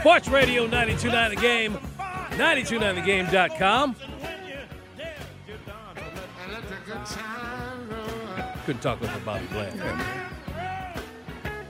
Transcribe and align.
Sports 0.00 0.28
Radio 0.28 0.62
929 0.66 1.30
The 1.30 1.36
Game, 1.36 1.74
929thegame.com. 2.30 3.96
Couldn't 8.64 8.82
talk 8.82 9.00
with 9.00 9.24
Bobby 9.24 9.46
Bland. 9.52 9.80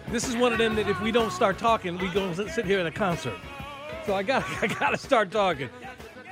This 0.08 0.28
is 0.28 0.36
one 0.36 0.52
of 0.52 0.58
them 0.58 0.74
that 0.76 0.88
if 0.88 1.00
we 1.00 1.12
don't 1.12 1.32
start 1.32 1.58
talking, 1.58 1.98
we 1.98 2.08
go 2.08 2.32
sit 2.34 2.64
here 2.64 2.80
at 2.80 2.86
a 2.86 2.90
concert. 2.90 3.34
So 4.06 4.14
I 4.14 4.22
got 4.22 4.44
I 4.62 4.66
got 4.66 4.90
to 4.90 4.96
start 4.96 5.30
talking. 5.30 5.68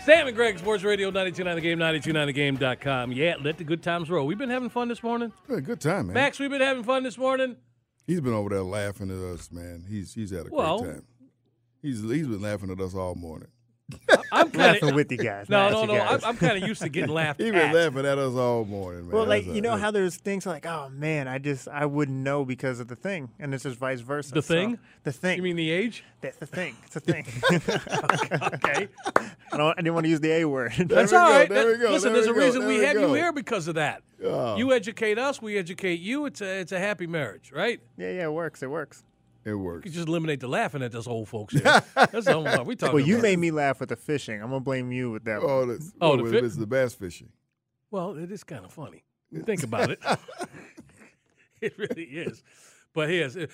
Sam 0.04 0.26
and 0.26 0.36
Greg, 0.36 0.58
Sports 0.58 0.84
Radio 0.84 1.08
929 1.10 1.56
The 1.56 1.60
Game, 1.60 1.78
929thegame.com. 2.58 3.12
Yeah, 3.12 3.34
let 3.42 3.58
the 3.58 3.64
good 3.64 3.82
times 3.82 4.08
roll. 4.08 4.26
We've 4.26 4.38
been 4.38 4.50
having 4.50 4.70
fun 4.70 4.88
this 4.88 5.02
morning. 5.02 5.32
A 5.48 5.60
good 5.60 5.80
time, 5.80 6.06
man. 6.06 6.14
Max, 6.14 6.38
we've 6.38 6.50
been 6.50 6.60
having 6.60 6.84
fun 6.84 7.02
this 7.02 7.18
morning. 7.18 7.56
He's 8.06 8.20
been 8.20 8.32
over 8.32 8.48
there 8.50 8.62
laughing 8.62 9.10
at 9.10 9.34
us, 9.34 9.50
man. 9.52 9.84
He's 9.88 10.14
he's 10.14 10.30
had 10.30 10.46
a 10.46 10.50
Well- 10.50 10.78
great 10.82 10.92
time. 10.94 11.04
He's 11.82 12.00
he's 12.02 12.26
been 12.26 12.42
laughing 12.42 12.70
at 12.70 12.80
us 12.80 12.94
all 12.94 13.14
morning. 13.14 13.48
I'm 14.30 14.50
kind 14.50 14.56
laughing 14.74 14.88
of 14.90 14.94
with 14.96 15.10
you 15.10 15.16
guys. 15.16 15.48
no, 15.48 15.70
no, 15.70 15.84
no. 15.86 15.94
you 15.94 16.00
I'm. 16.00 16.20
I'm 16.22 16.36
kind 16.36 16.62
of 16.62 16.68
used 16.68 16.82
to 16.82 16.90
getting 16.90 17.08
laughed 17.14 17.40
at 17.40 17.46
He 17.46 17.50
been 17.50 17.70
at. 17.70 17.74
laughing 17.74 18.04
at 18.04 18.18
us 18.18 18.34
all 18.34 18.66
morning, 18.66 19.04
man. 19.06 19.12
Well, 19.12 19.24
like 19.24 19.44
That's 19.46 19.54
you 19.54 19.60
a- 19.60 19.62
know 19.62 19.68
that's- 19.70 19.80
how 19.82 19.90
there's 19.92 20.16
things 20.16 20.44
like, 20.44 20.66
oh 20.66 20.90
man, 20.90 21.26
I 21.26 21.38
just 21.38 21.68
I 21.68 21.86
wouldn't 21.86 22.18
know 22.18 22.44
because 22.44 22.80
of 22.80 22.88
the 22.88 22.96
thing, 22.96 23.30
and 23.38 23.54
it's 23.54 23.62
just 23.62 23.78
vice 23.78 24.00
versa. 24.00 24.34
The 24.34 24.42
So, 24.42 24.54
thing? 24.54 24.78
the 25.04 25.12
thing. 25.12 25.38
You 25.38 25.42
mean 25.42 25.56
the 25.56 25.70
age? 25.70 26.04
that's 26.20 26.36
the 26.36 26.44
thing? 26.44 26.76
It's 26.84 26.96
a 26.96 27.00
thing. 27.00 27.24
Okay. 28.54 28.88
I 29.52 29.56
don't. 29.56 29.70
I 29.72 29.74
didn't 29.76 29.94
want 29.94 30.04
to 30.04 30.10
use 30.10 30.20
the 30.20 30.32
A 30.32 30.44
word. 30.44 30.72
That's 30.76 31.10
we 31.12 31.16
all 31.18 31.28
go, 31.28 31.34
right. 31.38 31.48
there 31.48 31.66
we 31.68 31.78
go, 31.78 31.90
Listen, 31.92 32.12
there 32.12 32.22
there's 32.22 32.26
a 32.26 32.32
we 32.34 32.38
go, 32.40 32.44
reason 32.44 32.60
there 32.62 32.68
we 32.68 32.78
we 32.80 32.84
have 32.84 32.96
you 33.00 33.14
here 33.14 33.32
because 33.32 33.68
of 33.68 33.76
that. 33.76 34.02
Oh. 34.22 34.56
You 34.56 34.72
educate 34.72 35.18
us, 35.18 35.40
we 35.40 35.56
educate 35.56 36.00
you. 36.00 36.26
It's 36.26 36.40
a 36.42 36.60
it's 36.60 36.72
a 36.72 36.78
happy 36.78 37.06
marriage, 37.06 37.52
right? 37.54 37.80
yeah, 37.96 38.10
yeah, 38.10 38.24
it 38.24 38.32
works. 38.32 38.62
It 38.62 38.68
works. 38.70 39.02
It 39.48 39.52
You 39.52 39.58
works. 39.58 39.82
could 39.84 39.92
just 39.92 40.08
eliminate 40.08 40.40
the 40.40 40.48
laughing 40.48 40.82
at 40.82 40.94
us 40.94 41.06
old 41.06 41.28
folks 41.28 41.54
here. 41.60 41.62
That's 41.94 42.26
all 42.28 42.42
we 42.64 42.76
talking 42.76 42.94
Well, 42.94 43.04
you 43.06 43.14
about. 43.16 43.22
made 43.22 43.38
me 43.38 43.50
laugh 43.50 43.80
with 43.80 43.88
the 43.88 43.96
fishing. 43.96 44.40
I'm 44.42 44.48
gonna 44.50 44.60
blame 44.60 44.92
you 44.92 45.10
with 45.10 45.24
that. 45.24 45.40
Oh, 45.42 45.60
one. 45.60 45.68
that's, 45.68 45.92
Oh, 46.00 46.12
oh, 46.12 46.16
the 46.16 46.22
the 46.24 46.30
fit- 46.30 46.44
it's 46.44 46.56
the 46.56 46.66
bass 46.66 46.94
fishing. 46.94 47.30
Well, 47.90 48.16
it 48.16 48.30
is 48.30 48.44
kind 48.44 48.64
of 48.64 48.72
funny. 48.72 49.04
Think 49.44 49.62
about 49.62 49.90
it. 49.90 49.98
it 51.60 51.76
really 51.78 52.04
is. 52.04 52.42
But 52.94 53.10
he 53.10 53.22
uh, 53.22 53.26
is. 53.28 53.46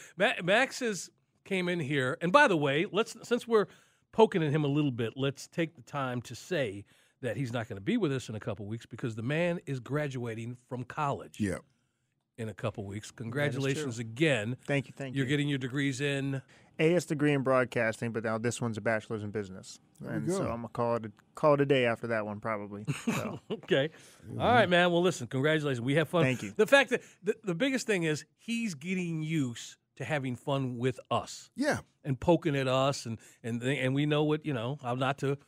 Max 0.43 0.81
has 0.81 1.11
came 1.45 1.69
in 1.69 1.81
here, 1.81 2.17
and 2.21 2.33
by 2.33 2.49
the 2.49 2.57
way, 2.57 2.87
let's 2.91 3.17
since 3.27 3.47
we're 3.49 3.67
poking 4.13 4.43
at 4.43 4.51
him 4.51 4.65
a 4.65 4.69
little 4.69 4.91
bit, 4.93 5.15
let's 5.17 5.47
take 5.49 5.75
the 5.75 5.83
time 5.83 6.23
to 6.23 6.35
say 6.35 6.85
that 7.21 7.37
he's 7.37 7.53
not 7.53 7.69
going 7.69 7.77
to 7.77 7.83
be 7.83 7.97
with 7.97 8.13
us 8.13 8.29
in 8.29 8.35
a 8.35 8.41
couple 8.41 8.67
weeks 8.67 8.87
because 8.87 9.15
the 9.17 9.23
man 9.23 9.59
is 9.67 9.81
graduating 9.81 10.57
from 10.69 10.85
college. 10.85 11.41
Yeah. 11.41 11.59
In 12.39 12.49
a 12.49 12.55
couple 12.55 12.85
weeks. 12.85 13.11
Congratulations 13.11 13.99
again. 13.99 14.57
Thank 14.67 14.89
you, 14.89 14.95
thank 14.97 15.15
you. 15.15 15.19
You're 15.19 15.29
getting 15.29 15.49
your 15.49 15.59
degrees 15.59 16.01
in. 16.01 16.43
AS 16.81 17.05
degree 17.05 17.33
in 17.33 17.43
broadcasting, 17.43 18.11
but 18.11 18.25
now 18.25 18.37
this 18.37 18.61
one's 18.61 18.77
a 18.77 18.81
bachelor's 18.81 19.23
in 19.23 19.31
business, 19.31 19.79
we 20.01 20.09
and 20.09 20.29
so 20.29 20.43
I'm 20.43 20.57
gonna 20.57 20.69
call 20.71 20.97
it 20.97 21.05
a, 21.07 21.13
call 21.37 21.55
it 21.55 21.61
a 21.61 21.67
day 21.67 21.87
after 21.87 22.09
that 22.09 22.27
one 22.27 22.41
probably. 22.41 22.85
So. 23.05 23.39
Okay. 23.53 23.91
All 24.33 24.49
right, 24.53 24.69
man. 24.69 24.91
Well, 24.91 25.01
listen, 25.01 25.29
congratulations. 25.29 25.81
We 25.81 25.95
have 25.95 26.09
fun. 26.09 26.25
Thank 26.25 26.43
you. 26.43 26.53
The 26.57 26.67
fact 26.67 26.91
that 26.91 27.03
the, 27.23 27.37
the 27.45 27.55
biggest 27.55 27.87
thing 27.87 28.03
is 28.03 28.25
he's 28.37 28.75
getting 28.75 29.23
used 29.23 29.77
to 29.97 30.05
having 30.05 30.35
fun 30.35 30.77
with 30.77 30.99
us 31.13 31.51
Yeah. 31.55 31.79
and 32.03 32.19
poking 32.19 32.57
at 32.57 32.67
us, 32.67 33.07
and 33.07 33.19
and 33.45 33.63
and 33.63 33.95
we 33.95 34.05
know 34.05 34.25
what 34.25 34.45
you 34.45 34.53
know 34.53 34.79
how 34.83 34.97
not 34.97 35.19
to. 35.19 35.39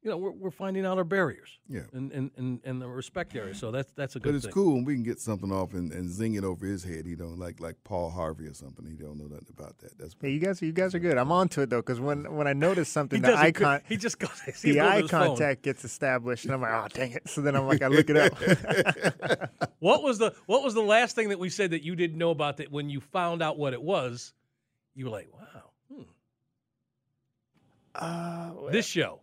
You 0.00 0.10
know, 0.10 0.16
we're, 0.16 0.30
we're 0.30 0.50
finding 0.52 0.86
out 0.86 0.96
our 0.96 1.02
barriers. 1.02 1.58
Yeah. 1.68 1.80
And 1.92 2.12
and, 2.12 2.30
and, 2.36 2.60
and 2.64 2.80
the 2.80 2.86
respect 2.86 3.34
area. 3.34 3.52
So 3.52 3.72
that's 3.72 3.90
that's 3.92 4.14
a 4.14 4.20
good 4.20 4.28
But 4.30 4.36
it's 4.36 4.44
thing. 4.44 4.52
cool 4.54 4.74
when 4.74 4.84
we 4.84 4.94
can 4.94 5.02
get 5.02 5.18
something 5.18 5.50
off 5.50 5.74
and, 5.74 5.90
and 5.92 6.08
zing 6.08 6.34
it 6.34 6.44
over 6.44 6.64
his 6.66 6.84
head. 6.84 7.04
He 7.04 7.16
don't 7.16 7.36
like 7.36 7.58
like 7.58 7.74
Paul 7.82 8.08
Harvey 8.08 8.46
or 8.46 8.54
something. 8.54 8.86
He 8.86 8.94
don't 8.94 9.18
know 9.18 9.24
nothing 9.26 9.48
about 9.58 9.76
that. 9.78 9.98
That's 9.98 10.14
Yeah, 10.22 10.28
you 10.28 10.38
guys, 10.38 10.62
you 10.62 10.70
guys 10.72 10.94
are 10.94 11.00
good. 11.00 11.18
I'm 11.18 11.32
on 11.32 11.48
to 11.48 11.62
it 11.62 11.70
though, 11.70 11.80
because 11.82 11.98
when 11.98 12.32
when 12.36 12.46
I 12.46 12.52
notice 12.52 12.86
He 12.90 12.92
something, 12.92 13.20
the 13.22 13.28
doesn't 13.28 13.44
eye 13.44 13.50
con- 13.50 13.80
He 13.88 13.96
just 13.96 14.20
goes. 14.20 14.30
the 14.62 14.80
eye 14.80 15.02
his 15.02 15.10
phone. 15.10 15.26
contact 15.30 15.62
gets 15.62 15.84
established, 15.84 16.44
and 16.44 16.54
I'm 16.54 16.60
like, 16.62 16.72
oh 16.72 16.86
dang 16.94 17.10
it. 17.12 17.28
So 17.28 17.40
then 17.40 17.56
I'm 17.56 17.66
like, 17.66 17.82
I 17.82 17.88
look 17.88 18.08
it 18.08 18.16
up. 18.16 19.50
What 19.80 20.02
was 20.04 20.18
the 20.18 20.32
What 20.46 20.62
was 20.64 20.74
the 20.74 20.82
last 20.82 21.14
thing 21.16 21.28
that 21.30 21.38
we 21.40 21.48
said 21.50 21.70
that 21.72 21.82
you 21.84 21.96
didn't 21.96 22.18
know 22.18 22.30
about 22.30 22.56
that 22.58 22.70
when 22.70 22.88
you 22.88 23.00
found 23.00 23.42
out 23.42 23.58
what 23.58 23.72
it 23.72 23.82
was, 23.82 24.32
you 24.94 25.04
were 25.06 25.10
like, 25.10 25.28
wow, 25.32 25.70
hmm, 25.92 26.02
uh, 27.94 28.70
this 28.70 28.86
show. 28.86 29.20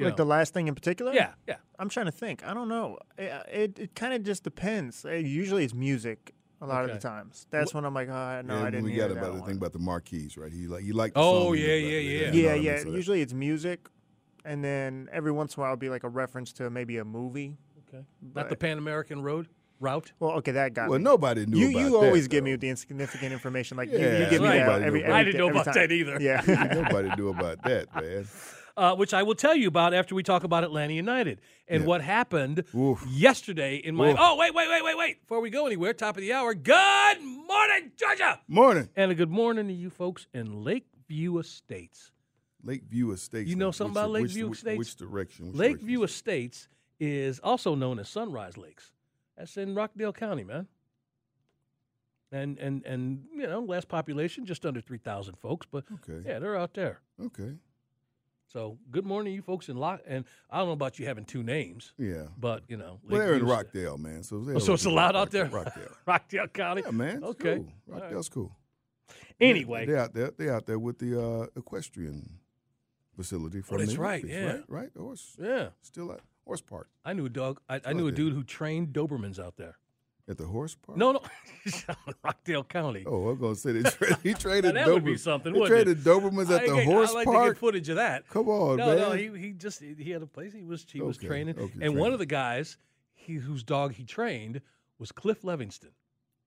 You 0.00 0.06
like 0.06 0.18
know. 0.18 0.24
the 0.24 0.28
last 0.28 0.52
thing 0.54 0.68
in 0.68 0.74
particular? 0.74 1.12
yeah, 1.12 1.32
yeah. 1.46 1.56
I'm 1.78 1.88
trying 1.88 2.06
to 2.06 2.12
think. 2.12 2.44
I 2.44 2.52
don't 2.54 2.68
know. 2.68 2.98
It 3.16 3.32
it, 3.52 3.78
it 3.78 3.94
kind 3.94 4.12
of 4.14 4.22
just 4.22 4.42
depends. 4.44 5.04
Uh, 5.04 5.10
usually 5.12 5.64
it's 5.64 5.74
music. 5.74 6.34
A 6.62 6.66
lot 6.66 6.84
of 6.84 6.92
the 6.92 6.98
times, 6.98 7.46
that's 7.50 7.72
when 7.72 7.86
I'm 7.86 7.94
like, 7.94 8.08
oh 8.10 8.42
no, 8.44 8.54
and 8.56 8.66
I 8.66 8.70
didn't 8.70 8.84
we 8.84 8.92
got 8.92 9.08
that 9.08 9.16
about 9.16 9.34
the 9.34 9.40
thing 9.42 9.56
about 9.56 9.72
the 9.72 9.78
marquees, 9.78 10.36
right? 10.36 10.52
He 10.52 10.66
like 10.66 10.82
he 10.84 10.92
liked. 10.92 11.14
Oh, 11.16 11.46
song 11.46 11.56
yeah, 11.56 11.64
he 11.64 11.70
yeah, 11.70 11.76
liked, 11.76 11.88
yeah. 11.88 12.10
you 12.10 12.42
know 12.42 12.48
yeah, 12.48 12.50
I 12.50 12.54
mean? 12.56 12.62
yeah. 12.64 12.82
So 12.82 12.90
Usually 12.90 13.22
it's 13.22 13.32
music, 13.32 13.88
and 14.44 14.62
then 14.62 15.08
every 15.10 15.32
once 15.32 15.56
in 15.56 15.60
a 15.60 15.62
while 15.62 15.72
it'll 15.72 15.80
be 15.80 15.88
like 15.88 16.04
a 16.04 16.10
reference 16.10 16.52
to 16.54 16.68
maybe 16.68 16.98
a 16.98 17.04
movie. 17.04 17.56
Okay. 17.88 18.04
Not 18.34 18.50
the 18.50 18.56
Pan 18.56 18.76
American 18.76 19.22
Road 19.22 19.48
route. 19.80 20.12
Well, 20.20 20.32
okay, 20.32 20.52
that 20.52 20.74
got 20.74 20.90
Well, 20.90 20.98
me. 20.98 21.04
nobody 21.04 21.46
knew 21.46 21.58
you 21.58 21.70
about 21.70 21.80
you 21.80 21.90
that, 21.92 21.96
always 22.06 22.28
give 22.28 22.44
though. 22.44 22.50
me 22.50 22.56
the 22.56 22.68
insignificant 22.68 23.32
information. 23.32 23.78
Like 23.78 23.90
Yeah, 23.90 24.18
you 24.24 24.30
give 24.30 24.42
me 24.42 24.48
that 24.48 24.58
Nobody 24.66 24.84
every, 24.84 25.02
every. 25.04 25.12
I 25.14 25.24
didn't 25.24 25.38
know 25.38 25.48
every 25.48 25.60
about 25.60 25.72
time. 25.74 25.88
that 25.88 25.92
either. 25.92 26.18
Yeah. 26.20 26.42
Nobody 26.82 27.08
knew 27.16 27.30
about 27.30 27.62
that, 27.62 27.86
man. 27.94 28.26
Uh, 28.76 28.94
which 28.94 29.12
I 29.12 29.22
will 29.24 29.34
tell 29.34 29.54
you 29.56 29.68
about 29.68 29.92
after 29.94 30.14
we 30.14 30.22
talk 30.22 30.44
about 30.44 30.62
Atlanta 30.64 30.94
United 30.94 31.40
and 31.68 31.84
what 31.86 32.00
happened 32.02 32.64
Oof. 32.74 33.04
yesterday 33.08 33.76
in 33.76 33.94
my. 33.96 34.10
Oof. 34.10 34.16
Oh, 34.18 34.36
wait, 34.36 34.54
wait, 34.54 34.68
wait, 34.68 34.84
wait, 34.84 34.96
wait. 34.96 35.20
Before 35.22 35.40
we 35.40 35.50
go 35.50 35.66
anywhere, 35.66 35.92
top 35.92 36.16
of 36.16 36.20
the 36.22 36.32
hour. 36.32 36.54
Good 36.54 37.20
morning, 37.20 37.92
Georgia. 37.96 38.40
Morning, 38.48 38.88
And 38.96 39.10
a 39.10 39.14
good 39.14 39.30
morning 39.30 39.66
to 39.68 39.72
you 39.74 39.90
folks 39.90 40.26
in 40.32 40.62
Lakeview 40.64 41.38
Estates. 41.38 42.12
Lakeview 42.62 43.10
Estates. 43.12 43.50
You 43.50 43.56
know 43.56 43.70
something 43.72 43.92
which- 43.94 44.00
about 44.02 44.10
which- 44.12 44.22
Lakeview 44.22 44.48
which, 44.48 44.58
Estates? 44.58 44.78
Which 44.78 44.96
direction? 44.96 45.46
Which 45.48 45.56
Lakeview 45.56 45.98
direction? 45.98 46.04
Estates 46.04 46.68
is 47.00 47.40
also 47.40 47.74
known 47.74 47.98
as 47.98 48.08
Sunrise 48.08 48.56
Lakes. 48.56 48.92
That's 49.36 49.56
in 49.56 49.74
Rockdale 49.74 50.12
County, 50.12 50.44
man. 50.44 50.68
And 52.32 52.58
and 52.58 52.84
and 52.86 53.24
you 53.34 53.46
know, 53.48 53.60
last 53.60 53.88
population 53.88 54.46
just 54.46 54.64
under 54.64 54.80
three 54.80 54.98
thousand 54.98 55.36
folks, 55.38 55.66
but 55.70 55.84
Okay. 55.94 56.22
yeah, 56.28 56.38
they're 56.38 56.56
out 56.56 56.74
there. 56.74 57.00
Okay. 57.20 57.56
So 58.52 58.78
good 58.90 59.06
morning, 59.06 59.32
you 59.32 59.42
folks 59.42 59.68
in 59.68 59.76
Lock. 59.76 60.00
And 60.06 60.24
I 60.50 60.58
don't 60.58 60.66
know 60.66 60.72
about 60.72 60.98
you 60.98 61.06
having 61.06 61.24
two 61.24 61.42
names, 61.44 61.92
Yeah. 61.98 62.26
but 62.36 62.64
you 62.68 62.76
know, 62.76 62.98
Well, 63.08 63.20
they're 63.20 63.34
in 63.34 63.44
Rockdale, 63.46 63.96
man. 63.96 64.24
So, 64.24 64.44
Oh, 64.54 64.58
so 64.58 64.72
it's 64.74 64.84
allowed 64.86 65.14
out 65.14 65.30
there, 65.30 65.46
Rockdale. 65.46 65.92
Rockdale 66.06 66.48
County. 66.48 66.82
Yeah, 66.84 66.90
man. 66.90 67.16
It's 67.18 67.24
Okay. 67.26 67.56
Cool. 67.58 67.72
Rockdale's 67.86 68.28
cool. 68.28 68.56
Anyway, 69.40 69.86
They 69.86 69.96
out 69.96 70.12
there. 70.14 70.32
They 70.36 70.48
out 70.48 70.66
there 70.66 70.78
with 70.80 70.98
the 70.98 71.20
uh, 71.20 71.46
equestrian 71.56 72.28
facility 73.14 73.60
from 73.60 73.76
Oh, 73.76 73.78
that's 73.84 73.96
right, 73.96 74.24
Olympics, 74.24 74.32
yeah. 74.34 74.52
right, 74.52 74.64
right. 74.68 74.90
Horse, 74.96 75.36
Yeah, 75.38 75.68
still 75.80 76.10
at 76.12 76.20
Horse 76.44 76.60
Park. 76.60 76.88
I 77.04 77.12
knew 77.12 77.26
a 77.26 77.30
dog. 77.30 77.60
I, 77.68 77.80
I 77.84 77.92
knew 77.92 78.08
a 78.08 78.12
dude 78.12 78.32
who 78.32 78.42
trained 78.42 78.88
Dobermans 78.92 79.38
out 79.38 79.56
there. 79.58 79.76
At 80.30 80.38
the 80.38 80.46
Horse 80.46 80.76
Park. 80.76 80.96
No, 80.96 81.10
no, 81.12 81.20
Rockdale 82.24 82.62
County. 82.64 83.04
Oh, 83.06 83.28
I'm 83.30 83.38
gonna 83.38 83.54
say 83.56 83.72
they 83.72 83.90
tra- 83.90 84.16
he 84.22 84.32
traded 84.32 84.76
that 84.76 84.86
would 84.86 85.04
be 85.04 85.16
something, 85.16 85.52
He 85.54 85.66
traded 85.66 85.98
it? 85.98 86.04
Dobermans 86.04 86.50
at 86.50 86.62
I 86.62 86.68
the 86.68 86.74
get- 86.76 86.84
Horse 86.86 87.10
I 87.10 87.14
like 87.14 87.26
to 87.26 87.32
Park. 87.32 87.54
get 87.54 87.58
footage 87.58 87.88
of 87.88 87.96
that. 87.96 88.28
Come 88.28 88.48
on, 88.48 88.76
no, 88.76 88.86
man. 88.86 88.96
no, 88.98 89.12
he 89.12 89.28
he 89.38 89.50
just 89.52 89.82
he 89.82 90.10
had 90.10 90.22
a 90.22 90.26
place. 90.26 90.52
He 90.52 90.62
was 90.64 90.86
he 90.90 91.00
was 91.00 91.16
training, 91.18 91.58
okay, 91.58 91.72
and 91.82 91.96
one 91.96 92.12
of 92.12 92.18
the 92.20 92.26
guys 92.26 92.76
he 93.12 93.34
whose 93.34 93.62
dog 93.64 93.92
he 93.94 94.04
trained 94.04 94.60
was 94.98 95.10
Cliff 95.12 95.42
Levingston. 95.42 95.90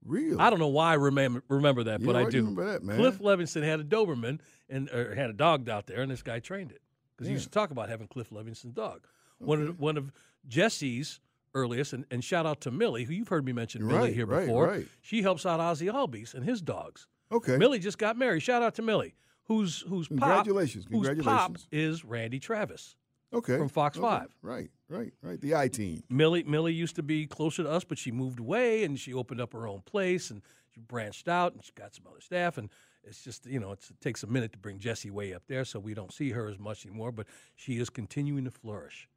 Really? 0.06 0.38
I 0.40 0.50
don't 0.50 0.60
know 0.60 0.68
why 0.68 0.92
I 0.92 0.96
remember 0.96 1.44
remember 1.50 1.84
that, 1.84 2.00
Yeah, 2.00 2.06
but 2.06 2.16
I 2.16 2.22
I 2.22 2.30
do. 2.30 2.38
remember 2.38 2.66
that, 2.72 2.84
man. 2.84 2.96
Cliff 2.98 3.20
Levingston 3.20 3.64
had 3.64 3.80
a 3.80 3.84
Doberman 3.84 4.40
and 4.70 4.90
or 4.92 5.14
had 5.16 5.30
a 5.30 5.34
dog 5.34 5.68
out 5.70 5.88
there, 5.88 6.02
and 6.02 6.10
this 6.10 6.24
guy 6.24 6.40
trained 6.40 6.72
it 6.72 6.82
because 7.16 7.28
he 7.28 7.34
used 7.34 7.46
to 7.46 7.52
talk 7.52 7.72
about 7.72 7.90
having 7.90 8.08
Cliff 8.08 8.30
Levingston's 8.30 8.74
dog. 8.74 9.06
One 9.40 9.62
of 9.68 9.80
one 9.80 9.98
of 9.98 10.12
Jesse's 10.48 11.20
earliest, 11.54 11.94
and, 11.94 12.06
and 12.12 12.24
shout 12.24 12.46
out 12.46 12.62
to 12.62 12.72
Millie, 12.72 13.04
who 13.04 13.14
you've 13.14 13.28
heard 13.28 13.46
me 13.46 13.54
mention 13.54 13.86
Millie 13.86 14.00
Right, 14.00 14.14
here 14.14 14.26
right, 14.26 14.46
before. 14.46 14.68
right. 14.68 14.88
She 15.02 15.22
helps 15.22 15.46
out 15.46 15.60
Ozzie 15.60 15.88
Albies 15.88 16.34
and 16.34 16.44
his 16.46 16.62
dogs. 16.62 17.08
Okay. 17.32 17.58
Millie 17.58 17.80
just 17.80 17.98
got 17.98 18.18
married. 18.18 18.42
Shout 18.42 18.62
out 18.62 18.76
to 18.76 18.82
Millie, 18.82 19.16
whose 19.46 19.82
whose 19.88 20.08
pop, 20.08 20.20
Congratulations, 20.20 20.86
whose 20.90 21.24
pop 21.24 21.58
is 21.72 22.04
Randy 22.06 22.40
Travis. 22.40 22.96
Okay. 23.34 23.58
from 23.58 23.70
Fox 23.70 23.98
okay. 23.98 24.06
5. 24.06 24.36
Right, 24.44 24.70
right, 24.90 25.12
right. 25.24 25.42
The 25.42 25.56
I 25.56 25.68
team. 25.68 26.04
Millie 26.10 26.44
Millie 26.44 26.74
used 26.74 26.96
to 26.98 27.04
be 27.04 27.26
closer 27.26 27.64
to 27.64 27.70
us, 27.70 27.84
but 27.84 27.98
she 27.98 28.12
moved 28.12 28.40
away 28.40 28.84
and 28.84 29.00
she 29.00 29.14
opened 29.14 29.42
up 29.42 29.54
her 29.54 29.68
own 29.68 29.82
place 29.82 30.30
and 30.30 30.44
she 30.70 30.80
branched 30.82 31.28
out 31.28 31.54
and 31.54 31.64
she 31.64 31.72
got 31.74 31.96
some 31.96 32.06
other 32.08 32.22
staff 32.22 32.60
and 32.60 32.70
it's 33.04 33.24
just 33.24 33.46
you 33.46 33.60
know 33.60 33.72
it's, 33.72 33.90
it 33.90 34.00
takes 34.00 34.22
a 34.24 34.28
minute 34.28 34.52
to 34.54 34.60
bring 34.60 34.80
Jessie 34.80 35.10
way 35.12 35.34
up 35.34 35.44
there, 35.48 35.66
so 35.66 35.80
we 35.80 35.94
don't 35.94 36.14
see 36.14 36.30
her 36.30 36.48
as 36.48 36.60
much 36.60 36.86
anymore. 36.86 37.12
But 37.12 37.26
she 37.56 37.78
is 37.78 37.90
continuing 37.90 38.46
to 38.46 38.52
flourish. 38.52 39.08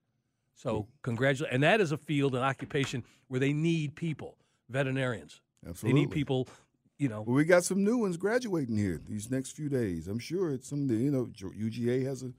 So 0.56 0.86
congratulations, 1.02 1.54
and 1.54 1.62
that 1.62 1.80
is 1.80 1.92
a 1.92 1.98
field 1.98 2.34
and 2.34 2.42
occupation 2.42 3.04
where 3.28 3.38
they 3.38 3.52
need 3.52 3.94
people, 3.94 4.36
veterinarians. 4.70 5.42
Absolutely. 5.68 6.00
They 6.00 6.04
need 6.06 6.10
people, 6.10 6.48
you 6.96 7.08
know. 7.08 7.22
Well, 7.22 7.36
we 7.36 7.44
got 7.44 7.64
some 7.64 7.84
new 7.84 7.98
ones 7.98 8.16
graduating 8.16 8.76
here 8.76 9.00
these 9.06 9.30
next 9.30 9.52
few 9.52 9.68
days. 9.68 10.08
I'm 10.08 10.18
sure 10.18 10.50
it's 10.52 10.68
some 10.68 10.82
of 10.82 10.88
the, 10.88 10.96
you 10.96 11.10
know, 11.10 11.26
UGA 11.26 12.06
has 12.06 12.22
a 12.22 12.32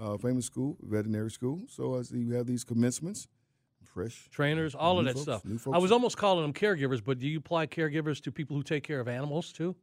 uh, 0.00 0.16
famous 0.18 0.46
school, 0.46 0.76
veterinary 0.82 1.30
school. 1.30 1.62
So 1.68 1.98
I 1.98 2.02
see 2.02 2.24
we 2.24 2.34
have 2.36 2.46
these 2.46 2.62
commencements, 2.62 3.26
fresh. 3.82 4.28
Trainers, 4.30 4.76
all 4.76 5.00
of 5.00 5.06
that 5.06 5.14
folks, 5.14 5.42
stuff. 5.42 5.66
I 5.72 5.78
was 5.78 5.90
almost 5.90 6.16
calling 6.16 6.42
them 6.42 6.52
caregivers, 6.52 7.02
but 7.04 7.18
do 7.18 7.26
you 7.26 7.38
apply 7.38 7.66
caregivers 7.66 8.20
to 8.22 8.30
people 8.32 8.56
who 8.56 8.62
take 8.62 8.84
care 8.84 9.00
of 9.00 9.08
animals 9.08 9.52
too? 9.52 9.74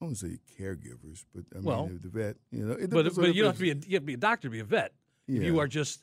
I 0.00 0.06
don't 0.06 0.14
say 0.14 0.38
caregivers, 0.58 1.24
but 1.34 1.44
I 1.52 1.56
mean 1.56 1.64
Well, 1.64 1.90
the 2.00 2.08
vet. 2.08 2.36
You 2.52 2.64
know, 2.64 2.76
But 2.88 3.14
but 3.14 3.34
you 3.34 3.42
don't 3.42 3.50
have 3.50 3.56
to 3.56 3.60
be 3.60 3.70
a, 3.70 3.74
you 3.74 3.96
have 3.96 4.02
to 4.02 4.06
be 4.06 4.14
a 4.14 4.18
doctor 4.18 4.46
to 4.46 4.52
be 4.52 4.60
a 4.60 4.64
vet. 4.64 4.92
If 5.26 5.42
you 5.42 5.58
are 5.60 5.68
just 5.68 6.00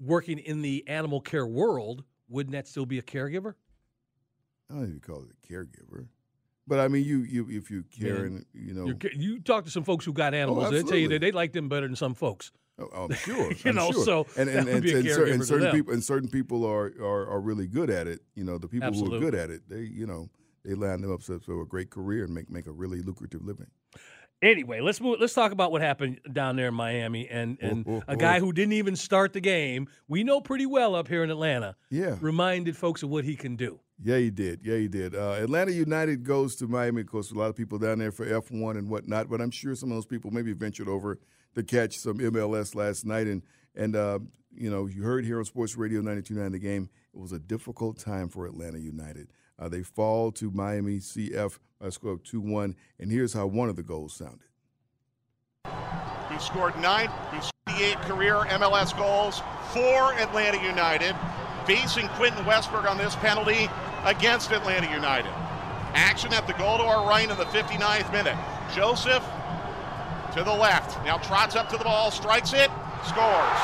working 0.00 0.38
in 0.38 0.62
the 0.62 0.84
animal 0.86 1.20
care 1.20 1.46
world, 1.46 2.04
wouldn't 2.28 2.52
that 2.52 2.68
still 2.68 2.86
be 2.86 2.98
a 2.98 3.02
caregiver? 3.02 3.54
I 4.70 4.74
don't 4.74 4.84
even 4.84 5.00
call 5.00 5.22
it 5.22 5.30
a 5.30 5.52
caregiver, 5.52 6.08
but 6.66 6.80
I 6.80 6.88
mean 6.88 7.04
you 7.04 7.18
you 7.20 7.46
if 7.48 7.70
you 7.70 7.84
care 7.98 8.24
and 8.24 8.44
you 8.52 8.74
know. 8.74 8.86
You're 8.86 9.12
you 9.12 9.40
talk 9.40 9.64
to 9.64 9.70
some 9.70 9.84
folks 9.84 10.04
who 10.04 10.12
got 10.12 10.34
oh, 10.34 10.38
animals, 10.38 10.70
they 10.70 10.82
tell 10.82 10.98
you 10.98 11.06
Oh. 11.06 11.10
that 11.10 11.20
they 11.20 11.32
like 11.32 11.52
them 11.52 11.68
better 11.68 11.86
than 11.86 11.96
some 11.96 12.14
folks. 12.14 12.50
Oh, 12.78 12.88
oh 12.92 13.04
I'm 13.04 13.14
sure. 13.14 13.52
You 13.64 13.70
I'm 13.70 13.76
know, 13.76 13.92
sure. 13.92 14.04
so 14.04 14.26
and 14.36 14.48
and, 14.48 14.68
and, 14.68 14.84
and, 14.84 15.08
cer- 15.08 15.26
and 15.26 15.44
certain 15.44 15.70
people 15.72 15.92
and 15.92 16.02
certain 16.02 16.28
people 16.28 16.64
are, 16.66 16.92
are 17.00 17.30
are 17.30 17.40
really 17.40 17.68
good 17.68 17.90
at 17.90 18.08
it. 18.08 18.20
You 18.34 18.44
know, 18.44 18.58
the 18.58 18.68
people 18.68 18.92
who 18.92 19.14
are 19.14 19.20
good 19.20 19.34
at 19.34 19.50
it, 19.50 19.62
they 19.68 19.82
you 19.82 20.06
know 20.06 20.28
they 20.64 20.74
line 20.74 21.00
them 21.00 21.12
up 21.12 21.22
so, 21.22 21.38
so 21.38 21.60
a 21.60 21.64
great 21.64 21.90
career 21.90 22.24
and 22.24 22.34
make 22.34 22.50
make 22.50 22.66
a 22.66 22.72
really 22.72 23.02
lucrative 23.02 23.42
living. 23.44 23.68
Anyway, 24.42 24.80
let's 24.80 25.00
move, 25.00 25.18
let's 25.18 25.32
talk 25.32 25.52
about 25.52 25.72
what 25.72 25.80
happened 25.80 26.20
down 26.30 26.56
there 26.56 26.68
in 26.68 26.74
Miami 26.74 27.26
and 27.28 27.56
and 27.60 27.84
Oh, 27.88 27.96
oh, 27.96 28.02
a 28.06 28.16
guy 28.16 28.36
oh. 28.36 28.40
who 28.40 28.52
didn't 28.52 28.74
even 28.74 28.94
start 28.94 29.32
the 29.32 29.40
game. 29.40 29.88
We 30.08 30.24
know 30.24 30.40
pretty 30.40 30.66
well 30.66 30.94
up 30.94 31.08
here 31.08 31.24
in 31.24 31.30
Atlanta. 31.30 31.76
Yeah. 31.90 32.16
reminded 32.20 32.76
folks 32.76 33.02
of 33.02 33.08
what 33.08 33.24
he 33.24 33.34
can 33.34 33.56
do. 33.56 33.80
Yeah, 34.02 34.18
he 34.18 34.30
did. 34.30 34.60
Yeah, 34.62 34.76
he 34.76 34.88
did. 34.88 35.14
Uh, 35.14 35.36
Atlanta 35.40 35.72
United 35.72 36.22
goes 36.22 36.54
to 36.56 36.68
Miami. 36.68 37.00
Of 37.00 37.06
course, 37.06 37.30
a 37.30 37.34
lot 37.34 37.48
of 37.48 37.56
people 37.56 37.78
down 37.78 37.98
there 37.98 38.12
for 38.12 38.26
F1 38.26 38.76
and 38.76 38.90
whatnot. 38.90 39.30
But 39.30 39.40
I'm 39.40 39.50
sure 39.50 39.74
some 39.74 39.90
of 39.90 39.96
those 39.96 40.06
people 40.06 40.30
maybe 40.30 40.52
ventured 40.52 40.88
over 40.88 41.18
to 41.54 41.62
catch 41.62 41.96
some 41.96 42.18
MLS 42.18 42.74
last 42.74 43.06
night. 43.06 43.26
And 43.26 43.42
and 43.74 43.96
uh, 43.96 44.18
you 44.54 44.70
know, 44.70 44.86
you 44.86 45.02
heard 45.02 45.24
here 45.24 45.38
on 45.38 45.46
Sports 45.46 45.76
Radio 45.76 46.02
92.9 46.02 46.52
the 46.52 46.58
game. 46.58 46.90
It 47.14 47.20
was 47.20 47.32
a 47.32 47.38
difficult 47.38 47.98
time 47.98 48.28
for 48.28 48.46
Atlanta 48.46 48.78
United. 48.78 49.28
Uh, 49.58 49.68
they 49.68 49.82
fall 49.82 50.30
to 50.32 50.50
Miami 50.50 50.98
CF 50.98 51.58
by 51.80 51.88
a 51.88 51.90
score 51.90 52.12
of 52.12 52.22
2-1. 52.22 52.74
And 52.98 53.10
here's 53.10 53.32
how 53.32 53.46
one 53.46 53.68
of 53.68 53.76
the 53.76 53.82
goals 53.82 54.14
sounded. 54.14 54.40
He 56.30 56.38
scored 56.38 56.76
nine, 56.80 57.10
he's 57.32 57.50
58 57.68 57.96
career 58.02 58.34
MLS 58.34 58.96
goals 58.96 59.40
for 59.72 60.12
Atlanta 60.14 60.62
United, 60.62 61.16
facing 61.66 62.08
Quentin 62.08 62.44
Westberg 62.44 62.88
on 62.88 62.98
this 62.98 63.16
penalty 63.16 63.68
against 64.04 64.50
Atlanta 64.52 64.90
United. 64.92 65.30
Action 65.94 66.32
at 66.34 66.46
the 66.46 66.52
goal 66.54 66.78
to 66.78 66.84
our 66.84 67.08
right 67.08 67.30
in 67.30 67.36
the 67.36 67.44
59th 67.46 68.12
minute. 68.12 68.36
Josef 68.74 69.24
to 70.34 70.44
the 70.44 70.52
left. 70.52 71.02
Now 71.04 71.16
trots 71.16 71.56
up 71.56 71.70
to 71.70 71.78
the 71.78 71.84
ball, 71.84 72.10
strikes 72.10 72.52
it, 72.52 72.70
scores. 73.02 73.60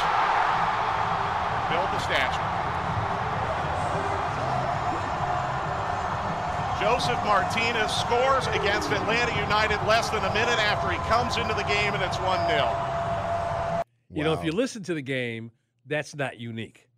Build 1.69 1.89
the 1.93 1.99
statue. 1.99 2.52
Josef 6.83 7.15
Martinez 7.25 7.93
scores 7.93 8.45
against 8.49 8.91
Atlanta 8.91 9.33
United 9.41 9.77
less 9.87 10.11
than 10.11 10.19
a 10.25 10.35
minute 10.35 10.59
after 10.59 10.91
he 10.91 10.97
comes 11.09 11.37
into 11.37 11.55
the 11.55 11.63
game, 11.63 11.95
and 11.95 12.03
it's 12.03 12.19
1 12.19 12.49
0. 12.49 13.83
You 14.13 14.25
know, 14.25 14.33
if 14.33 14.45
you 14.45 14.51
listen 14.51 14.83
to 14.85 14.95
the 14.95 15.01
game, 15.01 15.53
that's 15.87 16.17
not 16.17 16.41
unique. 16.41 16.89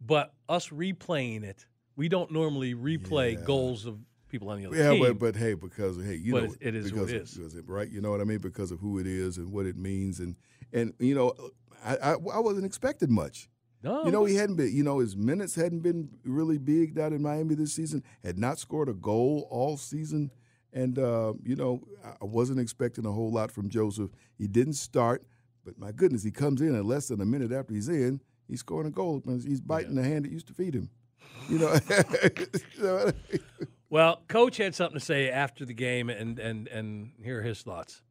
But 0.00 0.34
us 0.48 0.70
replaying 0.70 1.44
it, 1.44 1.66
we 1.94 2.08
don't 2.08 2.32
normally 2.32 2.74
replay 2.74 3.34
Yeah. 3.34 3.44
goals 3.44 3.86
of 3.86 4.00
people 4.28 4.48
on 4.50 4.58
the 4.60 4.66
other 4.66 4.76
Yeah, 4.76 4.90
team. 4.90 5.02
but 5.04 5.18
but 5.20 5.36
hey, 5.36 5.54
because 5.54 5.96
hey, 6.04 6.16
you 6.16 6.32
But 6.32 6.42
know, 6.44 6.50
it- 6.54 6.58
it 6.60 6.74
is 6.74 6.90
who 6.90 6.96
because 6.96 7.12
it 7.12 7.22
of- 7.22 7.34
because 7.36 7.54
of- 7.54 7.68
right? 7.68 7.88
You 7.88 8.00
know 8.00 8.10
what 8.10 8.20
I 8.20 8.24
mean? 8.24 8.38
Because 8.38 8.72
of 8.72 8.80
who 8.80 8.98
it 8.98 9.06
is 9.06 9.38
and 9.38 9.52
what 9.52 9.66
it 9.66 9.76
means, 9.76 10.18
and 10.18 10.34
and 10.72 10.94
you 10.98 11.14
know, 11.14 11.32
I 11.84 11.96
I, 11.96 12.12
I 12.14 12.40
wasn't 12.40 12.66
expecting 12.66 13.12
much. 13.12 13.48
No, 13.82 14.04
You 14.04 14.10
know, 14.12 14.24
he 14.24 14.34
hadn't 14.34 14.56
been. 14.56 14.74
You 14.74 14.82
know, 14.82 14.98
his 14.98 15.16
minutes 15.16 15.54
hadn't 15.54 15.80
been 15.80 16.08
really 16.24 16.58
big 16.58 16.94
down 16.94 17.12
in 17.12 17.22
Miami 17.22 17.54
this 17.54 17.72
season. 17.72 18.02
Had 18.24 18.36
not 18.38 18.58
scored 18.58 18.88
a 18.88 18.92
goal 18.94 19.46
all 19.50 19.76
season, 19.76 20.30
and 20.72 20.98
uh, 20.98 21.34
you 21.44 21.54
know, 21.56 21.82
I- 22.04 22.16
I 22.22 22.24
wasn't 22.24 22.58
expecting 22.60 23.06
a 23.06 23.12
whole 23.12 23.30
lot 23.32 23.52
from 23.52 23.68
Josef. 23.68 24.10
He 24.36 24.48
didn't 24.48 24.72
start, 24.74 25.22
but 25.64 25.78
my 25.78 25.92
goodness, 25.92 26.24
he 26.24 26.30
comes 26.32 26.60
in 26.60 26.74
and 26.74 26.86
less 26.86 27.08
than 27.08 27.20
a 27.20 27.24
minute 27.24 27.52
after 27.52 27.72
he's 27.72 27.88
in, 27.88 28.20
he's 28.48 28.60
scoring 28.60 28.88
a 28.88 28.90
goal. 28.90 29.22
He's 29.26 29.60
biting 29.60 29.94
the 29.94 30.02
hand 30.02 30.24
that 30.24 30.32
used 30.32 30.48
to 30.48 30.54
feed 30.54 30.74
him. 30.74 30.90
You 31.48 31.58
know. 31.60 31.78
You 32.76 32.82
know? 32.82 33.10
Well, 33.90 34.20
coach 34.28 34.56
had 34.58 34.74
something 34.74 34.98
to 34.98 35.04
say 35.04 35.30
after 35.30 35.64
the 35.64 35.72
game, 35.72 36.10
and 36.10 36.38
and 36.38 36.68
and 36.68 37.12
here 37.22 37.38
are 37.38 37.42
his 37.42 37.62
thoughts. 37.62 38.02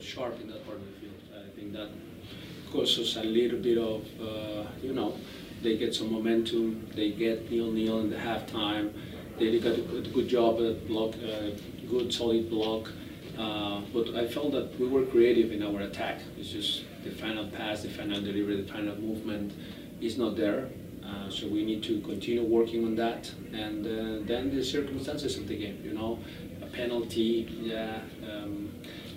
sharp 0.00 0.40
in 0.40 0.46
that 0.48 0.64
part 0.64 0.78
of 0.78 0.84
the 0.86 0.92
field. 1.00 1.14
I 1.34 1.50
think 1.54 1.72
that 1.74 1.90
caused 2.70 2.98
us 3.00 3.16
a 3.16 3.24
little 3.24 3.58
bit 3.58 3.78
of, 3.78 4.04
uh, 4.20 4.64
you 4.82 4.92
know, 4.92 5.16
they 5.62 5.76
get 5.76 5.94
some 5.94 6.12
momentum, 6.12 6.88
they 6.94 7.10
get 7.10 7.50
nil-nil 7.50 8.00
in 8.00 8.10
the 8.10 8.16
halftime. 8.16 8.92
They 9.38 9.50
did 9.52 9.66
a 9.66 9.80
good, 9.80 10.12
good 10.12 10.28
job 10.28 10.60
at 10.60 10.86
block, 10.86 11.14
uh, 11.16 11.50
good 11.88 12.12
solid 12.12 12.50
block. 12.50 12.90
Uh, 13.38 13.80
but 13.92 14.14
I 14.16 14.26
felt 14.26 14.52
that 14.52 14.78
we 14.80 14.88
were 14.88 15.04
creative 15.06 15.52
in 15.52 15.62
our 15.62 15.80
attack. 15.80 16.20
It's 16.36 16.50
just 16.50 16.84
the 17.04 17.10
final 17.10 17.46
pass, 17.48 17.82
the 17.82 17.88
final 17.88 18.20
delivery, 18.20 18.60
the 18.60 18.72
final 18.72 18.96
movement 18.96 19.52
is 20.00 20.18
not 20.18 20.36
there. 20.36 20.68
Uh, 21.04 21.30
so 21.30 21.46
we 21.46 21.64
need 21.64 21.82
to 21.84 22.00
continue 22.00 22.42
working 22.42 22.84
on 22.84 22.94
that, 22.96 23.32
and 23.52 23.86
uh, 23.86 24.26
then 24.26 24.54
the 24.54 24.62
circumstances 24.62 25.38
of 25.38 25.48
the 25.48 25.56
game. 25.56 25.80
You 25.82 25.94
know, 25.94 26.18
a 26.60 26.66
penalty. 26.66 27.48
Yeah, 27.60 28.00
um, 28.30 28.74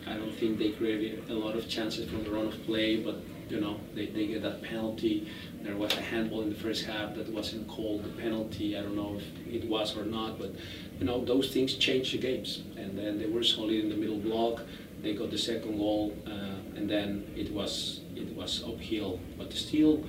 I 0.07 0.13
don't 0.13 0.33
think 0.35 0.57
they 0.57 0.69
created 0.69 1.29
a 1.29 1.33
lot 1.33 1.55
of 1.55 1.67
chances 1.67 2.09
from 2.09 2.23
the 2.23 2.31
run 2.31 2.47
of 2.47 2.65
play, 2.65 2.97
but 3.03 3.17
you 3.51 3.59
know 3.59 3.75
they, 3.93 4.07
they 4.07 4.27
get 4.27 4.41
that 4.43 4.61
penalty. 4.63 5.27
There 5.61 5.75
was 5.75 5.93
a 5.97 6.01
handball 6.01 6.41
in 6.41 6.49
the 6.49 6.55
first 6.55 6.85
half 6.85 7.15
that 7.15 7.27
wasn't 7.29 7.67
called 7.67 8.03
the 8.03 8.09
penalty. 8.21 8.77
I 8.77 8.81
don't 8.81 8.95
know 8.95 9.17
if 9.19 9.53
it 9.63 9.67
was 9.67 9.97
or 9.97 10.05
not, 10.05 10.39
but 10.39 10.51
you 10.99 11.05
know 11.05 11.23
those 11.23 11.51
things 11.53 11.75
change 11.75 12.11
the 12.13 12.17
games. 12.17 12.63
And 12.77 12.97
then 12.97 13.19
they 13.19 13.27
were 13.27 13.43
solid 13.43 13.73
in 13.83 13.89
the 13.89 13.95
middle 13.95 14.17
block. 14.19 14.63
They 15.01 15.13
got 15.15 15.31
the 15.31 15.37
second 15.37 15.77
goal, 15.77 16.13
uh, 16.27 16.77
and 16.77 16.89
then 16.89 17.07
it 17.35 17.51
was 17.51 18.01
it 18.15 18.35
was 18.35 18.63
uphill, 18.63 19.19
but 19.37 19.51
still. 19.53 20.03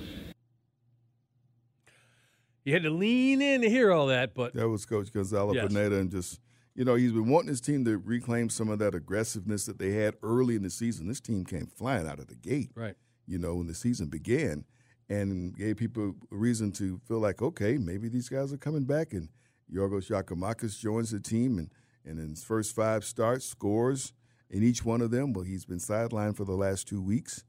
You 2.63 2.71
had 2.73 2.83
to 2.83 2.89
lean 2.89 3.41
in 3.41 3.61
to 3.61 3.69
hear 3.69 3.91
all 3.91 4.07
that, 4.07 4.33
but 4.33 4.53
That 4.53 4.69
was 4.69 4.85
Coach 4.85 5.11
Gonzalo 5.11 5.53
Yes. 5.53 5.67
Pineda, 5.67 5.97
and 5.97 6.09
just 6.09 6.39
you 6.75 6.85
know 6.85 6.95
he's 6.95 7.11
been 7.11 7.27
wanting 7.27 7.49
his 7.49 7.59
team 7.59 7.83
to 7.85 7.97
reclaim 7.97 8.49
some 8.49 8.69
of 8.69 8.79
that 8.79 8.95
aggressiveness 8.95 9.65
that 9.65 9.79
they 9.79 9.91
had 9.91 10.15
early 10.23 10.55
in 10.55 10.63
the 10.63 10.69
season. 10.69 11.07
This 11.07 11.19
team 11.19 11.43
came 11.43 11.67
flying 11.67 12.07
out 12.07 12.19
of 12.19 12.27
the 12.27 12.35
gate, 12.35 12.69
right. 12.75 12.95
You 13.27 13.37
know, 13.39 13.55
when 13.55 13.67
the 13.67 13.73
season 13.73 14.07
began, 14.07 14.65
and 15.09 15.55
gave 15.55 15.77
people 15.77 16.15
a 16.31 16.35
reason 16.35 16.71
to 16.73 16.99
feel 17.07 17.19
like, 17.19 17.41
okay, 17.41 17.77
maybe 17.77 18.07
these 18.09 18.29
guys 18.29 18.51
are 18.53 18.57
coming 18.57 18.83
back. 18.85 19.13
And 19.13 19.29
Giorgos 19.71 20.09
Giakoumakis 20.09 20.79
joins 20.79 21.11
the 21.11 21.19
team, 21.19 21.57
and 21.57 21.69
and 22.05 22.19
in 22.19 22.29
his 22.31 22.43
first 22.43 22.75
five 22.75 23.05
starts, 23.05 23.45
scores 23.45 24.11
in 24.49 24.61
each 24.63 24.83
one 24.83 25.01
of 25.01 25.09
them. 25.11 25.31
Well, 25.33 25.45
he's 25.45 25.65
been 25.65 25.77
sidelined 25.79 26.35
for 26.35 26.43
the 26.45 26.51
last 26.55 26.87
two 26.87 27.01
weeks. 27.01 27.43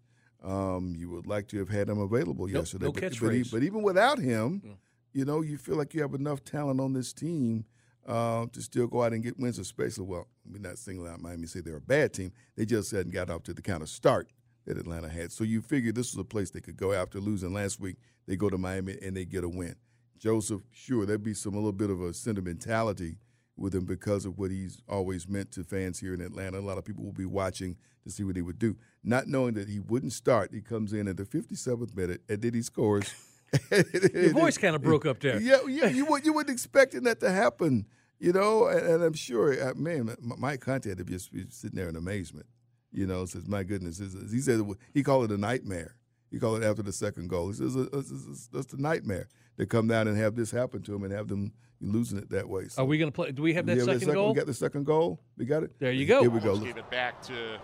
Um, 0.44 0.94
you 0.96 1.10
would 1.10 1.26
like 1.26 1.48
to 1.48 1.58
have 1.58 1.68
had 1.70 1.88
him 1.88 1.98
available 1.98 2.46
Nope, 2.46 2.54
yesterday, 2.54 2.84
no 2.86 2.92
but, 2.92 3.02
but, 3.02 3.12
e- 3.12 3.16
catchphrase. 3.16 3.50
but 3.50 3.62
even 3.62 3.82
without 3.82 4.18
him, 4.18 4.60
Mm. 4.64 4.76
you 5.12 5.24
know, 5.24 5.40
you 5.40 5.56
feel 5.58 5.76
like 5.76 5.92
you 5.94 6.02
have 6.02 6.14
enough 6.14 6.44
talent 6.44 6.80
on 6.80 6.92
this 6.92 7.12
team 7.12 7.64
uh, 8.06 8.44
to 8.52 8.60
still 8.60 8.86
go 8.86 9.02
out 9.02 9.12
and 9.14 9.22
get 9.24 9.38
wins, 9.40 9.58
especially, 9.58 10.04
well, 10.04 10.28
we're 10.44 10.58
not 10.60 10.76
singling 10.78 11.10
out 11.10 11.20
Miami, 11.22 11.46
say 11.46 11.60
they're 11.60 11.76
a 11.78 11.80
bad 11.80 12.12
team. 12.12 12.30
They 12.56 12.66
just 12.66 12.90
hadn't 12.92 13.12
got 13.14 13.30
off 13.30 13.42
to 13.44 13.54
the 13.54 13.62
kind 13.62 13.82
of 13.82 13.88
start 13.88 14.28
that 14.66 14.78
Atlanta 14.78 15.08
had. 15.08 15.32
So 15.32 15.44
you 15.44 15.62
figure 15.62 15.92
this 15.92 16.12
was 16.14 16.20
a 16.20 16.24
place 16.24 16.50
they 16.50 16.60
could 16.60 16.76
go 16.76 16.92
after 16.92 17.20
losing 17.20 17.52
last 17.52 17.80
week. 17.80 17.96
They 18.26 18.36
go 18.36 18.48
to 18.48 18.58
Miami 18.58 18.96
and 19.02 19.16
they 19.16 19.24
get 19.24 19.44
a 19.44 19.48
win. 19.48 19.76
Josef, 20.18 20.62
sure, 20.72 21.04
there'd 21.04 21.22
be 21.22 21.34
some 21.34 21.54
a 21.54 21.56
little 21.56 21.72
bit 21.72 21.90
of 21.90 22.00
a 22.00 22.14
sentimentality 22.14 23.18
with 23.56 23.74
him 23.74 23.84
because 23.84 24.24
of 24.24 24.38
what 24.38 24.50
he's 24.50 24.80
always 24.88 25.28
meant 25.28 25.52
to 25.52 25.64
fans 25.64 26.00
here 26.00 26.14
in 26.14 26.20
Atlanta. 26.20 26.58
A 26.58 26.60
lot 26.60 26.78
of 26.78 26.84
people 26.84 27.04
will 27.04 27.12
be 27.12 27.26
watching 27.26 27.76
to 28.04 28.10
see 28.10 28.24
what 28.24 28.36
he 28.36 28.42
would 28.42 28.58
do. 28.58 28.76
Not 29.02 29.26
knowing 29.26 29.54
that 29.54 29.68
he 29.68 29.80
wouldn't 29.80 30.12
start, 30.12 30.50
he 30.52 30.60
comes 30.60 30.92
in 30.92 31.08
at 31.08 31.16
the 31.16 31.24
57th 31.24 31.96
minute 31.96 32.22
and 32.28 32.40
then 32.40 32.54
he 32.54 32.62
scores. 32.62 33.14
Your 33.70 34.32
voice 34.32 34.58
kind 34.58 34.74
of 34.74 34.82
broke 34.82 35.06
up 35.06 35.20
there. 35.20 35.40
Yeah, 35.40 35.58
yeah, 35.68 35.86
you 35.86 36.06
would 36.06 36.24
you 36.24 36.32
would 36.32 36.50
expecting 36.50 37.04
that 37.04 37.20
to 37.20 37.30
happen, 37.30 37.86
you 38.18 38.32
know, 38.32 38.66
and, 38.66 38.84
and 38.86 39.02
I'm 39.04 39.12
sure, 39.12 39.52
uh, 39.62 39.74
man, 39.74 40.14
Mike 40.20 40.60
Conte 40.60 40.88
had 40.88 40.98
to 40.98 41.04
just 41.04 41.32
be 41.32 41.44
sitting 41.50 41.76
there 41.76 41.88
in 41.88 41.94
amazement, 41.94 42.46
you 42.94 43.06
know, 43.06 43.26
says, 43.26 43.46
my 43.46 43.64
goodness, 43.64 43.98
he 44.30 44.40
said 44.40 44.60
he 44.92 45.02
called 45.02 45.30
it 45.30 45.34
a 45.34 45.38
nightmare. 45.38 45.96
He 46.30 46.38
called 46.38 46.62
it 46.62 46.66
after 46.66 46.82
the 46.82 46.92
second 46.92 47.28
goal. 47.28 47.48
He 47.48 47.54
says 47.54 47.76
it's 47.76 48.72
a 48.72 48.80
nightmare 48.80 49.28
to 49.58 49.66
come 49.66 49.88
down 49.88 50.08
and 50.08 50.16
have 50.16 50.36
this 50.36 50.50
happen 50.50 50.82
to 50.82 50.94
him 50.94 51.02
and 51.02 51.12
have 51.12 51.28
them 51.28 51.52
losing 51.80 52.18
it 52.18 52.30
that 52.30 52.48
way. 52.48 52.68
So, 52.68 52.82
Are 52.82 52.86
we 52.86 52.98
going 52.98 53.10
to 53.10 53.14
play? 53.14 53.32
Do 53.32 53.42
we 53.42 53.54
have 53.54 53.66
that 53.66 53.76
Yeah, 53.76 53.84
the 53.84 54.00
second 54.00 54.14
goal? 54.14 54.28
We 54.30 54.34
got 54.34 54.46
the 54.46 54.54
second 54.54 54.84
goal. 54.84 55.20
We 55.36 55.44
got 55.44 55.62
it. 55.64 55.78
There 55.78 55.92
you 55.92 56.06
go. 56.06 56.22
Here 56.22 56.30
we 56.30 56.40
go. 56.40 56.50
Almost 56.50 56.66
gave 56.66 56.76
it 56.76 56.90
back 56.90 57.20
to 57.22 57.58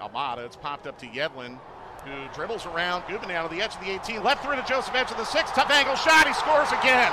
Almada. 0.00 0.44
It's 0.44 0.56
popped 0.56 0.86
up 0.86 0.98
to 0.98 1.06
Yedlin, 1.06 1.58
who 2.04 2.34
dribbles 2.34 2.66
around 2.66 3.02
Guzan 3.02 3.30
out 3.30 3.46
of 3.46 3.50
the 3.50 3.62
edge 3.62 3.74
of 3.74 3.80
the 3.80 3.90
18, 3.90 4.22
left 4.22 4.44
through 4.44 4.56
to 4.56 4.62
Josef 4.62 4.94
edge 4.94 5.10
of 5.10 5.16
the 5.16 5.24
six, 5.24 5.50
tough 5.50 5.70
angle 5.70 5.96
shot. 5.96 6.26
He 6.26 6.34
scores 6.34 6.68
again. 6.80 7.12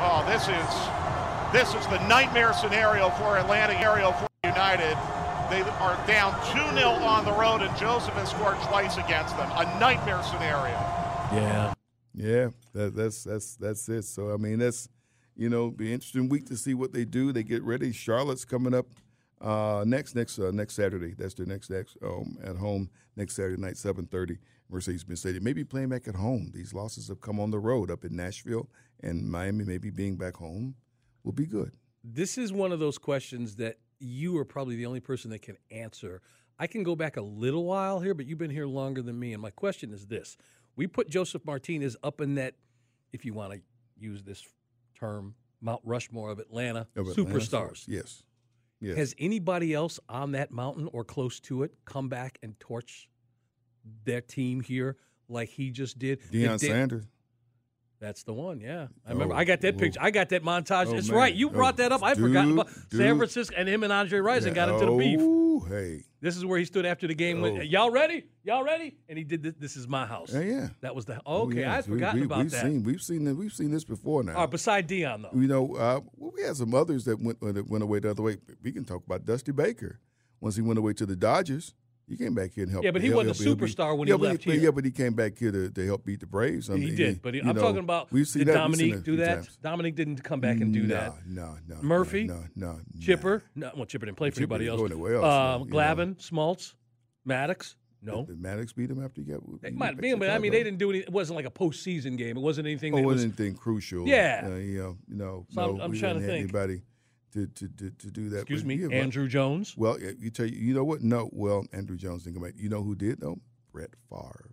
Oh, 0.00 0.24
this 0.26 0.42
is 0.48 0.97
this 1.52 1.74
is 1.74 1.86
the 1.86 1.98
nightmare 2.08 2.52
scenario 2.52 3.10
for 3.10 3.38
Atlanta 3.38 3.74
area 3.74 4.12
for 4.12 4.28
United. 4.44 4.96
They 5.50 5.62
are 5.62 6.06
down 6.06 6.32
2-0 6.52 7.00
on 7.00 7.24
the 7.24 7.32
road, 7.32 7.62
and 7.62 7.74
Josef 7.78 8.12
has 8.14 8.30
scored 8.30 8.60
twice 8.62 8.98
against 8.98 9.36
them. 9.36 9.50
A 9.52 9.64
nightmare 9.80 10.22
scenario. 10.22 10.74
yeah. 11.32 11.72
Yeah, 12.18 12.48
that, 12.72 12.96
that's 12.96 13.22
that's 13.22 13.54
that's 13.54 13.88
it. 13.88 14.02
So 14.02 14.34
I 14.34 14.38
mean, 14.38 14.58
that's 14.58 14.88
you 15.36 15.48
know, 15.48 15.70
be 15.70 15.92
interesting 15.92 16.28
week 16.28 16.46
to 16.46 16.56
see 16.56 16.74
what 16.74 16.92
they 16.92 17.04
do. 17.04 17.32
They 17.32 17.44
get 17.44 17.62
ready. 17.62 17.92
Charlotte's 17.92 18.44
coming 18.44 18.74
up 18.74 18.86
uh, 19.40 19.84
next 19.86 20.16
next 20.16 20.36
uh, 20.40 20.50
next 20.50 20.74
Saturday. 20.74 21.14
That's 21.16 21.34
their 21.34 21.46
next 21.46 21.70
next 21.70 21.96
um, 22.02 22.36
at 22.42 22.56
home 22.56 22.90
next 23.14 23.36
Saturday 23.36 23.60
night, 23.62 23.76
seven 23.76 24.06
thirty. 24.06 24.38
Mercedes-Benz 24.70 25.20
Stadium. 25.20 25.44
Maybe 25.44 25.64
playing 25.64 25.88
back 25.88 26.08
at 26.08 26.14
home. 26.14 26.50
These 26.52 26.74
losses 26.74 27.08
have 27.08 27.22
come 27.22 27.40
on 27.40 27.50
the 27.50 27.58
road 27.58 27.90
up 27.90 28.04
in 28.04 28.14
Nashville 28.14 28.68
and 29.00 29.30
Miami. 29.30 29.64
Maybe 29.64 29.88
being 29.88 30.16
back 30.16 30.36
home 30.36 30.74
will 31.28 31.34
be 31.34 31.46
good. 31.46 31.72
This 32.02 32.38
is 32.38 32.52
one 32.54 32.72
of 32.72 32.80
those 32.80 32.96
questions 32.96 33.56
that 33.56 33.76
you 34.00 34.38
are 34.38 34.46
probably 34.46 34.76
the 34.76 34.86
only 34.86 35.00
person 35.00 35.30
that 35.30 35.42
can 35.42 35.58
answer. 35.70 36.22
I 36.58 36.66
can 36.66 36.82
go 36.82 36.96
back 36.96 37.18
a 37.18 37.20
little 37.20 37.64
while 37.64 38.00
here, 38.00 38.14
but 38.14 38.24
you've 38.24 38.38
been 38.38 38.50
here 38.50 38.66
longer 38.66 39.02
than 39.02 39.18
me. 39.18 39.34
And 39.34 39.42
my 39.42 39.50
question 39.50 39.92
is 39.92 40.06
this 40.06 40.38
We 40.74 40.86
put 40.86 41.10
Josef 41.10 41.44
Martinez 41.44 41.96
up 42.02 42.22
in 42.22 42.36
that, 42.36 42.54
if 43.12 43.26
you 43.26 43.34
want 43.34 43.52
to 43.52 43.60
use 43.98 44.22
this 44.22 44.42
term, 44.98 45.34
Mount 45.60 45.82
Rushmore 45.84 46.30
of 46.30 46.38
Atlanta 46.38 46.86
Of 46.96 47.08
Atlanta 47.08 47.30
superstars. 47.30 47.84
Yes. 47.86 48.22
Yes. 48.80 48.96
Has 48.96 49.14
anybody 49.18 49.74
else 49.74 50.00
on 50.08 50.32
that 50.32 50.50
mountain 50.50 50.88
or 50.92 51.04
close 51.04 51.40
to 51.40 51.62
it 51.62 51.74
come 51.84 52.08
back 52.08 52.38
and 52.42 52.58
torch 52.58 53.10
their 54.04 54.20
team 54.22 54.60
here 54.60 54.96
like 55.28 55.50
he 55.50 55.70
just 55.72 55.98
did? 55.98 56.20
Deion 56.32 56.58
Did 56.58 56.60
Sanders. 56.60 57.04
That's 58.00 58.22
the 58.22 58.32
one, 58.32 58.60
yeah. 58.60 58.86
I 59.04 59.10
remember. 59.10 59.34
Oh, 59.34 59.36
I 59.38 59.42
got 59.44 59.60
that 59.62 59.74
oh. 59.74 59.78
picture. 59.78 59.98
I 60.00 60.12
got 60.12 60.28
that 60.28 60.44
montage. 60.44 60.86
Oh, 60.86 60.94
it's 60.94 61.08
man. 61.08 61.18
right. 61.18 61.34
You 61.34 61.50
brought 61.50 61.74
Oh, 61.74 61.76
that 61.78 61.90
up. 61.92 62.02
I 62.04 62.14
forgot 62.14 62.48
about 62.48 62.68
dude, 62.90 63.00
San. 63.00 63.16
Francisco 63.16 63.56
and 63.58 63.68
him 63.68 63.82
and 63.82 63.92
Andre 63.92 64.20
Rison 64.20 64.54
got 64.54 64.68
into 64.68 64.86
the 64.86 64.92
beef. 64.96 65.18
Oh, 65.20 65.66
hey. 65.68 66.04
This 66.20 66.36
is 66.36 66.44
where 66.44 66.58
he 66.60 66.64
stood 66.64 66.86
after 66.86 67.08
the 67.08 67.14
game. 67.14 67.40
Went, 67.40 67.58
Oh. 67.58 67.62
Y'all 67.62 67.90
ready? 67.90 68.24
Y'all 68.44 68.62
ready? 68.62 68.96
And 69.08 69.18
he 69.18 69.24
did 69.24 69.42
this. 69.42 69.54
This 69.58 69.76
is 69.76 69.88
my 69.88 70.06
house. 70.06 70.32
Yeah, 70.32 70.40
yeah. 70.42 70.68
That 70.80 70.94
was 70.94 71.06
the. 71.06 71.20
Oh, 71.26 71.42
Okay, 71.48 71.60
yes. 71.60 71.84
I'd 71.86 71.90
We- 71.90 71.96
forgotten 71.96 72.20
we, 72.20 72.26
about 72.26 72.38
we've 72.38 72.50
that. 72.52 72.62
Seen, 72.62 72.82
we've 72.84 73.02
seen 73.02 73.24
this, 73.24 73.34
we've 73.34 73.52
seen 73.52 73.70
this 73.72 73.82
before 73.84 74.22
now. 74.22 74.34
All 74.34 74.40
right, 74.42 74.50
beside 74.50 74.88
Deion 74.88 75.22
though. 75.22 75.36
You 75.40 75.48
know, 75.48 75.74
uh, 75.74 76.00
well, 76.16 76.32
we 76.36 76.42
had 76.42 76.56
some 76.56 76.74
others 76.74 77.04
that 77.06 77.20
went 77.20 77.38
uh, 77.42 77.50
that 77.50 77.68
went 77.68 77.82
away 77.82 77.98
the 77.98 78.10
other 78.10 78.22
way. 78.22 78.36
We 78.62 78.70
can 78.70 78.84
talk 78.84 79.04
about 79.06 79.24
Dusty 79.24 79.50
Baker. 79.50 79.98
Once 80.40 80.54
he 80.54 80.62
went 80.62 80.78
away 80.78 80.92
to 80.92 81.04
the 81.04 81.16
Dodgers, 81.16 81.74
he 82.08 82.16
came 82.16 82.34
back 82.34 82.52
here 82.54 82.64
and 82.64 82.72
helped. 82.72 82.84
Yeah, 82.84 82.90
but 82.90 83.02
he 83.02 83.08
help- 83.08 83.26
wasn't 83.26 83.40
a 83.40 83.44
help- 83.44 83.58
superstar 83.58 83.96
when 83.96 84.08
he 84.08 84.12
yeah, 84.12 84.16
but 84.16 84.22
left 84.28 84.44
but- 84.44 84.54
here. 84.54 84.62
Yeah, 84.64 84.70
but 84.70 84.84
he 84.84 84.90
came 84.90 85.12
back 85.14 85.38
here 85.38 85.52
to, 85.52 85.70
to 85.70 85.86
help 85.86 86.04
beat 86.04 86.20
the 86.20 86.26
Braves. 86.26 86.70
I 86.70 86.76
he 86.76 86.86
mean, 86.86 86.94
did, 86.96 87.22
but 87.22 87.34
he, 87.34 87.40
I'm 87.40 87.54
know, 87.54 87.60
talking 87.60 87.78
about. 87.80 88.10
we've 88.12 88.26
seen 88.26 88.40
did 88.40 88.48
that, 88.48 88.54
Dominique 88.54 88.94
that 88.94 89.04
do 89.04 89.16
that? 89.16 89.34
Times. 89.34 89.58
Dominique 89.62 89.94
didn't 89.96 90.22
come 90.24 90.40
back 90.40 90.60
and 90.60 90.72
do 90.72 90.82
no, 90.84 90.94
that. 90.94 91.12
No, 91.26 91.56
no. 91.68 91.76
no, 91.76 91.82
Murphy? 91.82 92.24
No, 92.24 92.44
no. 92.56 92.72
no 92.72 92.80
Chipper? 93.00 93.42
No, 93.54 93.70
well, 93.76 93.86
Chipper 93.86 94.06
didn't 94.06 94.18
play 94.18 94.30
for 94.30 94.40
Chipper 94.40 94.54
anybody 94.54 94.68
else. 94.68 94.80
else, 94.80 94.90
Uh, 95.24 95.58
you 95.64 95.70
know. 95.70 95.76
Glavine, 95.76 96.16
Smoltz, 96.16 96.74
Maddux. 97.26 97.74
No, 98.00 98.24
Did 98.24 98.40
Maddux 98.40 98.72
beat 98.76 98.90
him 98.90 99.04
after 99.04 99.20
he 99.20 99.26
got? 99.26 99.40
It 99.64 99.74
might 99.74 99.86
have 99.88 99.96
been, 99.96 100.20
but 100.20 100.30
I 100.30 100.38
mean, 100.38 100.52
they 100.52 100.62
didn't 100.62 100.78
do 100.78 100.90
any. 100.90 101.00
It 101.00 101.10
wasn't 101.10 101.34
like 101.34 101.46
a 101.46 101.50
postseason 101.50 102.16
game. 102.16 102.36
It 102.36 102.40
wasn't 102.40 102.68
anything. 102.68 102.94
Oh, 102.94 102.98
it 102.98 103.04
was. 103.04 103.16
wasn't 103.16 103.40
anything 103.40 103.56
crucial. 103.56 104.06
Yeah. 104.06 104.42
Uh, 104.44 104.54
you 104.54 104.78
know, 104.78 104.96
you 105.08 105.16
know, 105.16 105.46
So 105.50 105.80
I'm- 105.80 105.92
trying 105.94 106.14
to 106.14 106.20
think. 106.20 106.44
Anybody 106.44 106.82
to, 107.32 107.46
to, 107.46 107.68
to, 107.68 107.90
to 107.90 108.10
do 108.10 108.28
that. 108.30 108.38
excuse 108.40 108.64
me, 108.64 108.76
yeah, 108.76 108.86
but- 108.88 108.94
Andruw 108.94 109.28
Jones. 109.28 109.76
Well, 109.76 109.98
you 110.00 110.30
tell 110.30 110.46
you, 110.46 110.56
you 110.58 110.74
know 110.74 110.84
what? 110.84 111.02
No, 111.02 111.28
well, 111.32 111.64
Andruw 111.72 111.96
Jones 111.96 112.24
didn't 112.24 112.36
come 112.36 112.44
back. 112.44 112.54
You 112.56 112.68
know 112.68 112.82
who 112.82 112.94
did 112.94 113.20
though? 113.20 113.38
Brett 113.72 113.90
Favre. 114.10 114.50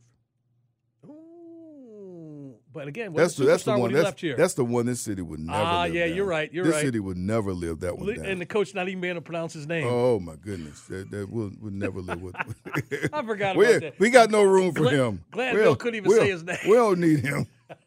Ooh, 1.07 2.55
but 2.73 2.87
again, 2.87 3.13
That's 3.13 3.35
the, 3.35 3.45
that's 3.45 3.63
the 3.63 3.77
one. 3.77 3.91
That's, 3.93 4.03
left 4.03 4.21
here. 4.21 4.35
that's 4.35 4.53
the 4.55 4.65
one. 4.65 4.85
This 4.85 5.01
city 5.01 5.21
would 5.21 5.39
never. 5.39 5.57
Ah, 5.57 5.83
yeah, 5.85 6.07
down. 6.07 6.15
you're 6.15 6.25
right, 6.25 6.51
you're 6.51 6.65
this 6.65 6.73
right. 6.73 6.79
This 6.81 6.87
city 6.87 6.99
would 6.99 7.17
never 7.17 7.53
live 7.53 7.79
that 7.81 7.97
one 7.97 8.13
down. 8.15 8.25
and 8.25 8.41
the 8.41 8.45
coach 8.45 8.73
not 8.73 8.87
even 8.89 9.01
being 9.01 9.11
able 9.11 9.21
to 9.21 9.25
pronounce 9.25 9.53
his 9.53 9.67
name. 9.67 9.87
oh 9.89 10.19
my 10.19 10.35
goodness, 10.35 10.81
that, 10.83 11.09
that 11.11 11.31
will 11.31 11.51
would 11.61 11.73
never 11.73 12.01
live 12.01 12.21
with. 12.21 12.35
I 13.13 13.23
forgot 13.23 13.55
about 13.55 13.81
that. 13.81 13.99
we 13.99 14.09
got 14.09 14.29
no 14.31 14.43
room 14.43 14.73
for 14.73 14.81
Glenn- 14.83 14.95
him. 14.95 15.25
Glenn 15.31 15.53
We'll- 15.55 15.63
Bill 15.63 15.75
couldn't 15.75 15.95
even 15.95 16.09
we'll- 16.09 16.19
say 16.19 16.29
his 16.29 16.43
name. 16.43 16.57
We 16.67 16.73
don't 16.75 16.99
need 16.99 17.19
him. 17.19 17.47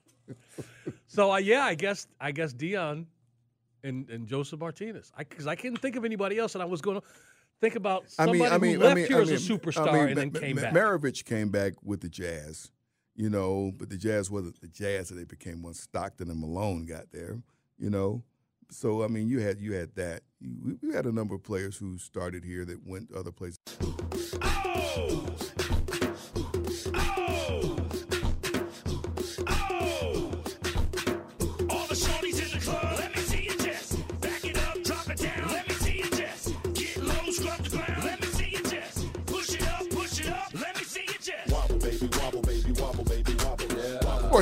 So 1.11 1.33
uh, 1.33 1.39
yeah, 1.39 1.65
I 1.65 1.75
guess 1.75 2.07
I 2.21 2.33
guess 2.33 2.53
Deion 2.53 3.07
and 3.85 4.09
and 4.11 4.27
Josef 4.27 4.61
Martinez. 4.61 5.13
Because 5.17 5.47
I 5.47 5.55
couldn't 5.55 5.79
think 5.79 5.97
of 5.97 6.05
anybody 6.05 6.39
else, 6.39 6.55
and 6.55 6.63
I 6.63 6.67
was 6.67 6.81
going 6.81 7.01
to 7.01 7.07
think 7.61 7.75
about 7.77 8.05
I 8.19 8.25
somebody 8.25 8.41
mean, 8.41 8.53
I 8.53 8.59
mean, 8.59 8.75
who 8.75 8.81
left 8.81 8.93
I 8.93 8.95
mean, 8.95 9.07
here 9.07 9.19
I 9.19 9.23
as 9.23 9.31
a 9.31 9.35
superstar 9.35 9.89
I 9.89 9.93
mean, 9.93 10.09
and 10.09 10.17
then 10.17 10.31
Ma- 10.33 10.41
came 10.41 10.57
Ma- 10.57 10.63
back. 10.63 10.75
Maravich 10.75 11.25
came 11.25 11.51
back 11.51 11.75
with 11.83 12.01
the 12.01 12.09
Jazz, 12.09 12.71
you 13.17 13.29
know, 13.31 13.73
but 13.77 13.91
the 13.91 13.97
Jazz 13.97 14.31
wasn't 14.31 14.61
the 14.61 14.69
Jazz 14.69 15.09
that 15.09 15.17
they 15.17 15.25
became 15.25 15.63
once 15.63 15.81
Stockton 15.81 16.31
and 16.31 16.41
Malone 16.41 16.87
got 16.87 17.11
there, 17.13 17.39
you 17.79 17.91
know. 17.91 18.23
So 18.71 19.03
I 19.03 19.09
mean, 19.09 19.29
you 19.29 19.41
had 19.41 19.61
you 19.61 19.73
had 19.73 19.95
that. 19.95 20.23
You, 20.41 20.79
we 20.83 20.95
had 20.95 21.07
a 21.07 21.13
number 21.13 21.35
of 21.35 21.43
players 21.43 21.77
who 21.77 21.99
started 21.99 22.45
here 22.45 22.65
that 22.67 22.87
went 22.87 23.13
other 23.13 23.33
places. 23.33 23.59
All 24.43 25.19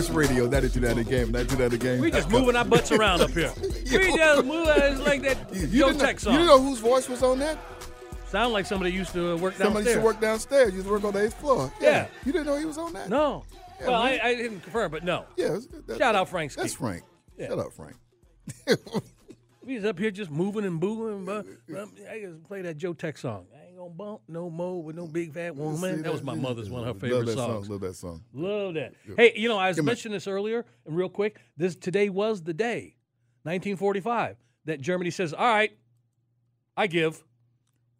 Sports 0.05 0.11
Radio, 0.11 0.47
92 0.47 1.05
game, 1.05 1.31
92 1.33 1.79
game. 1.79 2.00
we 2.00 2.11
just 2.11 2.29
moving 2.31 2.57
our 2.57 2.65
butts 2.65 2.93
around 2.93 3.21
up 3.23 3.31
here. 3.31 3.53
we 3.61 4.17
just 4.17 4.45
move 4.45 4.69
it's 4.69 5.00
like 5.00 5.23
that 5.23 5.38
You, 5.55 5.67
Joe 5.67 5.87
didn't 5.88 5.99
know, 5.99 6.05
Tech 6.05 6.15
you 6.17 6.21
song. 6.21 6.33
didn't 6.35 6.47
know 6.47 6.61
whose 6.62 6.79
voice 6.81 7.09
was 7.09 7.23
on 7.23 7.38
that? 7.38 7.59
Sound 8.29 8.53
like 8.53 8.67
somebody 8.67 8.93
used 8.93 9.12
to 9.12 9.37
work 9.38 9.55
Somebody 9.55 9.85
downstairs. 9.85 9.87
used 9.87 9.95
to 9.99 10.05
work 10.05 10.21
downstairs. 10.21 10.73
Used 10.75 10.87
to 10.87 10.93
work 10.93 11.05
on 11.05 11.12
the 11.12 11.23
eighth 11.25 11.35
floor. 11.41 11.73
Yeah. 11.81 12.09
You 12.25 12.33
didn't 12.33 12.47
know 12.47 12.57
he 12.59 12.65
was 12.65 12.76
on 12.76 12.93
that? 12.93 13.09
No. 13.09 13.45
Yeah, 13.81 13.87
well. 13.88 14.03
I, 14.03 14.19
I 14.23 14.35
didn't 14.35 14.61
confirm, 14.61 14.91
but 14.91 15.05
no. 15.05 15.25
Yeah. 15.37 15.59
that- 15.87 15.99
Shout 15.99 16.15
out 16.15 16.29
Frank 16.29 16.53
That's 16.55 16.73
Ski. 16.73 16.79
Frank. 16.79 17.03
Yeah. 17.38 17.49
Shut 17.49 17.59
up, 17.59 17.73
Frank. 17.73 17.97
Was 19.75 19.85
up 19.85 19.99
here 19.99 20.12
just 20.12 20.30
moving 20.30 20.64
and 20.64 20.78
booing. 20.78 21.25
But, 21.25 21.44
I 21.68 22.20
just 22.20 22.44
play 22.44 22.62
that 22.62 22.76
Joe 22.76 22.92
Tex 22.92 23.20
song. 23.20 23.46
I 23.52 23.66
ain't 23.66 23.76
gonna 23.76 23.90
bump 23.90 24.20
no 24.28 24.49
more 24.49 24.80
with 24.82 24.94
no 24.94 25.08
big 25.08 25.32
fat 25.35 25.56
woman. 25.56 25.96
See 25.96 26.02
That 26.02 26.12
was 26.12 26.23
my 26.23 26.35
mother's 26.35 26.70
one 26.70 26.87
of 26.87 26.94
her 26.94 27.00
favorite 27.00 27.26
that 27.26 27.35
songs. 27.35 27.66
Song, 27.66 27.73
love 27.73 27.80
that 27.80 27.94
song. 27.94 28.23
Love 28.32 28.75
that. 28.75 28.94
Hey, 29.16 29.32
you 29.37 29.49
know, 29.49 29.58
I 29.58 29.68
was 29.68 29.82
mentioning 29.82 30.14
this 30.14 30.28
earlier, 30.28 30.64
and 30.87 30.96
real 30.96 31.08
quick, 31.08 31.40
this 31.56 31.75
today 31.75 32.08
was 32.08 32.42
the 32.42 32.54
day, 32.54 32.96
1945, 33.42 34.37
that 34.66 34.80
Germany 34.80 35.11
says, 35.11 35.35
"All 35.35 35.46
right, 35.46 35.76
I 36.76 36.87
give," 36.87 37.25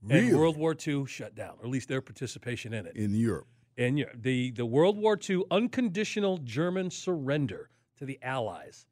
and 0.09 0.37
World 0.37 0.57
War 0.57 0.77
II 0.87 1.07
shut 1.07 1.35
down, 1.35 1.57
or 1.59 1.65
at 1.65 1.71
least 1.71 1.89
their 1.89 2.01
participation 2.01 2.73
in 2.73 2.87
it. 2.87 2.95
In 2.95 3.13
Europe. 3.13 3.49
And 3.77 4.07
the 4.15 4.53
the 4.53 4.65
World 4.67 4.97
War 4.97 5.19
II 5.29 5.43
unconditional 5.51 6.39
German 6.39 6.91
surrender 6.91 7.71
to 7.97 8.05
the 8.05 8.19
Allies, 8.23 8.87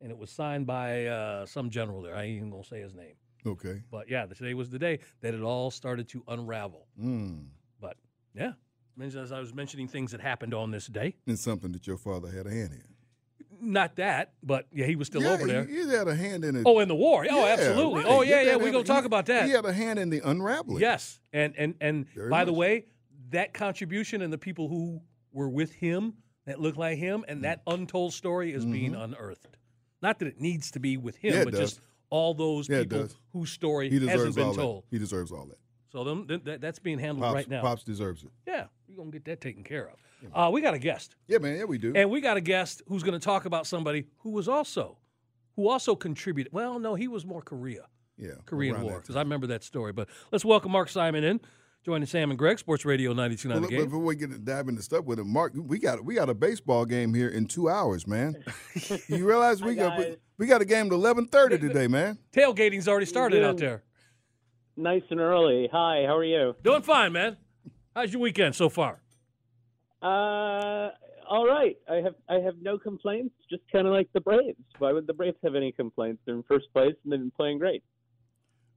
and 0.00 0.10
it 0.10 0.18
was 0.18 0.30
signed 0.30 0.66
by 0.66 1.06
uh, 1.06 1.46
some 1.46 1.70
general 1.70 2.02
there. 2.02 2.14
I 2.14 2.24
ain't 2.24 2.36
even 2.36 2.50
gonna 2.50 2.64
say 2.64 2.80
his 2.80 2.94
name. 2.94 3.14
Okay. 3.46 3.82
But 3.90 4.08
yeah, 4.08 4.26
today 4.26 4.54
was 4.54 4.70
the 4.70 4.78
day 4.78 4.98
that 5.20 5.34
it 5.34 5.42
all 5.42 5.70
started 5.70 6.08
to 6.10 6.22
unravel. 6.28 6.86
Mm. 7.00 7.46
But 7.80 7.96
yeah, 8.34 8.52
as 9.00 9.32
I 9.32 9.40
was 9.40 9.54
mentioning 9.54 9.88
things 9.88 10.10
that 10.12 10.20
happened 10.20 10.54
on 10.54 10.70
this 10.70 10.86
day. 10.86 11.14
And 11.26 11.38
something 11.38 11.72
that 11.72 11.86
your 11.86 11.96
father 11.96 12.28
had 12.30 12.46
a 12.46 12.50
hand 12.50 12.72
in. 12.72 12.82
Not 13.60 13.96
that, 13.96 14.34
but 14.42 14.66
yeah, 14.72 14.86
he 14.86 14.94
was 14.94 15.08
still 15.08 15.22
yeah, 15.22 15.30
over 15.32 15.46
there. 15.46 15.64
He, 15.64 15.82
he 15.82 15.88
had 15.88 16.06
a 16.06 16.14
hand 16.14 16.44
in 16.44 16.54
it. 16.56 16.62
Oh, 16.64 16.78
in 16.78 16.86
the 16.86 16.94
war. 16.94 17.26
Oh, 17.28 17.44
Yeah, 17.44 17.52
absolutely. 17.54 18.04
right. 18.04 18.06
Oh, 18.12 18.22
yeah, 18.22 18.40
yeah. 18.42 18.56
We're 18.56 18.70
going 18.70 18.84
to 18.84 18.88
talk 18.88 19.02
he- 19.02 19.06
about 19.06 19.26
that. 19.26 19.46
He 19.46 19.50
had 19.50 19.64
a 19.64 19.72
hand 19.72 19.98
in 19.98 20.10
the 20.10 20.20
unraveling. 20.24 20.80
Yes, 20.80 21.18
and 21.32 21.54
and 21.56 21.74
and 21.80 22.08
Very 22.10 22.30
by 22.30 22.44
the 22.44 22.52
way, 22.52 22.86
that 23.30 23.52
contribution 23.54 24.22
and 24.22 24.32
the 24.32 24.38
people 24.38 24.68
who 24.68 25.00
were 25.32 25.48
with 25.48 25.72
him 25.72 26.14
that 26.46 26.60
looked 26.60 26.78
like 26.78 26.98
him 26.98 27.20
Mm. 27.22 27.24
and 27.32 27.44
that 27.44 27.62
untold 27.66 28.12
story 28.14 28.52
is 28.52 28.64
being 28.64 28.94
unearthed. 28.94 29.57
Not 30.02 30.18
that 30.20 30.28
it 30.28 30.40
needs 30.40 30.70
to 30.72 30.80
be 30.80 30.96
with 30.96 31.16
him. 31.16 31.34
Yeah, 31.34 31.44
but 31.44 31.52
does. 31.52 31.60
just 31.60 31.80
all 32.10 32.34
those 32.34 32.68
Yeah, 32.68 32.80
people 32.82 33.08
whose 33.32 33.50
story 33.50 33.88
He 33.90 33.96
hasn't 33.96 34.12
deserves 34.16 34.36
been 34.36 34.46
all 34.46 34.54
told. 34.54 34.82
that. 34.84 34.88
He 34.90 34.98
deserves 34.98 35.32
all 35.32 35.46
that. 35.46 35.58
So 35.90 36.04
them, 36.04 36.26
th- 36.28 36.42
that, 36.44 36.60
that's 36.60 36.78
being 36.78 36.98
handled 36.98 37.22
Pops, 37.24 37.34
right 37.34 37.48
now. 37.48 37.62
Pops 37.62 37.82
deserves 37.82 38.22
it. 38.22 38.30
Yeah, 38.46 38.66
we're 38.88 38.96
gonna 38.96 39.10
get 39.10 39.24
that 39.24 39.40
taken 39.40 39.64
care 39.64 39.88
of. 39.88 39.94
Uh, 40.34 40.50
we 40.50 40.60
got 40.60 40.74
a 40.74 40.78
guest, 40.78 41.14
Yeah, 41.28 41.38
man. 41.38 41.56
Yeah, 41.58 41.64
we 41.64 41.78
do. 41.78 41.92
and 41.94 42.10
we 42.10 42.20
got 42.20 42.36
a 42.36 42.40
guest 42.40 42.82
who's 42.88 43.04
going 43.04 43.18
to 43.18 43.24
talk 43.24 43.44
about 43.44 43.68
somebody 43.68 44.06
who 44.18 44.30
was 44.30 44.48
also, 44.48 44.98
who 45.54 45.68
also 45.68 45.94
contributed. 45.94 46.52
Well, 46.52 46.80
no, 46.80 46.96
he 46.96 47.06
was 47.06 47.24
more 47.24 47.40
Korea. 47.40 47.86
yeah. 48.16 48.32
Korean 48.44 48.80
War 48.82 48.98
because. 48.98 49.14
I 49.14 49.20
remember 49.20 49.46
that 49.46 49.62
story. 49.62 49.92
But 49.92 50.08
let's 50.32 50.44
welcome 50.44 50.72
Mark 50.72 50.88
Simon 50.88 51.22
in, 51.22 51.40
joining 51.88 52.04
Sam 52.04 52.28
and 52.30 52.38
Greg, 52.38 52.58
Sports 52.58 52.84
Radio 52.84 53.14
92.9 53.14 53.48
Well, 53.48 53.54
The 53.54 53.60
look, 53.62 53.70
Game. 53.70 53.84
before 53.86 54.00
we 54.00 54.14
get 54.14 54.30
to 54.30 54.38
dive 54.38 54.68
into 54.68 54.82
stuff 54.82 55.06
with 55.06 55.18
him, 55.18 55.32
Mark, 55.32 55.54
we 55.56 55.78
got 55.78 56.04
we 56.04 56.14
got 56.14 56.28
a 56.28 56.34
baseball 56.34 56.84
game 56.84 57.14
here 57.14 57.28
in 57.30 57.46
two 57.46 57.70
hours, 57.70 58.06
man. 58.06 58.36
you 59.08 59.26
realize 59.26 59.62
we 59.62 59.74
got 59.74 59.98
we, 59.98 60.16
we 60.36 60.46
got 60.46 60.60
a 60.60 60.66
game 60.66 60.88
at 60.88 60.92
eleven 60.92 61.26
thirty 61.26 61.56
today, 61.56 61.86
man. 61.86 62.18
Tailgating's 62.32 62.88
already 62.88 63.06
started 63.06 63.42
out 63.42 63.56
there. 63.56 63.84
Nice 64.76 65.02
and 65.08 65.18
early. 65.18 65.66
Hi, 65.72 66.04
how 66.06 66.14
are 66.18 66.24
you? 66.24 66.54
Doing 66.62 66.82
fine, 66.82 67.12
man. 67.12 67.38
How's 67.96 68.12
your 68.12 68.20
weekend 68.20 68.54
so 68.54 68.68
far? 68.68 69.00
Uh, 70.02 70.90
all 71.26 71.46
right. 71.46 71.76
I 71.90 71.96
have 71.96 72.14
I 72.28 72.34
have 72.34 72.56
no 72.60 72.76
complaints. 72.76 73.34
Just 73.48 73.62
kind 73.72 73.86
of 73.86 73.94
like 73.94 74.10
the 74.12 74.20
Braves. 74.20 74.58
Why 74.78 74.92
would 74.92 75.06
the 75.06 75.14
Braves 75.14 75.38
have 75.42 75.54
any 75.54 75.72
complaints? 75.72 76.20
They're 76.26 76.34
in 76.34 76.42
first 76.42 76.66
place 76.74 76.94
and 77.02 77.12
they've 77.12 77.18
been 77.18 77.30
playing 77.30 77.58
great. 77.58 77.82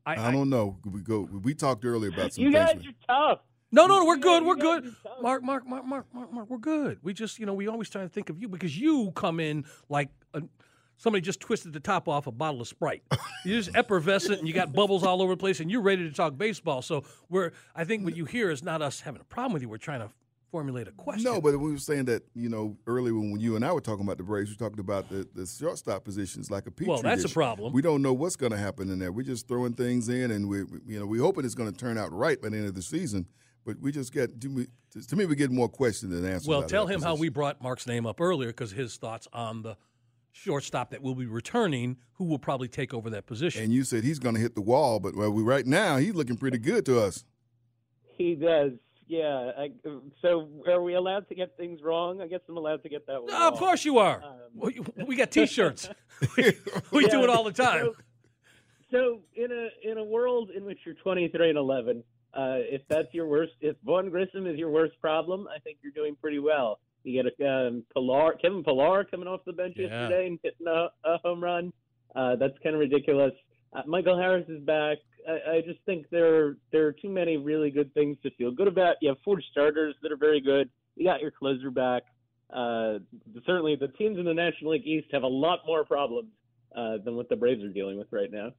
I, 0.06 0.30
I, 0.30 0.32
don't 0.32 0.50
know. 0.50 0.78
We 0.84 1.02
go. 1.02 1.22
We 1.22 1.54
talked 1.54 1.86
earlier 1.86 2.12
about 2.12 2.34
some 2.34 2.44
You 2.44 2.52
guys 2.52 2.76
man. 2.76 2.96
are 3.10 3.30
tough. 3.36 3.40
No, 3.72 3.88
no, 3.88 4.00
no, 4.00 4.06
we're 4.06 4.18
good. 4.18 4.44
We're 4.44 4.56
good. 4.56 4.94
Mark, 5.22 5.44
Mark, 5.44 5.66
Mark, 5.66 5.86
Mark, 5.86 6.06
Mark, 6.14 6.34
Mark, 6.34 6.50
we're 6.50 6.58
good. 6.58 7.00
We 7.04 7.14
just, 7.14 7.40
you 7.40 7.46
know, 7.46 7.54
we 7.54 7.68
always 7.68 7.90
try 7.90 8.02
to 8.02 8.10
think 8.10 8.30
of 8.30 8.42
you 8.42 8.50
because 8.50 8.78
you 8.78 9.12
come 9.16 9.40
in 9.40 9.64
like 9.88 10.10
a, 10.34 10.42
somebody 10.98 11.22
just 11.22 11.40
twisted 11.40 11.72
the 11.72 11.80
top 11.80 12.10
off 12.10 12.28
a 12.28 12.32
bottle 12.32 12.60
of 12.60 12.68
Sprite. 12.68 13.04
You're 13.46 13.62
just 13.62 13.76
effervescent 13.76 14.40
and 14.40 14.48
you 14.48 14.54
got 14.54 14.74
bubbles 14.74 15.04
all 15.04 15.22
over 15.22 15.34
the 15.34 15.38
place 15.38 15.60
and 15.60 15.72
you're 15.72 15.82
ready 15.82 16.08
to 16.08 16.16
talk 16.16 16.38
baseball. 16.38 16.82
So 16.82 17.06
we're, 17.30 17.54
I 17.76 17.86
think 17.86 18.04
what 18.04 18.16
you 18.16 18.26
hear 18.26 18.52
is 18.52 18.62
not 18.62 18.82
us 18.82 19.02
having 19.02 19.22
a 19.22 19.24
problem 19.24 19.54
with 19.54 19.62
you. 19.64 19.70
We're 19.70 19.78
trying 19.78 20.02
to 20.02 20.12
formulate 20.52 20.88
a 20.88 20.92
question. 20.92 21.24
No, 21.24 21.40
but 21.42 21.58
we 21.58 21.72
were 21.72 21.78
saying 21.78 22.06
that 22.06 22.24
you 22.36 22.50
know 22.50 22.78
earlier 22.86 23.14
when 23.16 23.40
you 23.40 23.56
and 23.56 23.66
I 23.66 23.72
were 23.72 23.82
talking 23.82 24.06
about 24.06 24.18
the 24.18 24.24
Braves, 24.24 24.50
we 24.50 24.56
talked 24.58 24.80
about 24.80 25.10
the, 25.10 25.28
the 25.34 25.46
shortstop 25.46 26.04
positions 26.04 26.52
like 26.52 26.68
a 26.68 26.72
petri 26.72 26.88
Well, 26.88 27.02
that's 27.02 27.24
a 27.24 27.30
problem. 27.30 27.74
We 27.74 27.82
don't 27.82 28.02
know 28.02 28.14
what's 28.14 28.36
going 28.36 28.52
to 28.52 28.58
happen 28.58 28.90
in 28.90 29.00
there. 29.00 29.12
We're 29.12 29.24
just 29.24 29.48
throwing 29.48 29.74
things 29.74 30.10
in, 30.10 30.32
and 30.32 30.48
we 30.48 30.64
we- 30.64 30.80
you 30.86 31.00
know 31.00 31.06
we 31.06 31.18
hoping 31.18 31.46
it's 31.46 31.56
going 31.56 31.72
to 31.72 31.78
turn 31.78 31.98
out 31.98 32.12
right 32.12 32.40
by 32.42 32.50
the 32.50 32.58
end 32.58 32.68
of 32.68 32.76
the 32.76 32.82
season. 32.82 33.26
But 33.66 33.80
we 33.80 33.92
just 33.92 34.12
get 34.12 34.42
to 34.42 34.50
me, 34.50 34.66
to 35.08 35.16
me 35.16 35.26
we 35.26 35.36
get 35.36 35.52
more 35.52 35.70
questions 35.70 36.12
than 36.14 36.26
answers. 36.26 36.48
Well, 36.48 36.64
tell 36.64 36.86
that 36.88 36.96
him 36.96 37.02
how 37.02 37.16
we 37.16 37.30
brought 37.30 37.62
Mark's 37.62 37.88
name 37.88 38.06
up 38.06 38.20
earlier 38.20 38.50
because 38.50 38.72
his 38.72 38.98
thoughts 38.98 39.28
on 39.34 39.62
the 39.62 39.78
shortstop 40.32 40.92
that 40.92 41.02
will 41.02 41.14
be 41.16 41.26
returning, 41.28 41.98
who 42.14 42.26
will 42.26 42.40
probably 42.40 42.68
take 42.68 42.94
over 42.94 43.10
that 43.12 43.26
position. 43.28 43.64
And 43.64 43.72
you 43.74 43.84
said 43.84 44.04
he's 44.04 44.18
going 44.18 44.34
to 44.36 44.42
hit 44.42 44.56
the 44.56 44.62
wall, 44.62 45.00
but 45.00 45.16
well, 45.16 45.30
we, 45.30 45.44
right 45.44 45.66
now 45.66 45.98
he's 45.98 46.16
looking 46.16 46.38
pretty 46.38 46.58
good 46.58 46.86
to 46.88 47.00
us. 47.02 47.24
He 48.18 48.36
does. 48.36 48.72
Yeah. 49.12 49.52
I, 49.58 49.72
so 50.22 50.48
are 50.66 50.82
we 50.82 50.94
allowed 50.94 51.28
to 51.28 51.36
get 51.36 51.58
things 51.58 51.82
wrong? 51.84 52.22
I 52.22 52.28
guess 52.28 52.40
I'm 52.48 52.56
allowed 52.56 52.82
to 52.84 52.90
get 52.90 53.06
that 53.08 53.22
one. 53.22 53.30
No, 53.34 53.50
of 53.50 53.60
course 53.60 53.84
you 53.84 53.98
are. 53.98 54.24
Um, 54.24 54.40
we, 54.56 54.80
we 55.06 55.16
got 55.18 55.32
T-shirts. 55.32 55.90
we 56.38 56.54
we 56.94 57.08
do 57.08 57.22
it 57.24 57.30
all 57.30 57.44
the 57.44 57.52
time. 57.52 57.88
So, 57.88 57.96
so 58.90 59.20
in 59.36 59.52
a 59.52 59.92
in 59.92 59.98
a 59.98 60.04
world 60.04 60.52
in 60.56 60.64
which 60.64 60.80
you're 60.86 60.96
23 60.96 61.50
and 61.50 61.58
11, 61.58 62.04
uh, 62.34 62.56
if 62.60 62.84
that's 62.88 63.14
your 63.14 63.28
worst, 63.28 63.52
if 63.60 63.76
Vaughn 63.84 64.10
Grissom 64.10 64.48
is 64.48 64.58
your 64.58 64.70
worst 64.70 64.94
problem, 65.02 65.46
I 65.54 65.60
think 65.60 65.80
you're 65.84 65.92
doing 65.92 66.16
pretty 66.22 66.40
well. 66.40 66.80
You 67.04 67.22
get 67.22 67.34
a 67.38 67.50
um, 67.68 67.84
Pillar, 67.94 68.36
Kevin 68.42 68.64
Pillar 68.64 69.04
coming 69.04 69.28
off 69.28 69.42
the 69.46 69.52
bench 69.52 69.74
Yeah. 69.76 69.88
yesterday 69.88 70.28
and 70.28 70.40
hitting 70.42 70.68
a, 70.68 70.88
a 71.04 71.18
home 71.18 71.44
run. 71.44 71.74
Uh, 72.16 72.38
that's 72.38 72.58
kind 72.64 72.76
of 72.76 72.80
ridiculous. 72.80 73.34
Uh, 73.74 73.82
Michael 73.88 74.18
Harris 74.18 74.48
is 74.48 74.62
back. 74.64 75.00
I, 75.28 75.58
I 75.58 75.62
just 75.62 75.80
think 75.86 76.10
there 76.10 76.58
there 76.72 76.88
are 76.88 76.92
too 76.94 77.10
many 77.10 77.38
really 77.38 77.70
good 77.70 77.94
things 77.94 78.18
to 78.24 78.32
feel 78.32 78.52
good 78.52 78.68
about. 78.68 78.96
You 79.02 79.10
have 79.10 79.18
four 79.24 79.42
starters 79.52 79.96
that 80.02 80.12
are 80.12 80.18
very 80.18 80.42
good. 80.42 80.70
You 80.96 81.06
got 81.06 81.22
your 81.22 81.32
closer 81.32 81.72
back. 81.72 82.04
Uh, 82.52 83.00
certainly, 83.46 83.76
the 83.76 83.88
teams 83.90 84.18
in 84.18 84.26
the 84.26 84.34
National 84.34 84.72
League 84.72 84.86
East 84.86 85.08
have 85.12 85.24
a 85.24 85.28
lot 85.28 85.60
more 85.66 85.86
problems 85.86 86.30
uh, 86.76 86.98
than 87.04 87.16
what 87.16 87.30
the 87.30 87.36
Braves 87.36 87.64
are 87.64 87.70
dealing 87.70 87.98
with 87.98 88.08
right 88.12 88.32
now. 88.32 88.52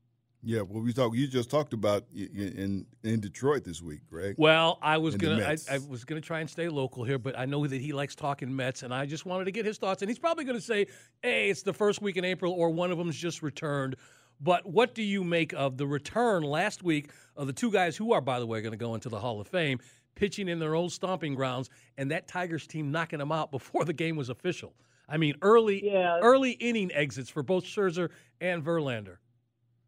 Yeah, 0.45 0.63
well, 0.63 0.83
we 0.83 0.93
talked. 0.93 1.15
You 1.15 1.29
just 1.29 1.51
talked 1.51 1.73
about 1.73 2.05
y- 2.13 2.29
y- 2.35 2.53
in 2.57 2.87
in 3.05 3.21
Detroit 3.21 3.63
this 3.63 3.81
week, 3.81 4.01
Greg. 4.11 4.35
Well, 4.39 4.79
I 4.83 4.99
was 4.99 5.15
And 5.15 5.21
the 5.21 5.27
gonna, 5.29 5.45
I, 5.45 5.57
I 5.71 5.79
was 5.89 6.05
gonna 6.05 6.21
try 6.21 6.41
and 6.41 6.51
stay 6.51 6.69
local 6.69 7.05
here, 7.05 7.19
but 7.19 7.39
I 7.39 7.45
know 7.45 7.65
that 7.65 7.81
he 7.81 7.93
likes 7.93 8.17
talking 8.17 8.55
Mets, 8.55 8.83
and 8.83 8.93
I 8.93 9.07
just 9.07 9.25
wanted 9.25 9.45
to 9.45 9.53
get 9.53 9.65
his 9.65 9.79
thoughts. 9.79 10.03
And 10.03 10.11
he's 10.11 10.19
probably 10.19 10.45
gonna 10.45 10.61
say, 10.61 10.87
"Hey, 11.23 11.49
it's 11.49 11.63
the 11.63 11.73
first 11.73 12.03
week 12.03 12.17
in 12.17 12.25
April, 12.25 12.53
or 12.53 12.71
one 12.71 12.91
of 12.91 12.99
them's 12.99 13.17
just 13.17 13.41
returned." 13.41 13.95
But 14.43 14.67
what 14.67 14.95
do 14.95 15.03
you 15.03 15.23
make 15.23 15.53
of 15.53 15.77
the 15.77 15.87
return 15.87 16.43
last 16.43 16.83
week 16.83 17.11
of 17.37 17.47
the 17.47 17.53
two 17.53 17.71
guys 17.71 17.97
who 17.97 18.13
are, 18.13 18.21
by 18.21 18.41
the 18.41 18.47
way, 18.47 18.61
going 18.61 18.73
to 18.73 18.77
go 18.77 18.95
into 18.95 19.09
the 19.09 19.21
Hall 19.21 19.41
of 19.41 19.47
Fame, 19.47 19.79
pitching 20.17 20.49
in 20.49 20.59
their 20.59 20.75
old 20.75 20.93
stomping 20.93 21.35
grounds, 21.37 21.71
and 21.97 22.11
that 22.11 22.27
Tigers 22.27 22.67
team 22.67 22.91
knocking 22.91 23.21
them 23.21 23.31
out 23.31 23.51
before 23.53 23.85
the 23.85 23.93
game 23.93 24.17
was 24.17 24.29
official? 24.29 24.75
I 25.09 25.17
mean, 25.17 25.35
early, 25.43 25.85
Yeah. 25.85 26.19
early 26.21 26.53
inning 26.53 26.91
exits 26.93 27.31
for 27.31 27.43
both 27.43 27.65
Scherzer 27.65 28.11
and 28.41 28.65
Verlander. 28.65 29.19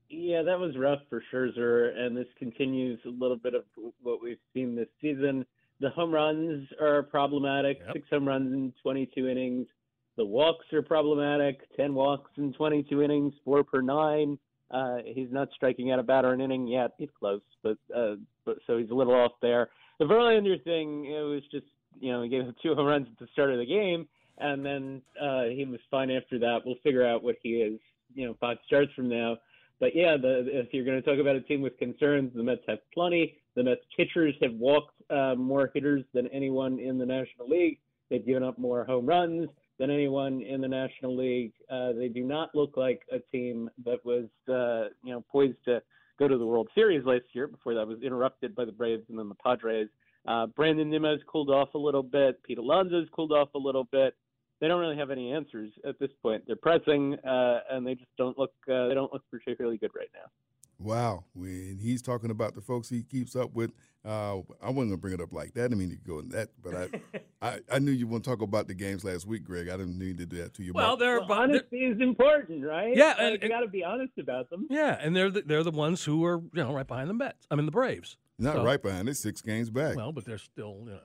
Yeah, 0.08 0.42
that 0.42 0.60
was 0.60 0.76
rough 0.76 1.00
for 1.08 1.22
Scherzer, 1.32 1.96
and 1.98 2.16
this 2.16 2.28
continues 2.38 3.00
a 3.04 3.08
little 3.08 3.36
bit 3.36 3.54
of 3.54 3.64
what 4.02 4.22
we've 4.22 4.38
seen 4.52 4.76
this 4.76 4.88
season. 5.00 5.44
The 5.80 5.90
home 5.90 6.12
runs 6.12 6.68
are 6.80 7.02
problematic. 7.02 7.80
Yep. 7.84 7.92
Six 7.94 8.08
home 8.10 8.28
runs 8.28 8.52
in 8.52 8.72
22 8.82 9.26
innings. 9.26 9.66
The 10.16 10.24
walks 10.24 10.66
are 10.72 10.82
problematic. 10.82 11.60
10 11.76 11.94
walks 11.94 12.30
in 12.36 12.52
22 12.52 13.02
innings, 13.02 13.34
four 13.44 13.64
per 13.64 13.80
nine. 13.80 14.38
Uh, 14.70 14.98
he's 15.04 15.30
not 15.30 15.48
striking 15.54 15.90
out 15.90 15.98
a 15.98 16.02
batter 16.02 16.32
an 16.32 16.40
inning 16.40 16.66
yet. 16.66 16.92
He's 16.98 17.08
close, 17.18 17.42
but 17.62 17.76
uh, 17.94 18.14
but 18.44 18.58
so 18.66 18.78
he's 18.78 18.90
a 18.90 18.94
little 18.94 19.14
off 19.14 19.32
there. 19.42 19.68
The 19.98 20.04
Verlander 20.04 20.62
thing, 20.64 21.04
it 21.06 21.20
was 21.20 21.42
just 21.50 21.66
you 22.00 22.10
know 22.12 22.22
he 22.22 22.28
gave 22.28 22.48
up 22.48 22.54
two 22.62 22.74
home 22.74 22.86
runs 22.86 23.06
at 23.10 23.18
the 23.18 23.28
start 23.32 23.52
of 23.52 23.58
the 23.58 23.66
game, 23.66 24.08
and 24.38 24.64
then 24.64 25.02
uh, 25.20 25.44
he 25.44 25.64
was 25.64 25.80
fine 25.90 26.10
after 26.10 26.38
that. 26.40 26.60
We'll 26.64 26.76
figure 26.82 27.06
out 27.06 27.22
what 27.22 27.36
he 27.42 27.50
is, 27.50 27.78
you 28.14 28.26
know, 28.26 28.36
five 28.40 28.56
starts 28.66 28.92
from 28.94 29.08
now. 29.08 29.36
But 29.80 29.94
yeah, 29.94 30.16
the, 30.16 30.44
if 30.46 30.68
you're 30.72 30.84
going 30.84 31.00
to 31.00 31.08
talk 31.08 31.20
about 31.20 31.36
a 31.36 31.40
team 31.40 31.60
with 31.60 31.76
concerns, 31.78 32.32
the 32.34 32.42
Mets 32.42 32.62
have 32.68 32.78
plenty. 32.92 33.38
The 33.54 33.64
Mets 33.64 33.82
pitchers 33.96 34.34
have 34.40 34.54
walked 34.54 34.94
uh, 35.10 35.34
more 35.36 35.70
hitters 35.74 36.04
than 36.14 36.26
anyone 36.28 36.78
in 36.78 36.96
the 36.96 37.06
National 37.06 37.48
League. 37.48 37.78
They've 38.08 38.24
given 38.24 38.42
up 38.42 38.58
more 38.58 38.84
home 38.84 39.06
runs 39.06 39.48
than 39.78 39.90
anyone 39.90 40.40
in 40.42 40.60
the 40.60 40.68
National 40.68 41.16
League. 41.16 41.52
Uh, 41.70 41.92
they 41.92 42.08
do 42.08 42.22
not 42.22 42.54
look 42.54 42.76
like 42.76 43.02
a 43.12 43.18
team 43.18 43.70
that 43.84 44.04
was, 44.04 44.26
uh, 44.48 44.90
you 45.02 45.12
know, 45.12 45.24
poised 45.30 45.58
to 45.64 45.82
go 46.18 46.28
to 46.28 46.38
the 46.38 46.46
World 46.46 46.68
Series 46.74 47.04
last 47.04 47.24
year. 47.32 47.46
Before 47.46 47.74
that 47.74 47.86
was 47.86 48.02
interrupted 48.02 48.54
by 48.54 48.64
the 48.64 48.72
Braves 48.72 49.04
and 49.08 49.18
then 49.18 49.28
the 49.28 49.34
Padres. 49.34 49.88
Uh, 50.26 50.46
Brandon 50.46 50.88
Nimmo's 50.88 51.20
cooled 51.26 51.50
off 51.50 51.74
a 51.74 51.78
little 51.78 52.02
bit. 52.02 52.42
Pete 52.44 52.58
Alonso's 52.58 53.08
cooled 53.14 53.32
off 53.32 53.48
a 53.54 53.58
little 53.58 53.84
bit 53.84 54.14
they 54.60 54.68
don't 54.68 54.80
really 54.80 54.96
have 54.96 55.10
any 55.10 55.32
answers 55.32 55.70
at 55.86 55.98
this 55.98 56.10
point. 56.22 56.44
They're 56.46 56.56
pressing, 56.56 57.16
uh, 57.24 57.60
and 57.70 57.86
they 57.86 57.94
just 57.94 58.10
don't 58.16 58.38
look. 58.38 58.52
Uh, 58.66 58.88
they 58.88 58.94
don't 58.94 59.12
look 59.12 59.22
particularly 59.30 59.76
good 59.76 59.90
right 59.94 60.08
now. 60.14 60.30
Wow, 60.78 61.24
when 61.34 61.78
he's 61.80 62.02
talking 62.02 62.30
about 62.30 62.54
the 62.54 62.60
folks 62.60 62.88
he 62.88 63.02
keeps 63.02 63.36
up 63.36 63.54
with, 63.54 63.70
uh, 64.04 64.38
I 64.62 64.70
wasn't 64.70 64.90
gonna 64.90 64.96
bring 64.96 65.14
it 65.14 65.20
up 65.20 65.32
like 65.32 65.54
that. 65.54 65.70
I 65.72 65.74
mean 65.74 65.90
to 65.90 65.96
go 65.96 66.18
in 66.18 66.28
that, 66.30 66.48
but 66.62 66.74
I, 66.74 67.18
I, 67.48 67.60
I 67.74 67.78
knew 67.78 67.92
you 67.92 68.06
want 68.06 68.24
to 68.24 68.30
talk 68.30 68.42
about 68.42 68.66
the 68.68 68.74
games 68.74 69.04
last 69.04 69.26
week, 69.26 69.44
Greg. 69.44 69.68
I 69.68 69.76
didn't 69.76 69.98
need 69.98 70.18
to 70.18 70.26
do 70.26 70.36
that 70.38 70.52
to 70.54 70.62
you. 70.62 70.72
Well, 70.74 70.88
Mark. 70.88 70.98
they're, 71.00 71.18
Well, 71.20 71.28
they're 71.28 71.36
honesty 71.38 71.78
is 71.86 72.00
important, 72.00 72.64
right? 72.66 72.94
Yeah, 72.94 73.14
Like, 73.18 73.18
and- 73.20 73.42
you 73.42 73.48
got 73.48 73.60
to 73.60 73.68
be 73.68 73.84
honest 73.84 74.12
about 74.18 74.50
them. 74.50 74.66
Yeah, 74.68 74.98
and 75.00 75.14
they're 75.14 75.30
the, 75.30 75.42
they're 75.42 75.62
the 75.62 75.70
ones 75.70 76.04
who 76.04 76.24
are 76.24 76.38
you 76.52 76.62
know 76.62 76.74
right 76.74 76.86
behind 76.86 77.08
the 77.08 77.14
Mets. 77.14 77.46
I 77.50 77.54
mean 77.54 77.66
the 77.66 77.72
Braves. 77.72 78.16
not 78.38 78.56
so- 78.56 78.64
right 78.64 78.82
behind 78.82 79.08
it, 79.08 79.16
six 79.16 79.40
games 79.40 79.70
back. 79.70 79.96
Well, 79.96 80.12
but 80.12 80.24
they're 80.24 80.38
still 80.38 80.80
you 80.84 80.90
know 80.90 80.98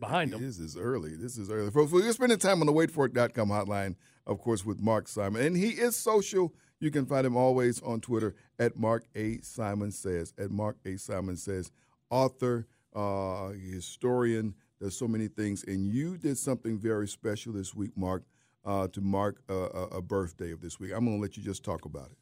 behind 0.00 0.32
them. 0.32 0.40
This 0.42 0.58
is 0.58 0.76
early. 0.76 1.16
This 1.16 1.38
is 1.38 1.50
early. 1.50 1.70
Folks, 1.70 1.90
we're 1.92 2.12
spending 2.12 2.38
time 2.38 2.60
on 2.60 2.66
the 2.66 2.72
waitforit.com 2.72 3.48
hotline, 3.48 3.96
of 4.26 4.38
course, 4.38 4.64
with 4.64 4.80
Mark 4.80 5.08
Simon. 5.08 5.42
And 5.44 5.56
he 5.56 5.70
is 5.70 5.96
social. 5.96 6.54
You 6.80 6.90
can 6.90 7.06
find 7.06 7.26
him 7.26 7.36
always 7.36 7.82
on 7.82 8.00
Twitter 8.00 8.34
at 8.58 8.78
Mark 8.78 9.04
A. 9.16 9.40
Simon 9.40 9.90
Says. 9.90 10.32
At 10.38 10.50
Mark 10.50 10.76
A. 10.84 10.96
Simon 10.96 11.36
Says. 11.36 11.72
Author, 12.10 12.66
uh, 12.94 13.48
historian, 13.48 14.54
there's 14.80 14.96
so 14.96 15.08
many 15.08 15.28
things. 15.28 15.64
And 15.64 15.86
you 15.86 16.16
did 16.16 16.38
something 16.38 16.78
very 16.78 17.08
special 17.08 17.52
this 17.52 17.74
week, 17.74 17.96
Mark, 17.96 18.22
uh, 18.64 18.86
to 18.88 19.00
mark 19.00 19.42
a, 19.48 19.54
a, 19.54 20.02
birthday 20.02 20.52
of 20.52 20.60
this 20.60 20.78
week. 20.78 20.92
I'm 20.94 21.04
going 21.04 21.16
to 21.16 21.20
let 21.22 21.36
you 21.36 21.42
just 21.42 21.64
talk 21.64 21.84
about 21.84 22.10
it. 22.10 22.18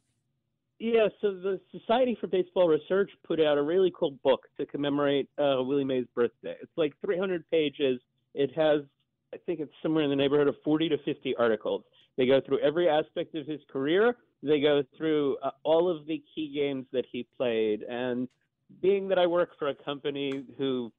Yeah, 0.78 1.08
so 1.20 1.32
the 1.32 1.60
Society 1.70 2.16
for 2.20 2.26
Baseball 2.26 2.68
Research 2.68 3.10
put 3.26 3.40
out 3.40 3.58
a 3.58 3.62
really 3.62 3.92
cool 3.98 4.18
book 4.22 4.42
to 4.58 4.66
commemorate 4.66 5.28
uh, 5.38 5.62
Willie 5.62 5.84
Mays' 5.84 6.06
birthday. 6.14 6.54
It's 6.60 6.72
like 6.76 6.92
300 7.04 7.48
pages. 7.50 8.00
It 8.34 8.50
has, 8.56 8.82
I 9.32 9.38
think 9.46 9.60
it's 9.60 9.72
somewhere 9.82 10.04
in 10.04 10.10
the 10.10 10.16
neighborhood 10.16 10.48
of 10.48 10.56
40 10.64 10.90
to 10.90 10.98
50 10.98 11.34
articles. 11.36 11.82
They 12.16 12.26
go 12.26 12.40
through 12.40 12.60
every 12.60 12.88
aspect 12.88 13.34
of 13.34 13.46
his 13.46 13.60
career. 13.70 14.16
They 14.42 14.60
go 14.60 14.82
through 14.96 15.38
uh, 15.42 15.50
all 15.62 15.88
of 15.90 16.06
the 16.06 16.22
key 16.34 16.52
games 16.54 16.86
that 16.92 17.04
he 17.10 17.26
played. 17.36 17.82
And 17.82 18.28
being 18.82 19.08
that 19.08 19.18
I 19.18 19.26
work 19.26 19.50
for 19.58 19.68
a 19.68 19.74
company 19.74 20.44
who 20.58 20.92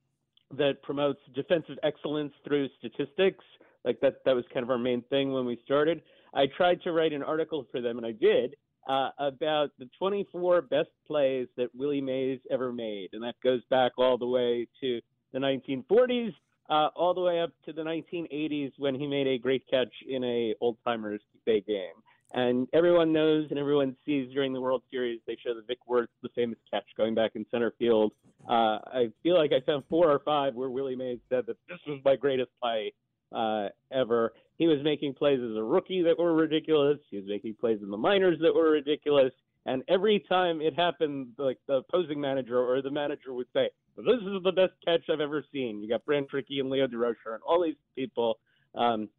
that 0.58 0.82
promotes 0.82 1.20
defensive 1.36 1.78
excellence 1.84 2.34
through 2.46 2.70
statistics, 2.80 3.44
like 3.84 4.00
that 4.02 4.24
that 4.26 4.36
was 4.36 4.46
kind 4.54 4.64
of 4.64 4.70
our 4.70 4.78
main 4.78 5.02
thing 5.10 5.34
when 5.34 5.46
we 5.46 5.60
started. 5.66 6.02
I 6.34 6.46
tried 6.58 6.82
to 6.84 6.92
write 6.92 7.14
an 7.14 7.24
article 7.24 7.66
for 7.72 7.82
them, 7.82 7.98
and 7.98 8.06
I 8.06 8.12
did 8.12 8.56
uh, 8.88 9.10
about 9.18 9.72
the 9.80 9.90
24 9.98 10.62
best 10.64 10.90
plays 11.06 11.48
that 11.58 11.74
Willie 11.76 12.02
Mays 12.02 12.40
ever 12.50 12.72
made, 12.72 13.10
and 13.14 13.24
that 13.24 13.36
goes 13.44 13.62
back 13.70 13.94
all 13.98 14.18
the 14.18 14.28
way 14.28 14.68
to 14.82 15.02
the 15.34 15.40
1940s, 15.40 16.34
uh, 16.70 16.90
all 16.96 17.14
the 17.14 17.22
way 17.22 17.42
up 17.42 17.52
to 17.66 17.74
the 17.74 17.82
1980s 17.82 18.72
when 18.78 18.96
he 18.96 19.08
made 19.08 19.28
a 19.28 19.38
great 19.38 19.64
catch 19.70 19.94
in 20.08 20.24
a 20.24 20.54
old 20.62 20.78
timers 20.86 21.22
day 21.46 21.62
game. 21.62 21.96
And 22.34 22.68
everyone 22.74 23.14
knows 23.14 23.48
and 23.50 23.58
everyone 23.58 23.96
sees 24.06 24.32
during 24.34 24.52
the 24.54 24.60
World 24.60 24.84
Series, 24.92 25.22
they 25.26 25.38
show 25.44 25.54
the 25.54 25.62
Vic 25.62 25.80
Wertz, 25.88 26.12
the 26.22 26.30
famous 26.36 26.58
catch 26.72 26.86
going 26.98 27.16
back 27.16 27.32
in 27.36 27.46
center 27.50 27.74
field. 27.80 28.12
Uh, 28.48 28.80
I 28.86 29.12
feel 29.24 29.38
like 29.38 29.52
I 29.54 29.62
found 29.66 29.84
four 29.90 30.12
or 30.12 30.20
five 30.20 30.54
where 30.54 30.70
Willie 30.70 30.96
Mays 30.96 31.20
said 31.30 31.46
that 31.48 31.58
this 31.70 31.80
was 31.88 32.00
my 32.04 32.16
greatest 32.16 32.52
play 32.62 32.94
uh, 33.34 33.68
ever. 33.92 34.34
He 34.58 34.68
was 34.68 34.80
making 34.84 35.14
plays 35.14 35.40
as 35.40 35.56
a 35.56 35.64
rookie 35.64 36.04
that 36.04 36.20
were 36.20 36.34
ridiculous. 36.34 36.98
He 37.10 37.18
was 37.18 37.26
making 37.28 37.56
plays 37.60 37.80
in 37.82 37.90
the 37.90 37.98
minors 37.98 38.38
that 38.42 38.54
were 38.54 38.72
ridiculous. 38.72 39.32
And 39.66 39.84
every 39.90 40.24
time 40.28 40.62
it 40.62 40.74
happened, 40.76 41.28
like 41.38 41.58
the 41.68 41.82
opposing 41.90 42.20
manager 42.20 42.58
or 42.58 42.82
the 42.82 42.92
manager 42.92 43.34
would 43.34 43.48
say, 43.54 43.70
"This 43.98 44.22
is 44.22 44.44
the 44.44 44.54
best 44.54 44.74
catch 44.86 45.10
I've 45.10 45.20
ever 45.20 45.44
seen." 45.52 45.82
You 45.82 45.90
got 45.90 46.06
Branch 46.06 46.32
Rickey 46.32 46.60
and 46.60 46.70
Leo 46.70 46.88
Durocher 46.88 47.34
and 47.34 47.44
all 47.46 47.62
these 47.62 47.76
people 47.96 48.40
um, 48.76 49.10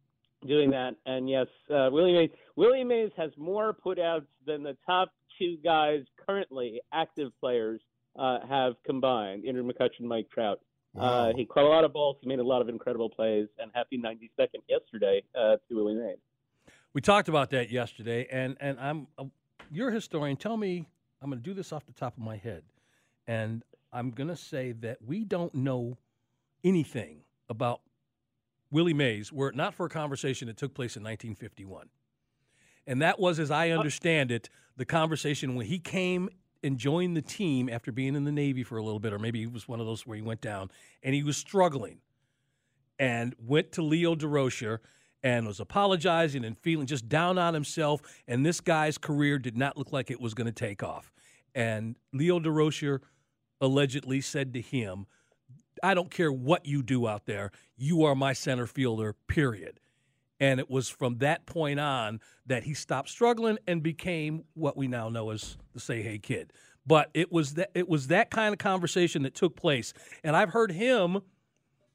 doing 0.47 0.71
that. 0.71 0.95
And 1.05 1.29
yes, 1.29 1.47
uh, 1.69 1.89
Willie 1.91 2.13
Mays. 2.13 2.29
Willie 2.55 2.83
Mays 2.83 3.11
has 3.17 3.31
more 3.37 3.73
putouts 3.73 4.27
than 4.45 4.63
the 4.63 4.77
top 4.85 5.11
two 5.37 5.57
guys 5.63 6.01
currently 6.27 6.81
active 6.93 7.31
players 7.39 7.81
uh, 8.17 8.39
have 8.47 8.73
combined: 8.85 9.45
Andrew 9.45 9.63
McCutchen, 9.63 10.01
Mike 10.01 10.29
Trout. 10.33 10.59
Uh, 10.97 11.31
he 11.35 11.45
caught 11.45 11.63
a 11.63 11.67
lot 11.67 11.83
of 11.83 11.93
balls. 11.93 12.17
He 12.21 12.27
made 12.27 12.39
a 12.39 12.43
lot 12.43 12.61
of 12.61 12.69
incredible 12.69 13.09
plays. 13.09 13.47
And 13.59 13.71
happy 13.73 13.97
92nd 13.97 14.61
yesterday 14.67 15.23
uh, 15.35 15.57
to 15.69 15.75
Willie 15.75 15.93
Mays. 15.93 16.17
We 16.93 17.01
talked 17.01 17.29
about 17.29 17.51
that 17.51 17.69
yesterday, 17.69 18.27
and 18.31 18.57
and 18.59 18.79
I'm 18.79 19.07
uh, 19.17 19.25
you're 19.71 19.89
a 19.89 19.93
historian. 19.93 20.37
Tell 20.37 20.57
me, 20.57 20.87
I'm 21.21 21.29
going 21.29 21.41
to 21.41 21.47
do 21.47 21.53
this 21.53 21.71
off 21.71 21.85
the 21.85 21.93
top 21.93 22.17
of 22.17 22.23
my 22.23 22.37
head, 22.37 22.63
and 23.27 23.63
I'm 23.93 24.11
going 24.11 24.29
to 24.29 24.35
say 24.35 24.71
that 24.73 24.97
we 25.05 25.23
don't 25.23 25.53
know 25.53 25.97
anything 26.63 27.21
about 27.47 27.81
Willie 28.71 28.93
Mays 28.93 29.31
were 29.31 29.49
it 29.49 29.55
not 29.55 29.73
for 29.73 29.85
a 29.85 29.89
conversation 29.89 30.47
that 30.47 30.57
took 30.57 30.73
place 30.73 30.95
in 30.95 31.03
1951. 31.03 31.89
And 32.87 33.01
that 33.01 33.19
was, 33.19 33.39
as 33.39 33.51
I 33.51 33.71
uh, 33.71 33.77
understand 33.77 34.31
it, 34.31 34.49
the 34.77 34.85
conversation 34.85 35.55
when 35.55 35.65
he 35.65 35.79
came 35.79 36.29
and 36.63 36.77
joined 36.77 37.15
the 37.15 37.21
team 37.21 37.69
after 37.69 37.91
being 37.91 38.15
in 38.15 38.25
the 38.25 38.31
Navy 38.31 38.63
for 38.63 38.77
a 38.77 38.83
little 38.83 38.99
bit, 38.99 39.13
or 39.13 39.19
maybe 39.19 39.39
he 39.39 39.47
was 39.47 39.67
one 39.67 39.79
of 39.79 39.85
those 39.85 40.05
where 40.05 40.15
he 40.15 40.21
went 40.21 40.41
down 40.41 40.69
and 41.03 41.15
he 41.15 41.23
was 41.23 41.37
struggling 41.37 41.99
and 42.97 43.35
went 43.39 43.71
to 43.73 43.81
Leo 43.81 44.15
Durocher 44.15 44.79
and 45.23 45.47
was 45.47 45.59
apologizing 45.59 46.45
and 46.45 46.57
feeling 46.57 46.85
just 46.85 47.07
down 47.09 47.37
on 47.37 47.53
himself. 47.53 48.01
And 48.27 48.45
this 48.45 48.61
guy's 48.61 48.97
career 48.97 49.37
did 49.37 49.57
not 49.57 49.77
look 49.77 49.91
like 49.91 50.11
it 50.11 50.19
was 50.19 50.33
going 50.33 50.47
to 50.47 50.53
take 50.53 50.83
off. 50.83 51.11
And 51.55 51.95
Leo 52.13 52.39
Durocher 52.39 52.99
allegedly 53.61 54.21
said 54.21 54.53
to 54.53 54.61
him, 54.61 55.05
I 55.83 55.93
don't 55.93 56.11
care 56.11 56.31
what 56.31 56.65
you 56.65 56.83
do 56.83 57.07
out 57.07 57.25
there, 57.25 57.51
you 57.77 58.03
are 58.03 58.15
my 58.15 58.33
center 58.33 58.67
fielder, 58.67 59.13
period. 59.27 59.79
And 60.39 60.59
it 60.59 60.69
was 60.69 60.87
from 60.87 61.17
that 61.17 61.45
point 61.45 61.79
on 61.79 62.21
that 62.45 62.63
he 62.63 62.73
stopped 62.73 63.09
struggling 63.09 63.57
and 63.67 63.83
became 63.83 64.45
what 64.53 64.77
we 64.77 64.87
now 64.87 65.09
know 65.09 65.31
as 65.31 65.57
the 65.73 65.79
Say 65.79 66.01
Hey 66.01 66.17
Kid. 66.17 66.53
But 66.87 67.09
it 67.13 67.31
was 67.31 67.55
that 67.55 67.71
it 67.75 67.89
was 67.89 68.07
that 68.07 68.31
kind 68.31 68.53
of 68.53 68.57
conversation 68.57 69.23
that 69.23 69.35
took 69.35 69.55
place. 69.55 69.93
And 70.23 70.35
I've 70.35 70.49
heard 70.49 70.71
him 70.71 71.19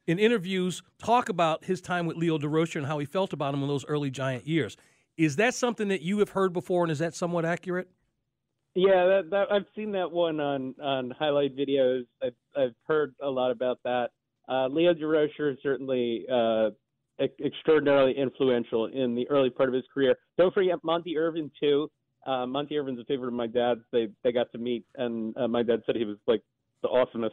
in 0.07 0.19
interviews 0.19 0.83
talk 0.99 1.29
about 1.29 1.65
his 1.65 1.81
time 1.81 2.05
with 2.05 2.17
Leo 2.17 2.37
Durocher 2.37 2.77
and 2.77 2.85
how 2.85 2.99
he 2.99 3.05
felt 3.05 3.33
about 3.33 3.53
him 3.53 3.63
in 3.63 3.67
those 3.67 3.85
early 3.85 4.11
Giant 4.11 4.47
years. 4.47 4.77
Is 5.17 5.37
that 5.37 5.55
something 5.55 5.87
that 5.87 6.01
you 6.01 6.19
have 6.19 6.29
heard 6.29 6.53
before, 6.53 6.83
and 6.83 6.91
is 6.91 6.99
that 6.99 7.15
somewhat 7.15 7.45
accurate? 7.45 7.89
Yeah, 8.75 9.05
that, 9.05 9.29
that, 9.31 9.51
I've 9.51 9.65
seen 9.75 9.91
that 9.93 10.11
one 10.11 10.39
on 10.41 10.75
on 10.81 11.09
highlight 11.11 11.55
videos. 11.55 12.05
I've 12.21 12.35
I've 12.57 12.75
heard 12.85 13.15
a 13.21 13.29
lot 13.29 13.51
about 13.51 13.79
that. 13.85 14.09
Uh, 14.49 14.67
Leo 14.67 14.93
Durocher 14.93 15.53
is 15.53 15.57
certainly 15.63 16.25
uh, 16.31 16.69
e- 17.21 17.43
extraordinarily 17.43 18.13
influential 18.17 18.87
in 18.87 19.15
the 19.15 19.27
early 19.29 19.49
part 19.49 19.69
of 19.69 19.75
his 19.75 19.85
career. 19.93 20.15
Don't 20.37 20.53
forget 20.53 20.75
Monte 20.83 21.17
Irvin 21.17 21.49
too. 21.59 21.89
Uh, 22.27 22.45
Monte 22.45 22.77
Irvin's 22.77 22.99
a 22.99 23.05
favorite 23.05 23.29
of 23.29 23.33
my 23.33 23.47
dad's. 23.47 23.79
They 23.93 24.09
they 24.23 24.33
got 24.33 24.51
to 24.51 24.57
meet, 24.57 24.85
and 24.95 25.35
uh, 25.37 25.47
my 25.47 25.63
dad 25.63 25.81
said 25.85 25.95
he 25.95 26.05
was 26.05 26.17
like 26.27 26.41
the 26.81 26.89
awesomest 26.89 27.29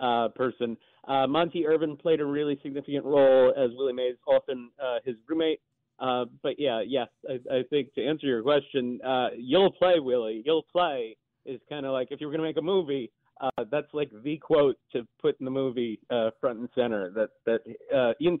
uh, 0.00 0.28
person. 0.28 0.76
Uh, 1.06 1.26
Monte 1.26 1.66
Irvin 1.66 1.96
played 1.98 2.20
a 2.20 2.24
really 2.24 2.58
significant 2.62 3.04
role 3.04 3.52
as 3.56 3.70
Willie 3.76 3.92
Mays, 3.92 4.16
often 4.26 4.70
uh, 4.82 4.98
his 5.04 5.16
roommate. 5.28 5.60
Uh, 5.98 6.26
but 6.42 6.54
yeah, 6.58 6.82
yes, 6.86 7.08
I, 7.28 7.56
I 7.56 7.62
think 7.70 7.92
to 7.94 8.06
answer 8.06 8.26
your 8.26 8.42
question, 8.42 9.00
uh, 9.04 9.28
you'll 9.36 9.72
play 9.72 9.98
Willie. 9.98 10.42
You'll 10.44 10.66
play 10.70 11.16
is 11.44 11.60
kind 11.68 11.86
of 11.86 11.92
like 11.92 12.08
if 12.10 12.20
you 12.20 12.26
were 12.26 12.32
going 12.32 12.42
to 12.42 12.48
make 12.48 12.58
a 12.58 12.62
movie, 12.62 13.10
uh, 13.40 13.64
that's 13.70 13.86
like 13.92 14.10
the 14.22 14.36
quote 14.36 14.76
to 14.92 15.06
put 15.20 15.38
in 15.40 15.44
the 15.44 15.50
movie 15.50 15.98
uh, 16.10 16.30
front 16.40 16.58
and 16.58 16.68
center. 16.74 17.10
That 17.10 17.30
that 17.46 17.96
uh, 17.96 18.14
you, 18.18 18.38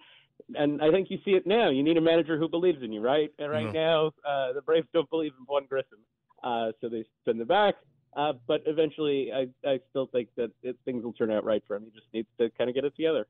and 0.54 0.82
I 0.82 0.90
think 0.90 1.10
you 1.10 1.18
see 1.24 1.32
it 1.32 1.46
now. 1.46 1.70
You 1.70 1.82
need 1.82 1.96
a 1.96 2.00
manager 2.00 2.38
who 2.38 2.48
believes 2.48 2.82
in 2.82 2.92
you, 2.92 3.00
right? 3.00 3.30
And 3.38 3.50
right 3.50 3.66
Mhm. 3.66 3.74
now, 3.74 4.06
uh, 4.24 4.52
the 4.52 4.62
Braves 4.62 4.88
don't 4.92 5.08
believe 5.10 5.32
in 5.38 5.44
Vaughn 5.46 5.66
Grissom, 5.66 6.00
uh, 6.42 6.72
so 6.80 6.88
they 6.88 7.04
send 7.24 7.40
it 7.40 7.48
back. 7.48 7.74
Uh, 8.16 8.32
but 8.46 8.62
eventually, 8.66 9.32
I 9.32 9.48
I 9.68 9.80
still 9.90 10.06
think 10.06 10.28
that 10.36 10.50
it, 10.62 10.76
things 10.84 11.04
will 11.04 11.12
turn 11.12 11.30
out 11.30 11.44
right 11.44 11.62
for 11.66 11.76
him. 11.76 11.84
He 11.84 11.90
just 11.90 12.12
needs 12.12 12.28
to 12.38 12.50
kind 12.50 12.68
of 12.68 12.74
get 12.74 12.84
it 12.84 12.94
together. 12.96 13.26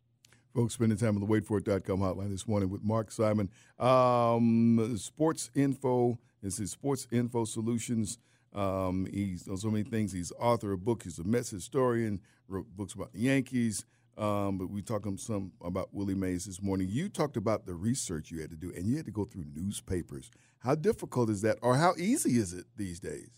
Folks 0.55 0.75
spending 0.75 0.99
time 0.99 1.15
on 1.15 1.21
the 1.21 1.27
waitforit.com 1.27 2.01
hotline 2.01 2.31
this 2.31 2.49
morning 2.49 2.71
with 2.71 2.83
Mark 2.83 3.11
Simon. 3.11 3.51
Um, 3.79 4.97
sports 4.97 5.51
info 5.55 6.19
is 6.43 6.57
his 6.57 6.71
Sports 6.71 7.07
Info 7.13 7.45
Solutions. 7.45 8.19
Um, 8.55 9.07
he's 9.13 9.43
done 9.43 9.59
so 9.59 9.71
many 9.71 9.85
things. 9.85 10.13
He's 10.13 10.33
author 10.39 10.73
of 10.73 10.85
book. 10.85 11.03
He's 11.03 11.19
a 11.19 11.25
Mets 11.25 11.51
historian. 11.51 12.21
Wrote 12.49 12.67
books 12.77 12.95
about 12.95 13.13
the 13.13 13.21
Yankees. 13.21 13.85
Um, 14.17 14.59
but 14.59 14.71
we 14.71 14.83
talked 14.83 15.07
some 15.21 15.53
about 15.63 15.91
Willie 15.93 16.15
Mays 16.15 16.47
this 16.47 16.61
morning. 16.61 16.89
You 16.91 17.09
talked 17.09 17.37
about 17.37 17.67
the 17.67 17.75
research 17.75 18.33
you 18.33 18.41
had 18.41 18.51
to 18.51 18.57
do, 18.57 18.73
and 18.75 18.87
you 18.87 18.97
had 18.97 19.07
to 19.07 19.13
go 19.13 19.25
through 19.25 19.45
newspapers. 19.55 20.31
How 20.59 20.75
difficult 20.75 21.31
is 21.31 21.43
that, 21.43 21.59
or 21.63 21.77
how 21.77 21.95
easy 21.97 22.37
is 22.37 22.53
it 22.53 22.65
these 22.77 22.99
days? 22.99 23.31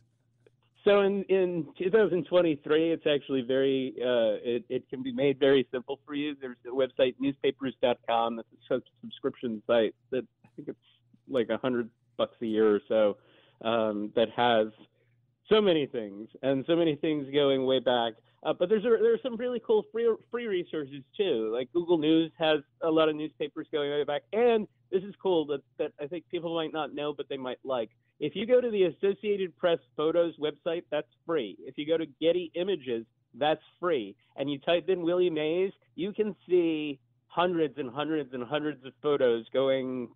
So 0.84 1.02
in 1.02 1.24
in 1.24 1.66
2023, 1.78 2.92
it's 2.92 3.06
actually 3.06 3.42
very 3.42 3.94
uh, 3.98 4.40
it 4.42 4.64
it 4.68 4.88
can 4.88 5.02
be 5.02 5.12
made 5.12 5.38
very 5.38 5.66
simple 5.70 6.00
for 6.06 6.14
you. 6.14 6.34
There's 6.40 6.56
a 6.66 6.70
website 6.70 7.14
newspapers.com. 7.18 8.36
That's 8.36 8.48
a 8.52 8.74
sub- 8.74 8.82
subscription 9.02 9.62
site 9.66 9.94
that 10.10 10.24
I 10.44 10.48
think 10.56 10.68
it's 10.68 10.78
like 11.28 11.50
a 11.50 11.58
hundred 11.58 11.90
bucks 12.16 12.36
a 12.40 12.46
year 12.46 12.74
or 12.74 12.80
so 12.88 13.16
um, 13.62 14.10
that 14.16 14.28
has 14.36 14.68
so 15.50 15.60
many 15.60 15.86
things 15.86 16.28
and 16.42 16.64
so 16.66 16.76
many 16.76 16.96
things 16.96 17.26
going 17.32 17.66
way 17.66 17.80
back. 17.80 18.14
Uh, 18.42 18.54
but 18.54 18.70
there's 18.70 18.84
a, 18.84 18.88
there's 18.88 19.20
some 19.22 19.36
really 19.36 19.60
cool 19.66 19.84
free 19.92 20.08
free 20.30 20.46
resources 20.46 21.02
too. 21.14 21.50
Like 21.52 21.70
Google 21.74 21.98
News 21.98 22.32
has 22.38 22.60
a 22.82 22.88
lot 22.90 23.10
of 23.10 23.16
newspapers 23.16 23.66
going 23.70 23.90
way 23.90 24.04
back, 24.04 24.22
and 24.32 24.66
this 24.90 25.02
is 25.02 25.14
cool 25.22 25.44
that 25.46 25.60
that 25.78 25.92
I 26.00 26.06
think 26.06 26.24
people 26.30 26.54
might 26.54 26.72
not 26.72 26.94
know, 26.94 27.12
but 27.12 27.28
they 27.28 27.36
might 27.36 27.58
like. 27.64 27.90
If 28.20 28.37
you 28.37 28.46
go 28.46 28.61
to 28.61 28.70
the 28.70 28.85
Associated 28.85 29.56
Press 29.56 29.78
Photos 29.96 30.35
website, 30.37 30.83
that's 30.90 31.09
free. 31.24 31.56
If 31.61 31.78
you 31.78 31.87
go 31.87 31.96
to 31.96 32.04
Getty 32.20 32.52
Images, 32.54 33.06
that's 33.35 33.62
free. 33.80 34.14
And 34.37 34.50
you 34.50 34.59
type 34.59 34.90
in 34.90 35.00
Willie 35.00 35.30
Mays, 35.30 35.72
you 35.94 36.12
can 36.12 36.37
see 36.46 37.00
hundreds 37.28 37.78
and 37.78 37.90
hundreds 37.90 38.35
and 38.35 38.44
hundreds 38.44 38.85
of 38.85 38.92
photos 39.02 39.46
going 39.54 40.09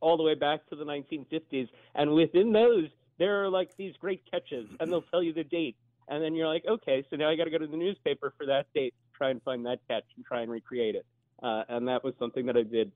all 0.00 0.16
the 0.16 0.22
way 0.22 0.34
back 0.34 0.66
to 0.70 0.76
the 0.76 0.84
1950s. 0.84 1.68
And 1.94 2.14
within 2.14 2.50
those, 2.50 2.88
there 3.18 3.44
are 3.44 3.50
like 3.50 3.76
these 3.76 3.94
great 4.00 4.22
catches, 4.30 4.66
and 4.80 4.90
they'll 4.90 5.02
tell 5.02 5.22
you 5.22 5.34
the 5.34 5.44
date. 5.44 5.76
And 6.08 6.24
then 6.24 6.34
you're 6.34 6.48
like, 6.48 6.64
okay, 6.66 7.04
so 7.10 7.16
now 7.16 7.28
I 7.28 7.36
got 7.36 7.44
to 7.44 7.50
go 7.50 7.58
to 7.58 7.66
the 7.66 7.76
newspaper 7.76 8.32
for 8.38 8.46
that 8.46 8.66
date, 8.74 8.94
to 9.12 9.18
try 9.18 9.28
and 9.30 9.42
find 9.42 9.66
that 9.66 9.80
catch 9.86 10.04
and 10.16 10.24
try 10.24 10.40
and 10.40 10.50
recreate 10.50 10.94
it. 10.94 11.04
Uh, 11.42 11.64
and 11.68 11.86
that 11.88 12.02
was 12.02 12.14
something 12.18 12.46
that 12.46 12.56
I 12.56 12.62
did 12.62 12.90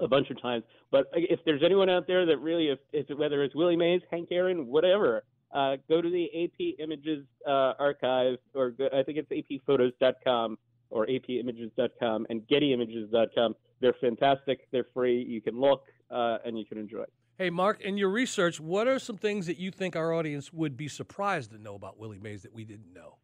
a 0.00 0.08
bunch 0.08 0.30
of 0.30 0.40
times. 0.40 0.64
But 0.90 1.06
if 1.14 1.40
there's 1.44 1.62
anyone 1.64 1.90
out 1.90 2.06
there 2.06 2.26
that 2.26 2.38
really, 2.38 2.68
if, 2.68 2.78
if 2.92 3.16
whether 3.16 3.42
it's 3.42 3.54
Willie 3.54 3.76
Mays, 3.76 4.02
Hank 4.10 4.28
Aaron, 4.30 4.66
whatever, 4.66 5.24
uh, 5.52 5.76
go 5.88 6.00
to 6.02 6.10
the 6.10 6.26
AP 6.44 6.78
Images 6.78 7.24
uh, 7.46 7.72
archive, 7.78 8.38
or 8.54 8.70
go, 8.70 8.88
I 8.92 9.02
think 9.02 9.18
it's 9.18 9.30
apphotos.com 9.30 10.58
or 10.90 11.06
apimages.com 11.06 12.26
and 12.30 12.42
gettyimages.com. 12.42 13.54
They're 13.80 13.94
fantastic. 14.00 14.68
They're 14.70 14.86
free. 14.94 15.22
You 15.22 15.40
can 15.40 15.58
look 15.60 15.84
uh, 16.10 16.38
and 16.44 16.58
you 16.58 16.64
can 16.64 16.78
enjoy. 16.78 17.04
Hey, 17.38 17.50
Mark, 17.50 17.82
in 17.82 17.98
your 17.98 18.08
research, 18.08 18.60
what 18.60 18.88
are 18.88 18.98
some 18.98 19.18
things 19.18 19.46
that 19.46 19.58
you 19.58 19.70
think 19.70 19.94
our 19.94 20.12
audience 20.12 20.52
would 20.52 20.76
be 20.76 20.88
surprised 20.88 21.50
to 21.50 21.58
know 21.58 21.74
about 21.74 21.98
Willie 21.98 22.18
Mays 22.18 22.42
that 22.42 22.54
we 22.54 22.64
didn't 22.64 22.94
know? 22.94 23.16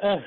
Uh, 0.00 0.18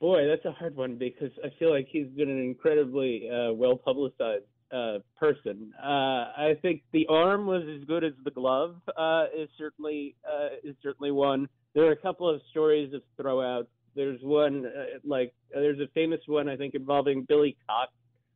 boy, 0.00 0.28
that's 0.28 0.44
a 0.44 0.52
hard 0.52 0.76
one 0.76 0.96
because 0.96 1.32
I 1.44 1.48
feel 1.58 1.72
like 1.72 1.88
he's 1.90 2.06
been 2.08 2.30
an 2.30 2.40
incredibly 2.40 3.28
uh, 3.28 3.52
well 3.52 3.76
publicized 3.76 4.44
uh, 4.72 4.98
person. 5.18 5.72
Uh, 5.82 5.86
I 5.86 6.56
think 6.62 6.82
the 6.92 7.06
arm 7.08 7.46
was 7.46 7.62
as 7.62 7.84
good 7.86 8.04
as 8.04 8.12
the 8.24 8.30
glove. 8.30 8.76
Uh, 8.96 9.24
is 9.36 9.48
certainly 9.58 10.14
uh, 10.26 10.48
is 10.64 10.74
certainly 10.82 11.10
one. 11.10 11.48
There 11.74 11.84
are 11.84 11.92
a 11.92 11.96
couple 11.96 12.28
of 12.28 12.40
stories 12.50 12.92
of 12.94 13.02
throwouts. 13.18 13.66
There's 13.94 14.20
one 14.22 14.66
uh, 14.66 14.98
like 15.04 15.34
there's 15.52 15.80
a 15.80 15.88
famous 15.94 16.20
one 16.26 16.48
I 16.48 16.56
think 16.56 16.74
involving 16.74 17.24
Billy 17.28 17.56
Cox 17.66 17.92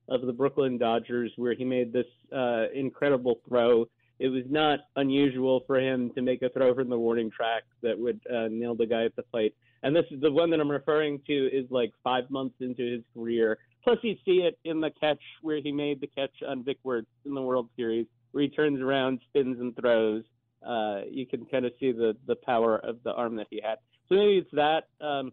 of 0.09 0.23
the 0.23 0.33
Brooklyn 0.33 0.79
Dodgers 0.79 1.33
where 1.37 1.55
he 1.55 1.65
made 1.65 1.93
this 1.93 2.07
uh, 2.35 2.67
incredible 2.75 3.41
throw. 3.49 3.87
It 4.19 4.29
was 4.29 4.45
not 4.49 4.81
unusual 4.97 5.63
for 5.67 5.79
him 5.79 6.11
to 6.15 6.23
make 6.23 6.41
a 6.43 6.49
throw 6.49 6.75
from 6.75 6.89
the 6.89 6.99
warning 6.99 7.31
track 7.31 7.65
that 7.83 7.99
would 7.99 8.21
nail 8.51 8.75
the 8.75 8.87
guy 8.87 9.05
at 9.05 9.15
the 9.15 9.23
plate. 9.23 9.55
And 9.83 9.95
this 9.95 10.07
is 10.11 10.21
the 10.21 10.33
one 10.33 10.49
that 10.51 10.61
I'm 10.61 10.71
referring 10.71 11.21
to 11.27 11.33
is 11.33 11.67
like 11.71 11.93
five 12.03 12.31
months 12.31 12.57
into 12.61 12.83
his 12.83 13.03
career. 13.15 13.59
Plus, 13.87 13.99
you 14.03 14.17
see 14.25 14.39
it 14.39 14.59
in 14.65 14.81
the 14.81 14.91
catch 15.01 15.21
where 15.43 15.61
he 15.63 15.71
made 15.71 16.01
the 16.01 16.09
catch 16.09 16.33
on 16.47 16.65
Vic 16.65 16.79
Wertz 16.83 17.07
in 17.25 17.35
the 17.35 17.41
World 17.41 17.69
Series, 17.77 18.07
where 18.33 18.43
he 18.43 18.49
turns 18.49 18.81
around, 18.81 19.21
spins, 19.29 19.61
and 19.61 19.77
throws. 19.77 20.25
Uh, 20.67 21.03
you 21.09 21.25
can 21.25 21.47
kind 21.47 21.65
of 21.65 21.73
see 21.79 21.93
the 21.93 22.17
the 22.27 22.35
power 22.35 22.79
of 22.79 23.01
the 23.05 23.13
arm 23.13 23.37
that 23.37 23.47
he 23.49 23.61
had. 23.63 23.77
So 24.09 24.17
maybe 24.17 24.39
it's 24.39 24.51
that. 24.55 24.89
Um, 25.01 25.31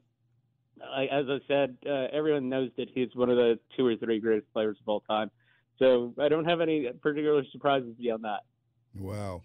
I, 0.83 1.05
as 1.05 1.25
I 1.29 1.39
said, 1.47 1.77
uh, 1.83 2.07
everyone 2.13 2.47
knows 2.47 2.69
that 2.77 2.89
he's 2.93 3.09
one 3.15 3.31
of 3.31 3.37
the 3.37 3.57
two 3.75 3.87
or 3.87 3.95
three 3.95 4.19
greatest 4.19 4.53
players 4.53 4.77
of 4.79 4.87
all 4.87 4.99
time. 5.09 5.31
So 5.79 6.13
I 6.19 6.29
don't 6.29 6.45
have 6.45 6.61
any 6.61 6.87
particular 7.01 7.43
surprises 7.51 7.95
beyond 7.99 8.23
that. 8.23 8.41
Wow. 8.95 9.41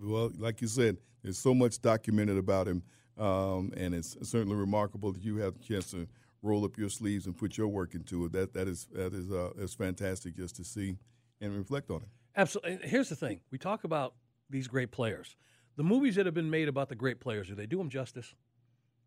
Well, 0.00 0.30
like 0.38 0.60
you 0.60 0.68
said, 0.68 0.98
there's 1.24 1.38
so 1.38 1.54
much 1.54 1.82
documented 1.82 2.38
about 2.38 2.68
him, 2.68 2.84
um, 3.18 3.72
and 3.76 3.96
it's 3.96 4.16
certainly 4.22 4.54
remarkable 4.54 5.10
that 5.10 5.24
you 5.24 5.38
have 5.38 5.54
the 5.54 5.64
chance 5.64 5.90
to 5.90 6.06
roll 6.42 6.64
up 6.64 6.78
your 6.78 6.88
sleeves 6.88 7.26
and 7.26 7.36
put 7.36 7.56
your 7.56 7.68
work 7.68 7.94
into 7.94 8.24
it. 8.24 8.32
That 8.32 8.54
that 8.54 8.68
is 8.68 8.86
that 8.92 9.12
is 9.12 9.30
uh, 9.30 9.50
is 9.56 9.74
fantastic 9.74 10.36
just 10.36 10.56
to 10.56 10.64
see 10.64 10.96
and 11.40 11.56
reflect 11.56 11.90
on 11.90 11.98
it. 12.02 12.08
Absolutely. 12.36 12.72
And 12.72 12.84
Here's 12.84 13.08
the 13.08 13.16
thing: 13.16 13.40
we 13.50 13.58
talk 13.58 13.84
about 13.84 14.14
these 14.50 14.68
great 14.68 14.90
players. 14.90 15.36
The 15.76 15.84
movies 15.84 16.16
that 16.16 16.26
have 16.26 16.34
been 16.34 16.50
made 16.50 16.68
about 16.68 16.88
the 16.88 16.96
great 16.96 17.20
players, 17.20 17.48
do 17.48 17.54
they 17.54 17.66
do 17.66 17.78
them 17.78 17.88
justice? 17.88 18.34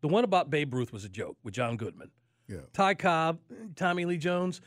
The 0.00 0.08
one 0.08 0.24
about 0.24 0.50
Babe 0.50 0.72
Ruth 0.72 0.92
was 0.92 1.04
a 1.04 1.08
joke 1.08 1.36
with 1.44 1.54
John 1.54 1.76
Goodman. 1.76 2.10
Yeah. 2.48 2.58
Ty 2.72 2.94
Cobb, 2.94 3.38
Tommy 3.76 4.04
Lee 4.04 4.18
Jones. 4.18 4.60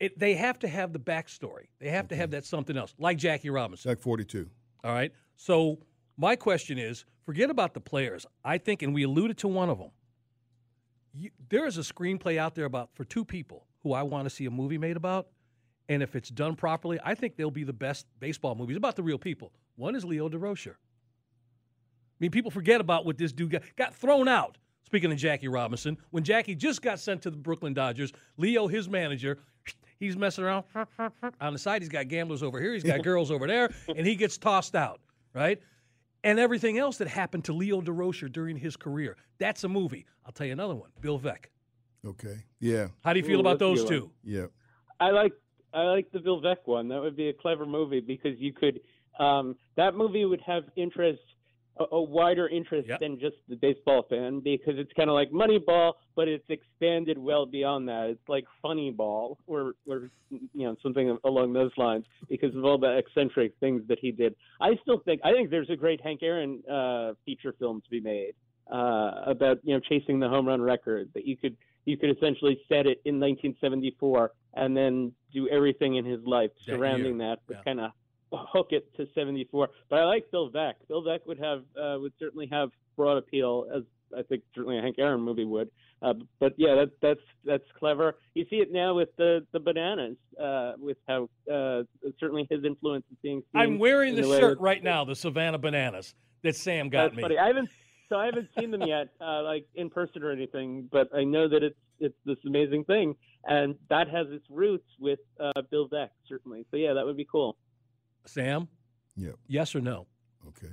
It, 0.00 0.18
they 0.18 0.34
have 0.34 0.58
to 0.60 0.68
have 0.68 0.92
the 0.92 0.98
backstory. 0.98 1.66
They 1.80 1.90
have 1.90 2.08
to 2.08 2.16
have 2.16 2.30
that 2.30 2.44
something 2.44 2.76
else, 2.76 2.94
like 2.98 3.18
Jackie 3.18 3.50
Robinson. 3.50 3.90
Like 3.90 4.00
42. 4.00 4.48
All 4.84 4.92
right. 4.92 5.12
So 5.36 5.78
my 6.16 6.36
question 6.36 6.78
is, 6.78 7.04
forget 7.24 7.50
about 7.50 7.74
the 7.74 7.80
players. 7.80 8.26
I 8.44 8.58
think, 8.58 8.82
and 8.82 8.94
we 8.94 9.02
alluded 9.02 9.38
to 9.38 9.48
one 9.48 9.68
of 9.68 9.78
them. 9.78 9.90
You, 11.18 11.30
there 11.48 11.66
is 11.66 11.78
a 11.78 11.82
screenplay 11.82 12.38
out 12.38 12.54
there 12.54 12.64
about 12.64 12.90
for 12.94 13.04
two 13.04 13.24
people 13.24 13.66
who 13.82 13.92
I 13.92 14.02
want 14.02 14.24
to 14.24 14.30
see 14.30 14.46
a 14.46 14.50
movie 14.50 14.78
made 14.78 14.96
about, 14.96 15.28
and 15.88 16.02
if 16.02 16.14
it's 16.14 16.28
done 16.28 16.54
properly, 16.54 16.98
I 17.02 17.14
think 17.14 17.36
they'll 17.36 17.50
be 17.50 17.64
the 17.64 17.72
best 17.72 18.06
baseball 18.20 18.54
movies 18.54 18.76
about 18.76 18.94
the 18.94 19.02
real 19.02 19.18
people. 19.18 19.52
One 19.76 19.94
is 19.94 20.04
Leo 20.04 20.28
Durocher. 20.28 20.74
I 20.74 22.20
mean, 22.20 22.30
people 22.30 22.50
forget 22.50 22.80
about 22.80 23.04
what 23.04 23.18
this 23.18 23.32
dude 23.32 23.50
got, 23.50 23.62
got 23.76 23.94
thrown 23.94 24.28
out. 24.28 24.58
Speaking 24.84 25.12
of 25.12 25.18
Jackie 25.18 25.48
Robinson, 25.48 25.98
when 26.10 26.24
Jackie 26.24 26.54
just 26.54 26.82
got 26.82 26.98
sent 26.98 27.22
to 27.22 27.30
the 27.30 27.36
Brooklyn 27.36 27.74
Dodgers, 27.74 28.12
Leo, 28.38 28.68
his 28.68 28.88
manager, 28.88 29.38
he's 29.98 30.16
messing 30.16 30.44
around 30.44 30.64
on 31.40 31.52
the 31.52 31.58
side. 31.58 31.82
He's 31.82 31.90
got 31.90 32.08
gamblers 32.08 32.42
over 32.42 32.60
here, 32.60 32.72
he's 32.72 32.84
got 32.84 33.02
girls 33.02 33.30
over 33.30 33.46
there, 33.46 33.70
and 33.94 34.06
he 34.06 34.14
gets 34.14 34.38
tossed 34.38 34.74
out, 34.74 35.00
right? 35.34 35.60
And 36.24 36.38
everything 36.38 36.78
else 36.78 36.98
that 36.98 37.08
happened 37.08 37.44
to 37.44 37.52
Leo 37.52 37.80
Durocher 37.80 38.30
during 38.30 38.56
his 38.56 38.76
career. 38.76 39.16
That's 39.38 39.64
a 39.64 39.68
movie. 39.68 40.06
I'll 40.26 40.32
tell 40.32 40.46
you 40.46 40.52
another 40.52 40.74
one 40.74 40.90
Bill 41.00 41.18
Veeck. 41.18 41.46
Okay. 42.06 42.44
Yeah. 42.60 42.88
How 43.04 43.12
do 43.12 43.20
you 43.20 43.24
feel 43.24 43.38
Ooh, 43.38 43.40
about 43.40 43.58
those 43.58 43.82
good 43.82 43.88
two? 43.88 44.10
Yeah. 44.24 44.46
I 45.00 45.10
like 45.10 45.32
I 45.72 45.82
like 45.82 46.10
the 46.12 46.20
Bill 46.20 46.40
Veeck 46.40 46.58
one. 46.64 46.88
That 46.88 47.00
would 47.00 47.16
be 47.16 47.28
a 47.28 47.32
clever 47.32 47.66
movie 47.66 48.00
because 48.00 48.38
you 48.38 48.52
could 48.52 48.80
um, 49.18 49.56
that 49.76 49.94
movie 49.94 50.24
would 50.24 50.40
have 50.42 50.64
interest 50.76 51.20
a, 51.80 51.96
a 51.96 52.02
wider 52.02 52.48
interest 52.48 52.88
Yep. 52.88 53.00
than 53.00 53.18
just 53.18 53.36
the 53.48 53.56
baseball 53.56 54.04
fan 54.08 54.40
because 54.40 54.78
it's 54.78 54.92
kind 54.94 55.08
of 55.10 55.14
like 55.14 55.30
Moneyball, 55.30 55.94
but 56.14 56.28
it's 56.28 56.48
expanded 56.48 57.18
well 57.18 57.46
beyond 57.46 57.88
that. 57.88 58.10
It's 58.10 58.28
like 58.28 58.44
Funny 58.62 58.90
Ball 58.90 59.38
or 59.46 59.74
or 59.86 60.10
you 60.30 60.66
know 60.66 60.76
something 60.82 61.18
along 61.24 61.52
those 61.52 61.72
lines 61.76 62.04
because 62.28 62.54
of 62.54 62.64
all 62.64 62.78
the 62.78 62.96
eccentric 62.96 63.54
things 63.60 63.82
that 63.88 63.98
he 64.00 64.10
did. 64.12 64.34
I 64.60 64.76
still 64.82 64.98
think 65.04 65.20
I 65.24 65.32
think 65.32 65.50
there's 65.50 65.70
a 65.70 65.76
great 65.76 66.00
Hank 66.00 66.22
Aaron 66.22 66.62
uh, 66.70 67.12
feature 67.24 67.54
film 67.58 67.80
to 67.82 67.90
be 67.90 68.00
made 68.00 68.34
uh, 68.70 69.22
about 69.26 69.58
you 69.62 69.74
know 69.74 69.80
chasing 69.80 70.20
the 70.20 70.28
home 70.28 70.46
run 70.46 70.62
record 70.62 71.10
that 71.14 71.26
you 71.26 71.36
could 71.36 71.56
you 71.84 71.96
could 71.96 72.10
essentially 72.10 72.60
set 72.68 72.86
it 72.86 73.00
in 73.06 73.18
1974 73.18 74.32
and 74.54 74.76
then 74.76 75.12
do 75.32 75.48
everything 75.48 75.96
in 75.96 76.04
his 76.04 76.20
life 76.24 76.50
surrounding 76.66 77.18
year, 77.18 77.30
that, 77.30 77.38
but 77.46 77.56
yeah. 77.56 77.62
kind 77.62 77.80
of 77.80 77.90
hook 78.32 78.68
it 78.70 78.94
to 78.96 79.06
74. 79.14 79.68
But 79.88 80.00
I 80.00 80.04
like 80.04 80.30
Bill 80.30 80.50
Veeck. 80.50 80.74
Bill 80.88 81.02
Veeck 81.02 81.20
would 81.26 81.38
have 81.38 81.62
uh, 81.80 81.98
would 82.00 82.12
certainly 82.18 82.48
have 82.50 82.70
broad 82.96 83.16
appeal 83.16 83.66
as 83.74 83.82
I 84.16 84.22
think 84.22 84.42
certainly 84.54 84.78
a 84.78 84.82
Hank 84.82 84.96
Aaron 84.98 85.20
movie 85.20 85.44
would. 85.44 85.70
Uh, 86.00 86.14
but 86.38 86.52
yeah, 86.56 86.74
that, 86.76 86.90
that's 87.02 87.20
that's 87.44 87.64
clever. 87.78 88.16
You 88.34 88.46
see 88.48 88.56
it 88.56 88.72
now 88.72 88.94
with 88.94 89.08
the 89.16 89.44
the 89.52 89.60
bananas, 89.60 90.16
uh, 90.40 90.72
with 90.78 90.96
how 91.08 91.28
uh, 91.52 91.82
certainly 92.20 92.46
his 92.50 92.64
influence 92.64 93.04
is 93.10 93.16
being 93.22 93.42
seen. 93.52 93.60
I'm 93.60 93.78
wearing 93.78 94.16
in 94.16 94.22
the 94.22 94.38
shirt 94.38 94.60
right 94.60 94.82
now, 94.82 95.04
the 95.04 95.16
Savannah 95.16 95.58
Bananas 95.58 96.14
that 96.42 96.54
Sam 96.54 96.88
got 96.88 97.04
That's 97.04 97.16
me. 97.16 97.22
funny. 97.22 97.38
I 97.38 97.48
haven't 97.48 97.70
so 98.08 98.16
I 98.16 98.26
haven't 98.26 98.48
seen 98.58 98.70
them 98.70 98.82
yet, 98.82 99.08
uh, 99.20 99.42
like 99.42 99.66
in 99.74 99.90
person 99.90 100.22
or 100.22 100.30
anything. 100.30 100.88
But 100.90 101.08
I 101.14 101.24
know 101.24 101.48
that 101.48 101.62
it's 101.62 101.78
it's 101.98 102.16
this 102.24 102.38
amazing 102.46 102.84
thing, 102.84 103.16
and 103.44 103.74
that 103.90 104.08
has 104.08 104.28
its 104.30 104.46
roots 104.48 104.88
with 105.00 105.18
uh, 105.40 105.62
Bill 105.70 105.88
Veeck 105.88 106.10
certainly. 106.28 106.64
So 106.70 106.76
yeah, 106.76 106.94
that 106.94 107.04
would 107.04 107.16
be 107.16 107.26
cool. 107.30 107.56
Sam, 108.26 108.68
Yeah. 109.16 109.32
yes 109.46 109.74
or 109.74 109.80
no? 109.80 110.06
Okay. 110.48 110.72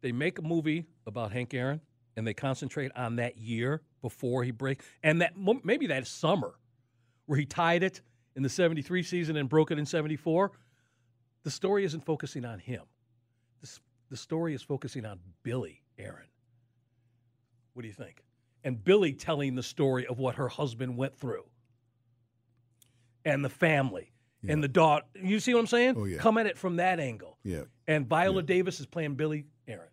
They 0.00 0.12
make 0.12 0.38
a 0.38 0.42
movie 0.42 0.86
about 1.06 1.32
Hank 1.32 1.54
Aaron 1.54 1.80
and 2.16 2.26
they 2.26 2.34
concentrate 2.34 2.90
on 2.96 3.16
that 3.16 3.36
year 3.38 3.82
before 4.00 4.42
he 4.44 4.50
break 4.50 4.82
and 5.02 5.20
that 5.22 5.34
maybe 5.64 5.86
that 5.88 6.06
summer 6.06 6.54
where 7.26 7.38
he 7.38 7.46
tied 7.46 7.82
it 7.82 8.00
in 8.34 8.42
the 8.42 8.48
73 8.48 9.02
season 9.02 9.36
and 9.36 9.48
broke 9.48 9.70
it 9.70 9.78
in 9.78 9.86
74. 9.86 10.50
The 11.44 11.50
story 11.50 11.84
isn't 11.84 12.04
focusing 12.04 12.44
on 12.44 12.58
him. 12.58 12.82
The, 13.60 13.78
the 14.10 14.16
story 14.16 14.54
is 14.54 14.62
focusing 14.62 15.04
on 15.06 15.20
Billye 15.44 15.78
Aaron. 15.98 16.26
What 17.74 17.82
do 17.82 17.88
you 17.88 17.94
think? 17.94 18.24
And 18.64 18.76
Billye 18.82 19.18
telling 19.18 19.54
the 19.54 19.62
story 19.62 20.06
of 20.06 20.18
what 20.18 20.34
her 20.36 20.48
husband 20.48 20.96
went 20.96 21.16
through 21.16 21.44
and 23.24 23.44
the 23.44 23.48
family 23.48 24.12
Yeah. 24.42 24.52
and 24.52 24.62
the 24.64 24.68
daughter. 24.68 25.04
You 25.14 25.38
see 25.40 25.54
what 25.54 25.60
I'm 25.60 25.66
saying? 25.66 25.94
Oh, 25.96 26.04
yeah. 26.04 26.18
Come 26.18 26.36
at 26.38 26.46
it 26.46 26.58
from 26.58 26.76
that 26.76 26.98
angle. 27.00 27.38
Yeah. 27.44 27.62
And 27.86 28.06
Viola 28.08 28.42
Davis 28.42 28.80
is 28.80 28.86
playing 28.86 29.16
Billye 29.16 29.44
Aaron. 29.68 29.88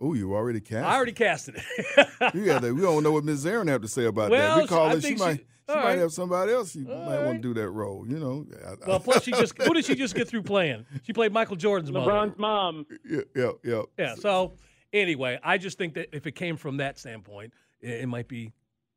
Oh, 0.00 0.14
you 0.14 0.34
already 0.34 0.60
cast. 0.60 0.84
I 0.86 0.96
already 0.96 1.12
casted 1.12 1.56
it. 1.56 2.34
You 2.34 2.44
got 2.46 2.62
that. 2.62 2.74
We 2.74 2.80
don't 2.82 3.02
know 3.02 3.12
what 3.12 3.24
Ms. 3.24 3.46
Aaron 3.46 3.68
have 3.68 3.82
to 3.82 3.88
say 3.88 4.06
about 4.06 4.30
Well, 4.30 4.56
that. 4.56 4.62
We 4.62 4.68
call 4.68 4.86
I 4.86 4.94
her. 4.94 5.00
She 5.00 5.08
she- 5.08 5.14
might. 5.16 5.36
She, 5.38 5.44
all 5.66 5.76
might 5.76 5.84
right. 5.84 5.98
have 5.98 6.12
somebody 6.12 6.52
else. 6.52 6.74
You 6.76 6.90
All 6.92 7.06
might 7.06 7.24
want 7.24 7.40
to 7.40 7.48
do 7.48 7.54
that 7.54 7.70
role. 7.70 8.06
You 8.06 8.18
know. 8.18 8.46
I- 8.66 8.74
well, 8.86 9.00
plus 9.00 9.22
she 9.22 9.30
just 9.32 9.56
who 9.62 9.72
did 9.72 9.84
she 9.86 9.94
just 9.94 10.14
get 10.14 10.28
through 10.28 10.42
playing? 10.42 10.84
She 11.04 11.12
played 11.14 11.32
Michael 11.32 11.56
Jordan's 11.56 11.90
mother. 11.90 12.10
LeBron's 12.10 12.38
mom. 12.38 12.84
yeah, 13.08 13.20
yeah, 13.34 13.50
yeah. 13.62 13.82
Yeah. 13.98 14.14
So 14.16 14.52
anyway, 14.92 15.38
I 15.42 15.56
just 15.56 15.78
think 15.78 15.94
that 15.94 16.08
if 16.12 16.26
it 16.26 16.32
came 16.32 16.56
from 16.58 16.76
that 16.78 16.98
standpoint, 16.98 17.54
it, 17.80 18.02
it 18.02 18.06
might 18.08 18.28
be 18.28 18.52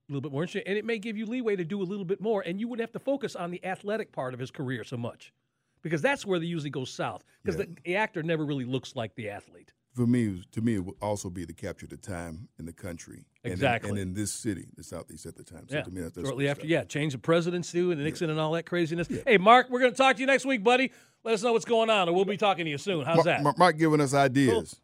a 0.10 0.12
little 0.14 0.22
bit 0.22 0.32
more 0.32 0.44
interesting, 0.44 0.64
and 0.68 0.78
it 0.78 0.86
may 0.86 0.98
give 1.00 1.18
you 1.18 1.26
leeway 1.26 1.56
to 1.56 1.66
do 1.66 1.82
a 1.82 1.84
little 1.84 2.06
bit 2.06 2.22
more, 2.22 2.42
and 2.42 2.60
you 2.60 2.68
wouldn't 2.68 2.84
have 2.88 2.94
to 2.94 3.00
focus 3.00 3.36
on 3.36 3.52
the 3.52 3.64
athletic 3.66 4.12
part 4.12 4.34
of 4.34 4.40
his 4.40 4.52
career 4.52 4.84
so 4.84 4.96
much, 4.98 5.34
because 5.82 6.02
that's 6.02 6.26
where 6.26 6.40
they 6.40 6.46
usually 6.46 6.70
go 6.70 6.86
south. 6.86 7.24
Because 7.44 7.60
Yeah. 7.60 7.66
the, 7.66 7.82
the 7.84 7.96
actor 7.98 8.24
never 8.24 8.46
really 8.46 8.66
looks 8.66 8.96
like 8.96 9.16
the 9.16 9.30
athlete. 9.30 9.74
For 9.94 10.06
me, 10.08 10.44
to 10.52 10.62
me, 10.62 10.76
it 10.76 10.86
would 10.86 10.96
also 11.02 11.30
be 11.30 11.46
to 11.46 11.54
capture 11.54 11.88
the 11.88 11.98
time 11.98 12.48
in 12.60 12.66
the 12.66 12.72
country, 12.74 13.26
and 13.44 13.52
in- 13.52 13.54
Exactly. 13.54 13.90
and 13.90 14.00
in, 14.00 14.14
this 14.14 14.32
city, 14.32 14.68
the 14.78 14.84
southeast 14.84 15.26
at 15.26 15.36
the 15.36 15.44
time. 15.44 15.68
So 15.68 15.78
yeah. 15.78 15.82
to 15.84 15.92
me, 15.92 16.02
that's, 16.02 16.16
that's 16.16 16.28
Shortly 16.28 16.48
after, 16.48 16.62
stuff. 16.62 16.70
yeah, 16.70 16.84
change 16.84 17.14
of 17.14 17.22
presidents 17.22 17.72
too, 17.72 17.92
and 17.92 18.02
Nixon 18.02 18.30
and 18.30 18.40
all 18.40 18.52
that 18.54 18.66
craziness. 18.66 19.10
Hey, 19.26 19.38
Mark, 19.38 19.70
we're 19.70 19.80
going 19.80 19.92
to 19.92 19.98
talk 19.98 20.16
to 20.16 20.22
you 20.22 20.28
next 20.28 20.46
week, 20.46 20.64
buddy. 20.64 20.92
Let 21.24 21.34
us 21.34 21.44
know 21.44 21.52
what's 21.52 21.66
going 21.66 21.90
on, 21.90 22.08
or 22.08 22.14
we'll 22.16 22.26
be 22.26 22.38
talking 22.38 22.64
to 22.66 22.72
you 22.72 22.78
soon. 22.78 23.06
How's 23.06 23.18
Mark, 23.18 23.26
that? 23.26 23.44
Mark- 23.44 23.58
Mark 23.58 23.78
giving 23.78 24.00
us 24.00 24.14
ideas. 24.14 24.80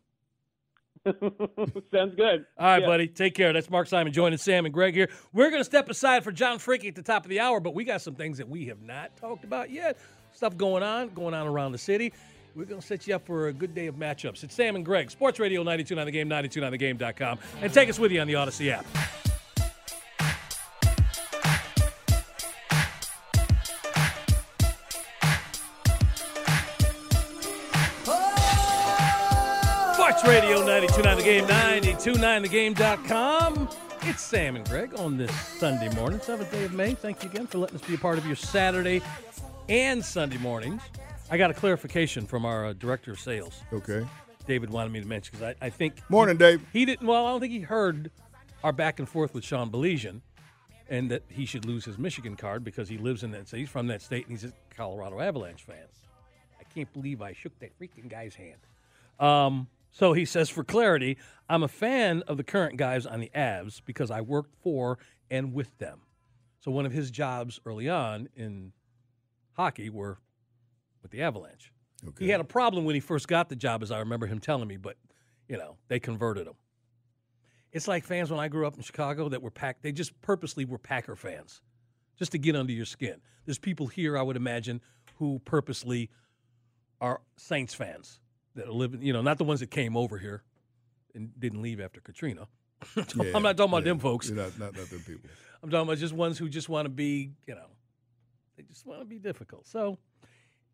Sounds 1.92 2.16
good. 2.16 2.46
All 2.58 2.66
right, 2.68 2.82
Yeah. 2.82 2.86
buddy. 2.88 3.08
Take 3.08 3.36
care. 3.36 3.52
That's 3.54 3.70
Mark 3.70 3.88
Simon 3.88 4.14
joining 4.14 4.38
Sam 4.38 4.66
and 4.66 4.74
Greg 4.74 4.94
here. 4.94 5.10
We're 5.34 5.50
going 5.50 5.60
to 5.62 5.66
step 5.66 5.90
aside 5.90 6.24
for 6.24 6.32
John 6.32 6.60
Frankie 6.60 6.88
at 6.88 6.96
the 6.96 7.02
top 7.02 7.26
of 7.26 7.30
the 7.30 7.40
hour, 7.40 7.60
but 7.60 7.74
we 7.76 7.84
got 7.84 8.02
some 8.02 8.16
things 8.16 8.38
that 8.38 8.48
we 8.48 8.66
have 8.68 8.82
not 8.82 9.16
talked 9.18 9.44
about 9.44 9.70
yet. 9.70 9.98
Stuff 10.32 10.56
going 10.58 10.82
on, 10.84 11.10
going 11.10 11.34
on 11.34 11.46
around 11.48 11.74
the 11.74 11.78
city. 11.78 12.14
We're 12.56 12.66
going 12.66 12.82
to 12.82 12.88
set 12.88 13.08
you 13.08 13.16
up 13.16 13.26
for 13.26 13.48
a 13.48 13.54
good 13.54 13.74
day 13.76 13.88
of 13.88 13.96
matchups. 13.96 14.44
It's 14.44 14.54
Sam 14.56 14.76
and 14.76 14.86
Greg, 14.86 15.12
Sports 15.12 15.40
Radio 15.40 15.62
929 15.62 16.06
The 16.06 16.12
Game, 16.12 16.30
929thegame.com, 16.30 17.40
and 17.62 17.74
take 17.74 17.90
us 17.90 18.00
with 18.00 18.12
you 18.12 18.22
on 18.22 18.28
the 18.28 18.34
Audacy 18.34 18.70
app. 18.72 18.86
Sports 29.94 30.24
Radio 30.28 30.60
92.9 30.62 30.63
The 31.24 31.30
Game, 31.30 31.46
92.9thegame.com. 31.46 33.70
It's 34.02 34.22
Sam 34.22 34.58
and 34.58 34.68
Greg 34.68 35.00
on 35.00 35.16
this 35.16 35.32
Sunday 35.34 35.88
morning, 35.96 36.20
7th 36.20 36.52
day 36.52 36.66
of 36.66 36.74
May. 36.74 36.96
Thank 36.96 37.24
you 37.24 37.30
again 37.30 37.48
for 37.48 37.60
letting 37.60 37.78
us 37.78 37.88
be 37.88 37.94
a 37.94 37.98
part 37.98 38.18
of 38.18 38.26
your 38.26 38.36
Saturday 38.36 39.02
and 39.70 40.04
Sunday 40.04 40.38
mornings. 40.40 40.82
I 41.32 41.38
got 41.38 41.50
a 41.50 41.54
clarification 41.54 42.28
from 42.28 42.44
our 42.44 42.66
uh, 42.66 42.74
director 42.74 43.14
of 43.14 43.22
sales. 43.22 43.62
Okay. 43.72 44.06
David 44.48 44.70
wanted 44.70 44.92
me 44.92 45.00
to 45.00 45.08
mention 45.08 45.32
because 45.32 45.56
I, 45.62 45.66
I 45.66 45.70
think 45.70 45.96
Morning, 46.10 46.36
Dave. 46.36 46.62
he 46.74 46.84
didn't. 46.84 47.08
Well, 47.08 47.26
I 47.26 47.32
don't 47.32 47.40
think 47.40 47.54
he 47.54 47.62
heard 47.62 48.12
our 48.62 48.74
back 48.74 49.00
and 49.00 49.08
forth 49.08 49.34
with 49.34 49.46
Sean 49.46 49.72
Belesian, 49.72 50.20
and 50.90 51.10
that 51.10 51.24
he 51.30 51.46
should 51.46 51.64
lose 51.64 51.86
his 51.86 51.98
Michigan 51.98 52.36
card 52.36 52.66
because 52.66 52.90
he 52.90 52.98
lives 52.98 53.24
in 53.24 53.32
that. 53.32 53.48
state. 53.48 53.60
He's 53.60 53.70
from 53.70 53.88
that 53.88 54.02
state, 54.02 54.28
and 54.28 54.38
he's 54.38 54.44
a 54.44 54.52
Colorado 54.76 55.22
Avalanche 55.22 55.64
fan. 55.64 55.86
I 56.60 56.66
can't 56.76 56.92
believe 56.92 57.22
I 57.22 57.32
shook 57.32 57.58
that 57.60 57.80
freaking 57.80 58.10
guy's 58.10 58.36
hand. 58.36 58.60
Um, 59.22 59.68
so 59.94 60.14
he 60.14 60.26
says, 60.26 60.50
for 60.50 60.64
clarity, 60.64 61.18
I'm 61.48 61.62
a 61.62 61.68
fan 61.68 62.24
of 62.28 62.38
the 62.38 62.44
current 62.44 62.78
guys 62.78 63.06
on 63.06 63.20
the 63.20 63.30
Avs 63.36 63.80
because 63.86 64.10
I 64.10 64.22
worked 64.22 64.56
for 64.56 64.98
and 65.30 65.54
with 65.54 65.78
them. 65.78 66.02
So 66.60 66.72
one 66.72 66.88
of 66.88 66.92
his 66.92 67.12
jobs 67.12 67.60
early 67.64 67.88
on 67.88 68.28
in 68.36 68.74
hockey 69.52 69.92
were 69.92 70.18
with 71.04 71.12
the 71.12 71.22
Avalanche. 71.22 71.72
Okay. 72.08 72.26
He 72.26 72.32
had 72.32 72.42
a 72.42 72.46
problem 72.46 72.86
when 72.86 72.96
he 72.96 73.02
first 73.02 73.28
got 73.28 73.50
the 73.50 73.56
job, 73.56 73.84
as 73.84 73.92
I 73.92 74.00
remember 74.00 74.26
him 74.26 74.40
telling 74.40 74.68
me, 74.68 74.78
but 74.78 74.98
you 75.48 75.58
know 75.58 75.78
they 75.90 76.00
converted 76.00 76.48
him. 76.48 76.56
It's 77.72 77.88
like 77.88 78.04
fans 78.04 78.32
when 78.32 78.40
I 78.40 78.48
grew 78.48 78.66
up 78.66 78.76
in 78.76 78.82
Chicago 78.82 79.30
that 79.30 79.42
were 79.42 79.52
pack. 79.52 79.82
They 79.82 79.92
just 79.92 80.20
purposely 80.22 80.66
were 80.66 80.80
Packer 80.80 81.16
fans, 81.16 81.62
just 82.18 82.32
to 82.32 82.40
get 82.40 82.56
under 82.56 82.74
your 82.74 82.86
skin. 82.86 83.22
There's 83.46 83.60
people 83.60 83.88
here, 83.88 84.18
I 84.18 84.24
would 84.24 84.38
imagine, 84.38 84.82
who 85.18 85.40
purposely 85.46 86.10
are 87.00 87.22
Saints 87.38 87.74
fans 87.74 88.20
that 88.56 88.68
are 88.68 88.72
living. 88.72 89.02
You 89.02 89.14
know, 89.14 89.22
not 89.22 89.38
the 89.38 89.44
ones 89.44 89.60
that 89.60 89.72
came 89.72 89.96
over 89.98 90.18
here 90.18 90.44
and 91.16 91.30
didn't 91.40 91.62
leave 91.62 91.80
after 91.80 92.02
Katrina. 92.02 92.48
Yeah, 92.98 93.32
I'm 93.34 93.44
not 93.44 93.56
talking 93.56 93.72
about 93.72 93.84
yeah. 93.84 93.92
them 93.92 94.00
folks. 94.00 94.28
You're 94.28 94.36
Not, 94.38 94.60
not, 94.60 94.76
not 94.76 94.90
them 94.90 95.00
people. 95.00 95.30
I'm 95.64 95.70
talking 95.70 95.88
about 95.88 95.98
just 96.00 96.14
ones 96.14 96.38
who 96.38 96.50
just 96.50 96.68
want 96.68 96.86
to 96.86 96.90
be, 96.90 97.32
you 97.48 97.56
know, 97.56 97.68
they 98.58 98.64
just 98.64 98.86
want 98.86 99.00
to 99.00 99.06
be 99.06 99.20
difficult. 99.20 99.66
So, 99.66 99.98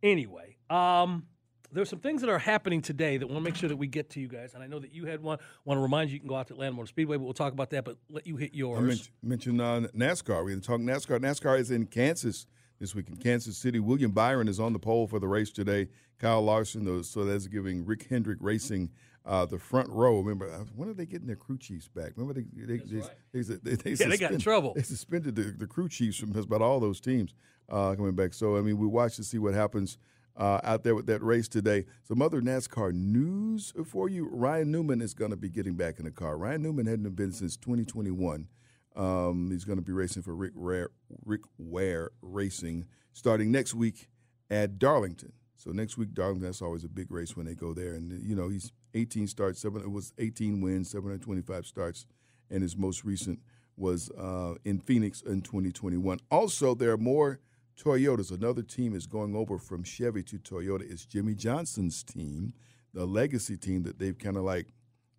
anyway, 0.01 0.57
um, 0.71 1.27
there's 1.71 1.89
some 1.89 1.99
things 1.99 2.21
that 2.21 2.29
are 2.29 2.39
happening 2.39 2.81
today 2.81 3.17
that 3.17 3.27
want 3.27 3.37
to 3.37 3.43
make 3.43 3.55
sure 3.55 3.69
that 3.69 3.75
we 3.75 3.85
get 3.85 4.09
to 4.11 4.19
you 4.19 4.27
guys. 4.27 4.55
And 4.55 4.63
I 4.63 4.67
know 4.67 4.79
that 4.79 4.91
you 4.91 5.05
had 5.05 5.21
one. 5.21 5.37
Want 5.65 5.77
to 5.77 5.81
remind 5.81 6.09
you, 6.09 6.15
you 6.15 6.19
can 6.19 6.27
go 6.29 6.35
out 6.35 6.47
to 6.47 6.53
Atlanta 6.53 6.73
Motor 6.73 6.87
Speedway, 6.87 7.17
but 7.17 7.23
we'll 7.23 7.33
talk 7.33 7.53
about 7.53 7.69
that. 7.69 7.85
But 7.85 7.97
let 8.09 8.25
you 8.25 8.37
hit 8.37 8.51
I 8.53 8.57
yours. 8.57 8.81
mentioned, 8.81 9.09
mentioned 9.21 9.61
uh, 9.61 9.81
NASCAR. 9.95 10.43
We're 10.43 10.49
going 10.49 10.61
to 10.61 10.67
talk 10.67 10.79
NASCAR. 10.79 11.19
NASCAR 11.19 11.59
is 11.59 11.69
in 11.69 11.85
Kansas 11.85 12.47
this 12.79 12.95
week 12.95 13.09
in 13.09 13.17
Kansas 13.17 13.57
City. 13.57 13.79
William 13.79 14.11
Byron 14.11 14.47
is 14.47 14.59
on 14.59 14.73
the 14.73 14.79
pole 14.79 15.07
for 15.07 15.19
the 15.19 15.27
race 15.27 15.51
today. 15.51 15.87
Kyle 16.17 16.41
Larson, 16.41 16.87
uh, 16.87 17.03
so 17.03 17.25
that's 17.25 17.47
giving 17.47 17.85
Rick 17.85 18.07
Hendrick 18.09 18.39
Racing 18.41 18.89
uh, 19.25 19.45
the 19.45 19.59
front 19.59 19.89
row. 19.89 20.19
Remember, 20.19 20.49
uh, 20.49 20.63
when 20.75 20.89
are 20.89 20.93
they 20.93 21.05
getting 21.05 21.27
their 21.27 21.35
crew 21.35 21.57
chiefs 21.57 21.87
back? 21.87 22.13
Remember, 22.15 22.33
they 22.33 22.45
they 22.55 22.77
they, 22.77 23.41
they, 23.41 23.55
they, 23.55 23.75
they, 23.75 23.91
Yeah, 23.91 24.07
they 24.07 24.17
got 24.17 24.31
in 24.31 24.39
trouble. 24.39 24.73
They 24.75 24.81
suspended 24.81 25.35
the, 25.35 25.43
the 25.43 25.67
crew 25.67 25.89
chiefs 25.89 26.17
from 26.17 26.35
about 26.35 26.61
all 26.61 26.79
those 26.79 26.99
teams 26.99 27.33
uh, 27.69 27.95
coming 27.95 28.15
back. 28.15 28.33
So 28.33 28.57
I 28.57 28.61
mean, 28.61 28.77
we 28.77 28.87
watch 28.87 29.17
to 29.17 29.23
see 29.23 29.37
what 29.37 29.53
happens. 29.53 29.97
Uh, 30.37 30.61
out 30.63 30.85
there 30.85 30.95
with 30.95 31.05
that 31.05 31.21
race 31.21 31.49
today. 31.49 31.83
Some 32.03 32.21
other 32.21 32.39
NASCAR 32.39 32.93
news 32.93 33.73
for 33.83 34.07
you. 34.07 34.29
Ryan 34.31 34.71
Newman 34.71 35.01
is 35.01 35.13
going 35.13 35.31
to 35.31 35.35
be 35.35 35.49
getting 35.49 35.73
back 35.73 35.99
in 35.99 36.05
the 36.05 36.11
car. 36.11 36.37
Ryan 36.37 36.61
Newman 36.61 36.85
hadn't 36.85 37.13
been 37.13 37.33
since 37.33 37.57
2021. 37.57 38.47
Um, 38.95 39.49
he's 39.51 39.65
going 39.65 39.77
to 39.77 39.85
be 39.85 39.91
racing 39.91 40.23
for 40.23 40.35
Rick, 40.35 40.53
Rare, 40.55 40.89
Rick 41.25 41.41
Ware 41.57 42.11
Racing 42.21 42.85
starting 43.13 43.51
next 43.51 43.73
week 43.73 44.09
at 44.49 44.79
Darlington. 44.79 45.33
So 45.55 45.71
next 45.71 45.97
week, 45.97 46.13
Darlington, 46.13 46.45
that's 46.45 46.61
always 46.61 46.83
a 46.83 46.89
big 46.89 47.11
race 47.11 47.35
when 47.35 47.45
they 47.45 47.53
go 47.53 47.73
there. 47.73 47.93
And, 47.93 48.23
you 48.23 48.35
know, 48.35 48.49
he's 48.49 48.71
18 48.93 49.27
starts, 49.27 49.61
seven, 49.61 49.81
it 49.81 49.91
was 49.91 50.13
18 50.17 50.61
wins, 50.61 50.89
725 50.89 51.65
starts, 51.65 52.05
and 52.49 52.61
his 52.61 52.77
most 52.77 53.03
recent 53.03 53.39
was 53.77 54.09
uh, 54.11 54.55
in 54.65 54.79
Phoenix 54.79 55.21
in 55.21 55.41
2021. 55.41 56.19
Also, 56.31 56.73
there 56.75 56.91
are 56.91 56.97
more 56.97 57.39
Toyotas. 57.79 58.31
Another 58.31 58.61
team 58.61 58.93
is 58.93 59.07
going 59.07 59.35
over 59.35 59.57
from 59.57 59.83
Chevy 59.83 60.23
to 60.23 60.37
Toyota. 60.37 60.89
It's 60.89 61.05
Jimmie 61.05 61.35
Johnson's 61.35 62.03
team, 62.03 62.53
the 62.93 63.05
legacy 63.05 63.57
team 63.57 63.83
that 63.83 63.99
they've 63.99 64.17
kind 64.17 64.37
of 64.37 64.43
like 64.43 64.73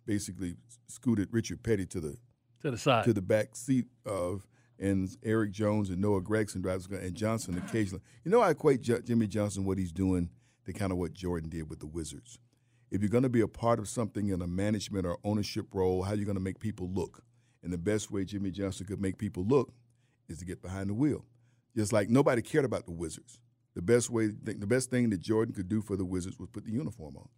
basically 0.05 0.55
scooted 0.87 1.29
Richard 1.31 1.63
Petty 1.63 1.85
to 1.87 1.99
the 1.99 2.17
to 2.61 2.71
the 2.71 2.77
side. 2.77 3.05
to 3.05 3.13
the 3.13 3.21
back 3.21 3.55
seat 3.55 3.85
of, 4.05 4.45
and 4.79 5.09
Erik 5.23 5.51
Jones 5.51 5.89
and 5.89 5.99
Noah 5.99 6.21
Gragson 6.21 6.61
drives, 6.61 6.87
and 6.87 7.13
Johnson 7.13 7.57
occasionally. 7.57 8.03
You 8.23 8.31
know, 8.31 8.41
I 8.41 8.51
equate 8.51 8.81
J- 8.81 9.01
Jimmie 9.01 9.27
Johnson 9.27 9.65
what 9.65 9.77
he's 9.77 9.91
doing 9.91 10.29
to 10.65 10.73
kind 10.73 10.91
of 10.91 10.97
what 10.97 11.13
Jordan 11.13 11.49
did 11.49 11.69
with 11.69 11.79
the 11.79 11.87
Wizards. 11.87 12.39
If 12.89 13.01
you're 13.01 13.09
going 13.09 13.23
to 13.23 13.29
be 13.29 13.41
a 13.41 13.47
part 13.47 13.79
of 13.79 13.87
something 13.87 14.29
in 14.29 14.41
a 14.41 14.47
management 14.47 15.05
or 15.05 15.17
ownership 15.23 15.67
role, 15.73 16.03
how 16.03 16.11
are 16.11 16.15
you 16.15 16.25
going 16.25 16.35
to 16.35 16.41
make 16.41 16.59
people 16.59 16.89
look? 16.93 17.23
And 17.63 17.71
the 17.71 17.77
best 17.77 18.11
way 18.11 18.25
Jimmie 18.25 18.51
Johnson 18.51 18.85
could 18.85 18.99
make 19.01 19.17
people 19.17 19.45
look 19.45 19.71
is 20.27 20.39
to 20.39 20.45
get 20.45 20.61
behind 20.61 20.89
the 20.89 20.93
wheel. 20.93 21.25
Just 21.75 21.93
like 21.93 22.09
nobody 22.09 22.41
cared 22.41 22.65
about 22.65 22.85
the 22.85 22.91
Wizards. 22.91 23.39
The 23.75 23.81
best 23.81 24.09
way, 24.09 24.27
the 24.27 24.67
best 24.67 24.89
thing 24.89 25.09
that 25.11 25.21
Jordan 25.21 25.53
could 25.53 25.69
do 25.69 25.81
for 25.81 25.95
the 25.95 26.03
Wizards 26.03 26.37
was 26.37 26.49
put 26.49 26.65
the 26.65 26.71
uniform 26.71 27.15
on. 27.15 27.29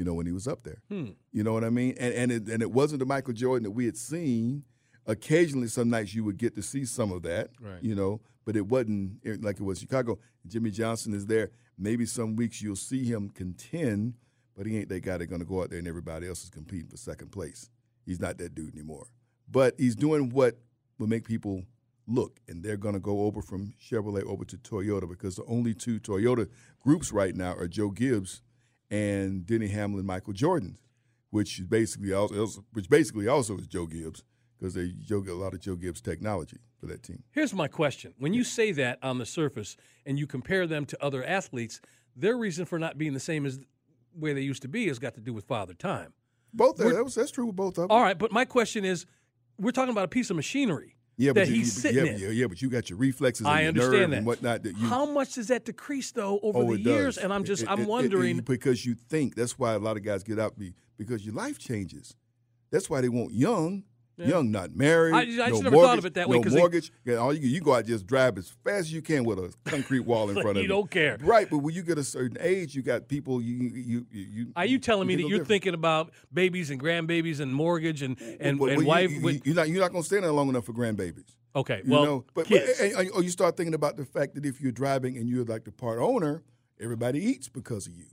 You 0.00 0.06
know, 0.06 0.14
when 0.14 0.24
he 0.24 0.32
was 0.32 0.48
up 0.48 0.62
there. 0.62 0.80
Hmm. 0.88 1.10
You 1.30 1.44
know 1.44 1.52
what 1.52 1.62
I 1.62 1.68
mean? 1.68 1.94
And 2.00 2.14
and 2.14 2.32
it, 2.32 2.48
and 2.48 2.62
it 2.62 2.72
wasn't 2.72 3.00
the 3.00 3.04
Michael 3.04 3.34
Jordan 3.34 3.64
that 3.64 3.72
we 3.72 3.84
had 3.84 3.98
seen. 3.98 4.64
Occasionally, 5.04 5.68
some 5.68 5.90
nights 5.90 6.14
you 6.14 6.24
would 6.24 6.38
get 6.38 6.54
to 6.54 6.62
see 6.62 6.86
some 6.86 7.12
of 7.12 7.20
that. 7.24 7.50
Right. 7.60 7.82
You 7.82 7.94
know, 7.94 8.22
but 8.46 8.56
it 8.56 8.66
wasn't 8.66 9.18
like 9.44 9.60
it 9.60 9.62
was 9.62 9.78
Chicago. 9.78 10.18
Jimmie 10.46 10.70
Johnson 10.70 11.12
is 11.12 11.26
there. 11.26 11.50
Maybe 11.76 12.06
some 12.06 12.34
weeks 12.34 12.62
you'll 12.62 12.76
see 12.76 13.04
him 13.04 13.28
contend, 13.28 14.14
but 14.56 14.64
he 14.64 14.78
ain't 14.78 14.88
that 14.88 15.02
guy 15.02 15.18
that's 15.18 15.28
going 15.28 15.42
to 15.42 15.46
go 15.46 15.60
out 15.60 15.68
there 15.68 15.78
and 15.78 15.86
everybody 15.86 16.26
else 16.26 16.44
is 16.44 16.48
competing 16.48 16.88
for 16.88 16.96
second 16.96 17.30
place. 17.30 17.68
He's 18.06 18.20
not 18.20 18.38
that 18.38 18.54
dude 18.54 18.72
anymore. 18.72 19.06
But 19.50 19.74
he's 19.76 19.96
doing 19.96 20.30
what 20.30 20.56
will 20.98 21.08
make 21.08 21.28
people 21.28 21.62
look, 22.06 22.40
and 22.48 22.62
they're 22.62 22.78
going 22.78 22.94
to 22.94 23.00
go 23.00 23.24
over 23.24 23.42
from 23.42 23.74
Chevrolet 23.78 24.24
over 24.24 24.46
to 24.46 24.56
Toyota 24.56 25.06
because 25.06 25.36
the 25.36 25.44
only 25.44 25.74
two 25.74 26.00
Toyota 26.00 26.48
groups 26.82 27.12
right 27.12 27.36
now 27.36 27.52
are 27.52 27.68
Joe 27.68 27.90
Gibbs 27.90 28.40
and 28.90 29.46
Denny 29.46 29.68
Hamlin, 29.68 30.04
Michael 30.04 30.32
Jordan, 30.32 30.78
which 31.30 31.62
basically 31.68 32.12
also 32.12 32.64
which 32.72 32.88
basically 32.88 33.28
also 33.28 33.56
is 33.56 33.66
Joe 33.66 33.86
Gibbs 33.86 34.24
because 34.58 34.74
they 34.74 34.88
Joe 34.88 35.24
a 35.28 35.32
lot 35.32 35.54
of 35.54 35.60
Joe 35.60 35.76
Gibbs 35.76 36.00
technology 36.00 36.58
for 36.78 36.86
that 36.86 37.02
team. 37.02 37.22
Here's 37.30 37.54
my 37.54 37.68
question: 37.68 38.14
When 38.18 38.34
you 38.34 38.44
say 38.44 38.72
that 38.72 38.98
on 39.02 39.18
the 39.18 39.26
surface 39.26 39.76
and 40.04 40.18
you 40.18 40.26
compare 40.26 40.66
them 40.66 40.86
to 40.86 41.04
other 41.04 41.24
athletes, 41.24 41.80
their 42.16 42.36
reason 42.36 42.64
for 42.66 42.78
not 42.78 42.98
being 42.98 43.14
the 43.14 43.20
same 43.20 43.46
as 43.46 43.60
where 44.12 44.34
they 44.34 44.40
used 44.40 44.62
to 44.62 44.68
be 44.68 44.88
has 44.88 44.98
got 44.98 45.14
to 45.14 45.20
do 45.20 45.32
with 45.32 45.44
father 45.44 45.74
time. 45.74 46.12
Both 46.52 46.78
that 46.78 47.04
was, 47.04 47.14
that's 47.14 47.30
true 47.30 47.46
with 47.46 47.56
both 47.56 47.78
of 47.78 47.88
them. 47.88 47.90
All 47.90 48.02
right, 48.02 48.18
but 48.18 48.32
my 48.32 48.44
question 48.44 48.84
is, 48.84 49.06
we're 49.58 49.70
talking 49.70 49.92
about 49.92 50.04
a 50.04 50.08
piece 50.08 50.30
of 50.30 50.36
machinery 50.36 50.96
yeah, 51.20 51.32
but 51.32 51.48
you, 51.48 51.54
he's 51.56 51.74
you- 51.76 51.80
sitting 51.82 52.06
yeah, 52.06 52.12
in. 52.12 52.20
yeah, 52.20 52.28
yeah, 52.28 52.46
but 52.46 52.60
you 52.62 52.70
got 52.70 52.88
your 52.90 52.98
reflexes. 52.98 53.46
I 53.46 53.60
and 53.62 53.76
your 53.76 53.84
understand 53.84 54.00
nerve 54.02 54.10
that. 54.10 54.16
and 54.18 54.26
whatnot. 54.26 54.62
That 54.62 54.76
you, 54.78 54.86
How 54.86 55.04
much 55.06 55.34
does 55.34 55.48
that 55.48 55.64
decrease 55.64 56.10
though 56.12 56.40
over 56.42 56.58
Oh, 56.60 56.72
the 56.74 56.80
years? 56.80 57.16
does. 57.16 57.24
And 57.24 57.32
I'm 57.32 57.44
just 57.44 57.62
It- 57.64 57.68
I'm 57.70 57.80
it- 57.82 57.88
wondering. 57.88 58.38
it- 58.38 58.44
because 58.44 58.84
you 58.86 58.94
think 58.94 59.34
that's 59.34 59.58
why 59.58 59.74
a 59.74 59.78
lot 59.78 59.96
of 59.96 60.02
guys 60.02 60.22
get 60.22 60.38
out 60.38 60.54
because 60.96 61.24
your 61.24 61.34
life 61.34 61.58
changes. 61.58 62.14
That's 62.70 62.88
why 62.88 63.00
they 63.00 63.08
want 63.08 63.32
young, 63.32 63.84
Yeah. 64.20 64.28
young, 64.28 64.50
not 64.50 64.74
married. 64.76 65.14
I- 65.14 65.20
I 65.20 65.24
no 65.24 65.56
should 65.56 65.64
never 65.64 65.70
mortgage, 65.76 65.88
thought 65.88 65.98
of 65.98 66.06
it 66.06 66.14
that 66.14 66.28
way, 66.28 66.38
No 66.38 66.48
they- 66.50 66.58
mortgage. 66.58 66.92
Yeah, 67.04 67.16
all 67.16 67.32
you 67.34 67.48
you 67.48 67.60
go 67.60 67.74
out 67.74 67.86
just 67.86 68.06
drive 68.06 68.38
as 68.38 68.50
fast 68.64 68.80
as 68.80 68.92
you 68.92 69.02
can 69.02 69.24
with 69.24 69.38
a 69.38 69.52
concrete 69.64 70.00
wall 70.00 70.28
in 70.28 70.36
Like 70.36 70.42
front 70.44 70.56
of 70.58 70.62
you 70.62 70.62
You 70.62 70.68
don't 70.68 70.90
care. 70.90 71.18
Right, 71.22 71.48
but 71.50 71.58
when 71.58 71.74
you 71.74 71.82
get 71.82 71.98
a 71.98 72.04
certain 72.04 72.36
age, 72.40 72.74
you 72.74 72.82
got 72.82 73.08
people. 73.08 73.40
You 73.42 73.56
you 73.74 74.06
you. 74.12 74.26
you 74.30 74.46
Are 74.56 74.66
you 74.66 74.78
telling 74.78 75.06
me 75.08 75.16
that 75.16 75.22
you're 75.22 75.30
little 75.30 75.44
thinking 75.46 75.74
about 75.74 76.12
babies 76.32 76.70
and 76.70 76.80
grandbabies 76.80 77.40
and 77.40 77.52
mortgage 77.54 78.02
and 78.02 78.16
and, 78.40 78.58
Well, 78.60 78.70
and 78.70 78.78
well, 78.78 78.86
wife? 78.86 79.10
You, 79.10 79.20
with- 79.20 79.46
you, 79.46 79.52
are 79.52 79.56
not 79.56 79.68
you're 79.68 79.80
not 79.80 79.90
going 79.92 80.02
to 80.02 80.06
stay 80.06 80.20
there 80.20 80.32
long 80.32 80.48
enough 80.48 80.64
for 80.66 80.72
grandbabies. 80.72 81.34
okay, 81.56 81.82
You 81.84 81.92
well, 81.92 82.04
know, 82.04 82.24
but, 82.34 82.48
but 82.48 82.58
kids. 82.58 82.80
and- 82.80 82.92
and- 82.94 83.10
or 83.12 83.22
you 83.22 83.30
start 83.30 83.56
thinking 83.56 83.74
about 83.74 83.96
the 83.96 84.04
fact 84.04 84.34
that 84.34 84.44
if 84.46 84.60
you're 84.60 84.72
driving 84.72 85.16
and 85.16 85.28
you're 85.28 85.44
like 85.44 85.64
the 85.64 85.72
part 85.72 85.98
owner, 85.98 86.42
everybody 86.80 87.18
eats 87.24 87.48
because 87.48 87.86
of 87.86 87.94
you. 87.96 88.06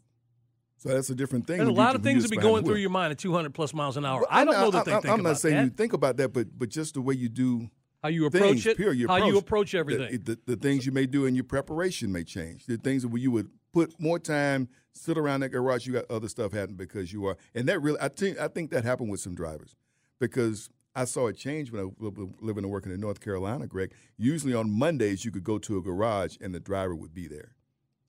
So 0.87 0.93
that's 0.95 1.09
a 1.09 1.15
different 1.15 1.47
thing. 1.47 1.57
There's 1.57 1.69
a 1.69 1.71
you- 1.71 1.77
lot 1.77 1.95
of 1.95 2.03
things 2.03 2.23
that 2.23 2.31
be 2.31 2.37
going 2.37 2.65
through 2.65 2.75
your 2.75 2.89
mind 2.89 3.11
at 3.11 3.17
200 3.17 3.53
plus 3.53 3.73
miles 3.73 3.97
an 3.97 4.05
hour. 4.05 4.21
Well, 4.21 4.27
I 4.29 4.45
don't 4.45 4.55
I'm 4.55 4.61
know 4.61 4.71
that 4.71 4.85
they 4.85 4.93
I'm, 4.93 5.01
think 5.01 5.13
I'm 5.13 5.23
not 5.23 5.39
saying 5.39 5.55
that. 5.55 5.63
you 5.63 5.69
think 5.69 5.93
about 5.93 6.17
that, 6.17 6.33
but 6.33 6.57
but 6.57 6.69
just 6.69 6.93
the 6.95 7.01
way 7.01 7.15
you 7.15 7.29
do 7.29 7.69
how 8.03 8.09
you 8.09 8.25
approach 8.25 8.41
things, 8.41 8.65
it, 8.65 8.77
period, 8.77 8.97
your 8.99 9.09
how 9.09 9.25
you 9.25 9.37
approach 9.37 9.71
the- 9.71 9.79
everything. 9.79 10.21
The, 10.23 10.37
the, 10.45 10.55
things 10.55 10.85
you 10.85 10.91
may 10.91 11.05
do 11.07 11.25
in 11.25 11.35
your 11.35 11.43
preparation 11.43 12.11
may 12.11 12.23
change. 12.23 12.65
The 12.65 12.77
things 12.77 13.05
where 13.05 13.19
you 13.19 13.31
would 13.31 13.49
put 13.73 13.99
more 13.99 14.19
time, 14.19 14.69
sit 14.93 15.17
around 15.17 15.41
that 15.41 15.49
garage, 15.49 15.87
you 15.87 15.93
got 15.93 16.05
other 16.09 16.27
stuff 16.27 16.51
happening 16.53 16.77
because 16.77 17.11
you 17.11 17.25
are, 17.25 17.37
and 17.55 17.67
that 17.67 17.81
really, 17.81 17.99
I 17.99 18.09
think, 18.09 18.39
I 18.39 18.47
think 18.47 18.69
that 18.71 18.83
happened 18.83 19.09
with 19.09 19.19
some 19.19 19.35
drivers 19.35 19.75
because 20.19 20.69
I 20.95 21.05
saw 21.05 21.27
a 21.27 21.33
change 21.33 21.71
when 21.71 21.81
I 21.81 21.85
was 21.99 22.13
living 22.39 22.63
and 22.63 22.71
working 22.71 22.91
in 22.91 22.99
North 22.99 23.19
Carolina, 23.19 23.67
Greg. 23.67 23.93
Usually 24.17 24.53
on 24.53 24.71
Mondays, 24.71 25.25
you 25.25 25.31
could 25.31 25.43
go 25.43 25.57
to 25.59 25.77
a 25.77 25.81
garage 25.81 26.37
and 26.41 26.55
the 26.55 26.59
driver 26.59 26.95
would 26.95 27.13
be 27.13 27.27
there. 27.27 27.53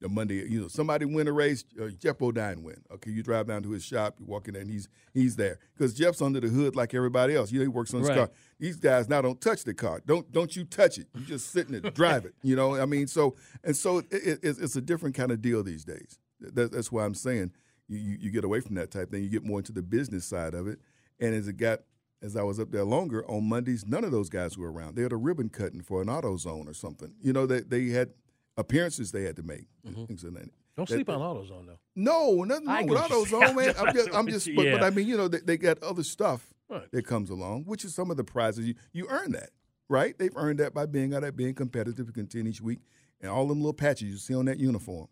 The 0.01 0.09
Monday, 0.09 0.49
you 0.49 0.61
know, 0.61 0.69
somebody 0.69 1.05
win 1.07 1.27
a 1.27 1.33
race, 1.33 1.65
uh, 1.81 1.89
Geoff 1.89 2.19
Bodine 2.19 2.63
win. 2.63 2.81
Okay, 2.93 3.11
you 3.11 3.21
drive 3.23 3.49
down 3.49 3.65
to 3.65 3.71
his 3.73 3.85
shop, 3.85 4.15
you 4.21 4.27
walk 4.27 4.47
in 4.47 4.55
there, 4.55 4.63
and 4.63 4.71
he's 4.71 4.89
he's 5.13 5.35
there 5.35 5.59
because 5.77 5.93
Geoff's 5.93 6.23
under 6.23 6.39
the 6.39 6.47
hood 6.49 6.77
like 6.77 6.95
everybody 6.95 7.35
else. 7.35 7.51
You 7.51 7.59
know, 7.59 7.65
he 7.65 7.69
works 7.69 7.93
on 7.93 8.01
his 8.01 8.09
Right. 8.09 8.17
car. 8.19 8.31
These 8.61 8.77
guys 8.77 9.09
now 9.09 9.21
don't 9.23 9.41
touch 9.41 9.65
the 9.65 9.75
car. 9.75 10.01
Don't 10.07 10.31
don't 10.31 10.55
you 10.55 10.65
touch 10.65 10.99
it. 10.99 11.09
You 11.17 11.25
just 11.25 11.51
sit 11.51 11.69
in 11.69 11.75
it, 11.75 11.95
drive 11.95 12.25
it. 12.27 12.35
You 12.43 12.55
know, 12.55 12.77
I 12.81 12.87
mean, 12.87 13.09
so 13.09 13.35
and 13.65 13.77
so 13.77 13.99
it, 13.99 14.07
it, 14.13 14.39
it's, 14.45 14.59
it's 14.61 14.77
a 14.77 14.81
different 14.81 15.17
kind 15.17 15.33
of 15.33 15.43
deal 15.43 15.65
these 15.65 15.85
days. 15.85 16.21
That, 16.41 16.71
that's 16.71 16.93
why 16.93 17.05
I'm 17.05 17.15
saying 17.15 17.51
you, 17.89 17.99
you 17.99 18.19
you 18.21 18.31
get 18.31 18.45
away 18.45 18.61
from 18.61 18.77
that 18.77 18.93
type 18.93 19.11
thing. 19.11 19.25
You 19.25 19.29
get 19.31 19.45
more 19.45 19.59
into 19.59 19.73
the 19.73 19.83
business 19.83 20.25
side 20.25 20.55
of 20.55 20.69
it. 20.69 20.79
And 21.19 21.35
as 21.35 21.49
it 21.49 21.57
got 21.57 21.81
as 22.23 22.37
I 22.37 22.43
was 22.45 22.61
up 22.61 22.71
there 22.71 22.85
longer 22.85 23.29
on 23.29 23.49
Mondays, 23.49 23.85
none 23.85 24.05
of 24.05 24.13
those 24.13 24.29
guys 24.29 24.57
were 24.57 24.71
around. 24.71 24.95
They 24.95 25.03
had 25.03 25.13
a 25.13 25.17
ribbon 25.17 25.49
cutting 25.49 25.81
for 25.83 26.01
an 26.03 26.07
AutoZone 26.07 26.69
or 26.69 26.75
something. 26.75 27.15
You 27.21 27.33
know, 27.33 27.47
they 27.47 27.61
they 27.63 27.87
had 27.89 28.11
appearances 28.59 29.11
they 29.13 29.23
had 29.23 29.37
to 29.37 29.43
make. 29.43 29.65
Things 30.07 30.25
of 30.25 30.35
that. 30.35 30.41
Mm-hmm. 30.43 30.49
Don't 30.77 30.89
that- 30.89 30.95
sleep 30.95 31.09
on 31.09 31.19
AutoZone 31.21 31.67
though. 31.67 31.79
No, 31.97 32.45
nothing 32.45 32.69
I 32.69 32.81
wrong 32.81 32.87
with 32.89 32.99
AutoZone, 32.99 33.57
man. 33.57 33.75
I'm 33.79 33.95
just, 33.95 34.15
I'm 34.15 34.27
just 34.29 34.47
you, 34.47 34.55
but, 34.57 34.71
but. 34.73 34.83
I 34.85 34.91
mean, 34.91 35.07
you 35.09 35.17
know, 35.17 35.27
they, 35.29 35.39
they 35.41 35.57
got 35.57 35.83
other 35.83 36.03
stuff 36.03 36.47
Right. 36.71 36.91
that 36.93 37.07
comes 37.07 37.31
along, 37.31 37.65
which 37.65 37.83
is 37.87 37.95
some 37.95 38.11
of 38.11 38.19
the 38.19 38.25
prizes 38.25 38.67
you 38.67 38.75
you 38.93 39.07
earn 39.09 39.33
that, 39.33 39.49
right? 39.89 40.17
They've 40.19 40.37
earned 40.37 40.59
that 40.61 40.75
by 40.75 40.85
being 40.85 41.15
out 41.15 41.23
there, 41.23 41.33
being 41.33 41.55
competitive, 41.55 42.05
and 42.07 42.15
continue 42.15 42.51
each 42.51 42.61
week, 42.61 42.81
and 43.23 43.31
all 43.31 43.47
them 43.49 43.59
little 43.61 43.73
patches 43.73 44.11
you 44.11 44.17
see 44.19 44.35
on 44.35 44.45
that 44.45 44.59
uniform, 44.59 45.09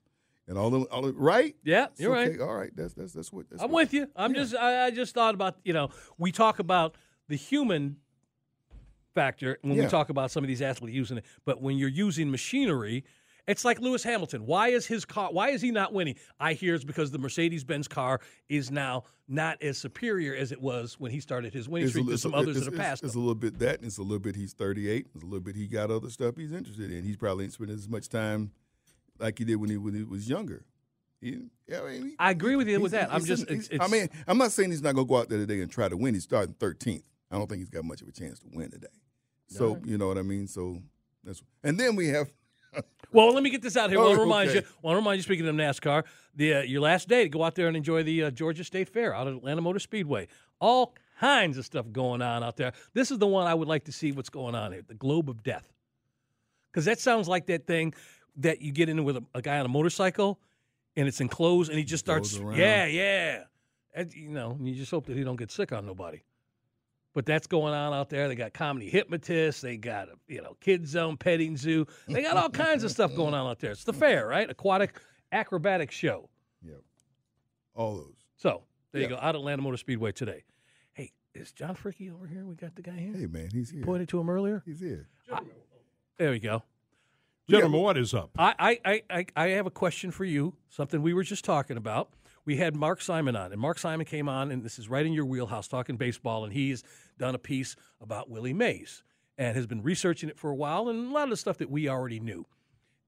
and 0.46 0.58
all 0.58 0.68
them, 0.68 0.86
all 0.90 1.00
them 1.00 1.16
right? 1.16 1.56
Yeah, 1.64 1.86
It's 1.92 2.00
you're 2.00 2.12
right. 2.12 2.38
All 2.38 2.54
right, 2.54 2.70
that's 2.76 2.92
that's 2.92 3.14
that's 3.14 3.32
what. 3.32 3.48
That's 3.48 3.62
I'm 3.62 3.70
what- 3.70 3.84
with 3.84 3.94
you. 3.94 4.06
I'm 4.14 4.34
just 4.34 4.54
I, 4.54 4.84
I 4.84 4.90
just 4.90 5.14
thought 5.14 5.34
about 5.34 5.56
you 5.64 5.72
know 5.72 5.88
we 6.18 6.30
talk 6.30 6.58
about 6.58 6.94
the 7.28 7.36
human 7.36 7.96
factor 9.14 9.58
when 9.62 9.78
we 9.78 9.86
talk 9.86 10.10
about 10.10 10.30
some 10.30 10.44
of 10.44 10.48
these 10.48 10.60
athletes 10.60 10.94
using 10.94 11.16
it, 11.18 11.24
but 11.44 11.62
when 11.62 11.78
you're 11.78 11.88
using 11.88 12.30
machinery, 12.30 13.04
it's 13.46 13.64
like 13.64 13.80
Lewis 13.80 14.02
Hamilton. 14.02 14.44
Why 14.46 14.68
is 14.68 14.86
his 14.86 15.04
car? 15.04 15.28
Why 15.32 15.50
is 15.50 15.62
he 15.62 15.70
not 15.70 15.92
winning? 15.92 16.16
I 16.40 16.52
hear 16.54 16.74
it's 16.74 16.84
because 16.84 17.10
the 17.10 17.18
Mercedes 17.18 17.64
Benz 17.64 17.86
car 17.88 18.20
is 18.48 18.70
now 18.70 19.04
not 19.28 19.62
as 19.62 19.78
superior 19.78 20.34
as 20.34 20.52
it 20.52 20.60
was 20.60 20.98
when 20.98 21.10
he 21.12 21.20
started 21.20 21.52
his 21.54 21.68
winning 21.68 21.84
It's 21.86 21.92
streak. 21.92 22.06
There's 22.06 22.14
it's, 22.14 22.22
some 22.22 22.34
others 22.34 22.56
it's, 22.56 22.66
that 22.66 22.72
are 22.72 22.74
it's- 22.74 22.88
past 22.90 23.04
it's 23.04 23.14
a 23.14 23.18
little 23.18 23.34
bit 23.34 23.58
that, 23.60 23.76
and 23.78 23.86
it's 23.86 23.98
a 23.98 24.02
little 24.02 24.18
bit 24.18 24.36
he's 24.36 24.52
38. 24.52 25.06
It's 25.14 25.22
a 25.22 25.26
little 25.26 25.40
bit 25.40 25.54
he 25.56 25.66
got 25.66 25.90
other 25.90 26.10
stuff 26.10 26.36
he's 26.36 26.52
interested 26.52 26.90
in. 26.90 27.04
He's 27.04 27.16
probably 27.16 27.48
spending 27.50 27.76
as 27.76 27.88
much 27.88 28.08
time 28.08 28.50
like 29.18 29.38
he 29.38 29.44
did 29.44 29.56
when 29.56 29.70
he 29.70 29.76
when 29.76 29.94
he 29.94 30.02
was 30.02 30.28
younger. 30.28 30.64
He, 31.20 31.38
yeah, 31.66 31.80
I, 31.80 31.90
mean, 31.90 32.02
he- 32.08 32.16
I 32.18 32.30
agree 32.30 32.56
with 32.56 32.68
you 32.68 32.78
with 32.80 32.92
that. 32.92 33.12
I'm 33.12 33.24
just. 33.24 33.48
he's- 33.48 33.68
It's, 33.70 33.82
I 33.82 33.88
mean, 33.88 34.08
I'm 34.28 34.36
not 34.38 34.52
saying 34.52 34.70
he's 34.70 34.82
not 34.82 34.94
going 34.94 35.06
to 35.06 35.08
go 35.10 35.18
out 35.18 35.28
there 35.30 35.38
today 35.38 35.60
and 35.62 35.70
try 35.70 35.88
to 35.88 35.96
win. 35.96 36.12
He's 36.14 36.24
starting 36.24 36.54
13th. 36.54 37.02
I 37.30 37.38
don't 37.38 37.48
think 37.48 37.60
he's 37.60 37.70
got 37.70 37.84
much 37.84 38.02
of 38.02 38.08
a 38.08 38.12
chance 38.12 38.38
to 38.40 38.46
win 38.52 38.70
today. 38.70 38.86
So 39.48 39.68
Alright. 39.70 39.86
you 39.86 39.96
know 39.98 40.08
what 40.08 40.18
I 40.18 40.22
mean. 40.22 40.46
So 40.46 40.78
that's 41.24 41.42
and 41.64 41.80
then 41.80 41.96
we 41.96 42.08
have 42.08 42.28
Well, 43.12 43.32
let 43.32 43.42
me 43.42 43.50
get 43.50 43.62
this 43.62 43.76
out 43.76 43.90
here. 43.90 43.98
I 43.98 44.02
Oh, 44.02 44.06
want 44.06 44.16
to 44.16 44.20
remind 44.20 44.50
okay. 44.50 44.58
you. 44.58 44.64
Want 44.82 44.94
to 44.94 44.98
remind 44.98 45.16
you. 45.18 45.22
Speaking 45.22 45.46
of 45.48 45.54
NASCAR, 45.54 46.04
the 46.34 46.54
uh, 46.54 46.60
your 46.62 46.80
last 46.82 47.08
day 47.08 47.22
to 47.22 47.28
go 47.28 47.44
out 47.44 47.54
there 47.54 47.68
and 47.68 47.76
enjoy 47.76 48.02
the 48.02 48.24
uh, 48.24 48.30
Georgia 48.30 48.64
State 48.64 48.88
Fair 48.88 49.14
out 49.14 49.26
at 49.26 49.34
Atlanta 49.34 49.60
Motor 49.62 49.78
Speedway. 49.78 50.28
All 50.60 50.94
kinds 51.20 51.56
of 51.56 51.64
stuff 51.64 51.86
going 51.92 52.20
on 52.20 52.42
out 52.42 52.56
there. 52.56 52.72
This 52.92 53.10
is 53.10 53.18
the 53.18 53.26
one 53.26 53.46
I 53.46 53.54
would 53.54 53.68
like 53.68 53.84
to 53.84 53.92
see 53.92 54.12
what's 54.12 54.28
going 54.28 54.54
on 54.54 54.72
here. 54.72 54.82
The 54.86 54.94
Globe 54.94 55.30
of 55.30 55.42
Death, 55.42 55.72
because 56.70 56.84
that 56.84 56.98
sounds 57.00 57.26
like 57.28 57.46
that 57.46 57.66
thing 57.66 57.94
that 58.36 58.60
you 58.60 58.72
get 58.72 58.88
in 58.88 59.02
with 59.04 59.16
a, 59.16 59.24
a 59.34 59.40
guy 59.40 59.58
on 59.58 59.64
a 59.64 59.68
motorcycle, 59.68 60.38
and 60.96 61.08
it's 61.08 61.20
enclosed, 61.20 61.70
and 61.70 61.78
he 61.78 61.84
just 61.84 62.04
starts. 62.04 62.38
Yeah, 62.54 62.84
yeah. 62.86 63.44
And, 63.94 64.12
you 64.12 64.28
know, 64.28 64.58
you 64.60 64.74
just 64.74 64.90
hope 64.90 65.06
that 65.06 65.16
he 65.16 65.24
don't 65.24 65.36
get 65.36 65.50
sick 65.50 65.72
on 65.72 65.86
nobody. 65.86 66.20
But 67.16 67.24
that's 67.24 67.46
going 67.46 67.72
on 67.72 67.94
out 67.94 68.10
there. 68.10 68.28
They 68.28 68.34
got 68.34 68.52
comedy 68.52 68.90
hypnotists. 68.90 69.62
They 69.62 69.78
got 69.78 70.08
a 70.08 70.16
you 70.28 70.42
know 70.42 70.54
kid 70.60 70.86
zone, 70.86 71.16
petting 71.16 71.56
zoo. 71.56 71.86
They 72.06 72.20
got 72.20 72.36
all 72.36 72.50
kinds 72.50 72.84
of 72.84 72.90
stuff 72.90 73.16
going 73.16 73.32
on 73.32 73.48
out 73.48 73.58
there. 73.58 73.70
It's 73.70 73.84
the 73.84 73.94
fair, 73.94 74.26
right? 74.26 74.50
Aquatic 74.50 75.00
acrobatic 75.32 75.90
show. 75.90 76.28
Yep, 76.62 76.82
all 77.74 77.96
those. 77.96 78.12
So 78.36 78.64
there 78.92 79.00
you 79.00 79.08
go. 79.08 79.16
Out 79.16 79.30
at 79.30 79.36
Atlanta 79.36 79.62
Motor 79.62 79.78
Speedway 79.78 80.12
today. 80.12 80.44
Hey, 80.92 81.12
is 81.34 81.52
John 81.52 81.74
Fricky 81.74 82.12
over 82.12 82.26
here? 82.26 82.44
We 82.44 82.54
got 82.54 82.76
the 82.76 82.82
guy 82.82 82.98
here. 82.98 83.14
Hey 83.14 83.24
man, 83.24 83.48
he's 83.50 83.70
here. 83.70 83.82
Pointed 83.82 84.10
to 84.10 84.20
him 84.20 84.28
earlier. 84.28 84.62
He's 84.66 84.80
here. 84.80 85.08
There 86.18 86.32
we 86.32 86.38
go. 86.38 86.64
Gentlemen, 87.48 87.80
what 87.80 87.96
is 87.96 88.12
up? 88.12 88.28
I, 88.36 88.54
I, 88.58 88.80
I, 88.84 89.02
I, 89.08 89.26
I 89.36 89.48
have 89.52 89.64
a 89.64 89.70
question 89.70 90.10
for 90.10 90.26
you. 90.26 90.52
Something 90.68 91.00
we 91.00 91.14
were 91.14 91.22
just 91.22 91.46
talking 91.46 91.78
about. 91.78 92.10
We 92.46 92.56
had 92.56 92.76
Mark 92.76 93.02
Simon 93.02 93.34
on, 93.34 93.50
and 93.50 93.60
Mark 93.60 93.76
Simon 93.78 94.06
came 94.06 94.28
on, 94.28 94.52
and 94.52 94.62
this 94.62 94.78
is 94.78 94.88
right 94.88 95.04
in 95.04 95.12
your 95.12 95.26
wheelhouse, 95.26 95.66
talking 95.66 95.96
baseball, 95.96 96.44
and 96.44 96.52
he's 96.52 96.84
done 97.18 97.34
a 97.34 97.38
piece 97.38 97.74
about 98.00 98.30
Willie 98.30 98.54
Mays 98.54 99.02
and 99.36 99.56
has 99.56 99.66
been 99.66 99.82
researching 99.82 100.28
it 100.28 100.38
for 100.38 100.50
a 100.50 100.54
while, 100.54 100.88
and 100.88 101.10
a 101.10 101.12
lot 101.12 101.24
of 101.24 101.30
the 101.30 101.36
stuff 101.36 101.58
that 101.58 101.70
we 101.70 101.88
already 101.88 102.20
knew. 102.20 102.46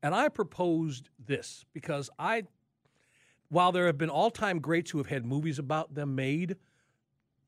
And 0.03 0.13
I 0.13 0.29
proposed 0.29 1.09
this 1.25 1.65
because 1.73 2.11
I, 2.19 2.45
while 3.49 3.71
there 3.71 3.87
have 3.87 3.97
been 3.97 4.11
all-time 4.11 4.59
greats 4.59 4.91
who 4.91 4.99
have 4.99 5.07
had 5.07 5.25
movies 5.25 5.61
about 5.61 5.95
them 5.95 6.17
made, 6.17 6.57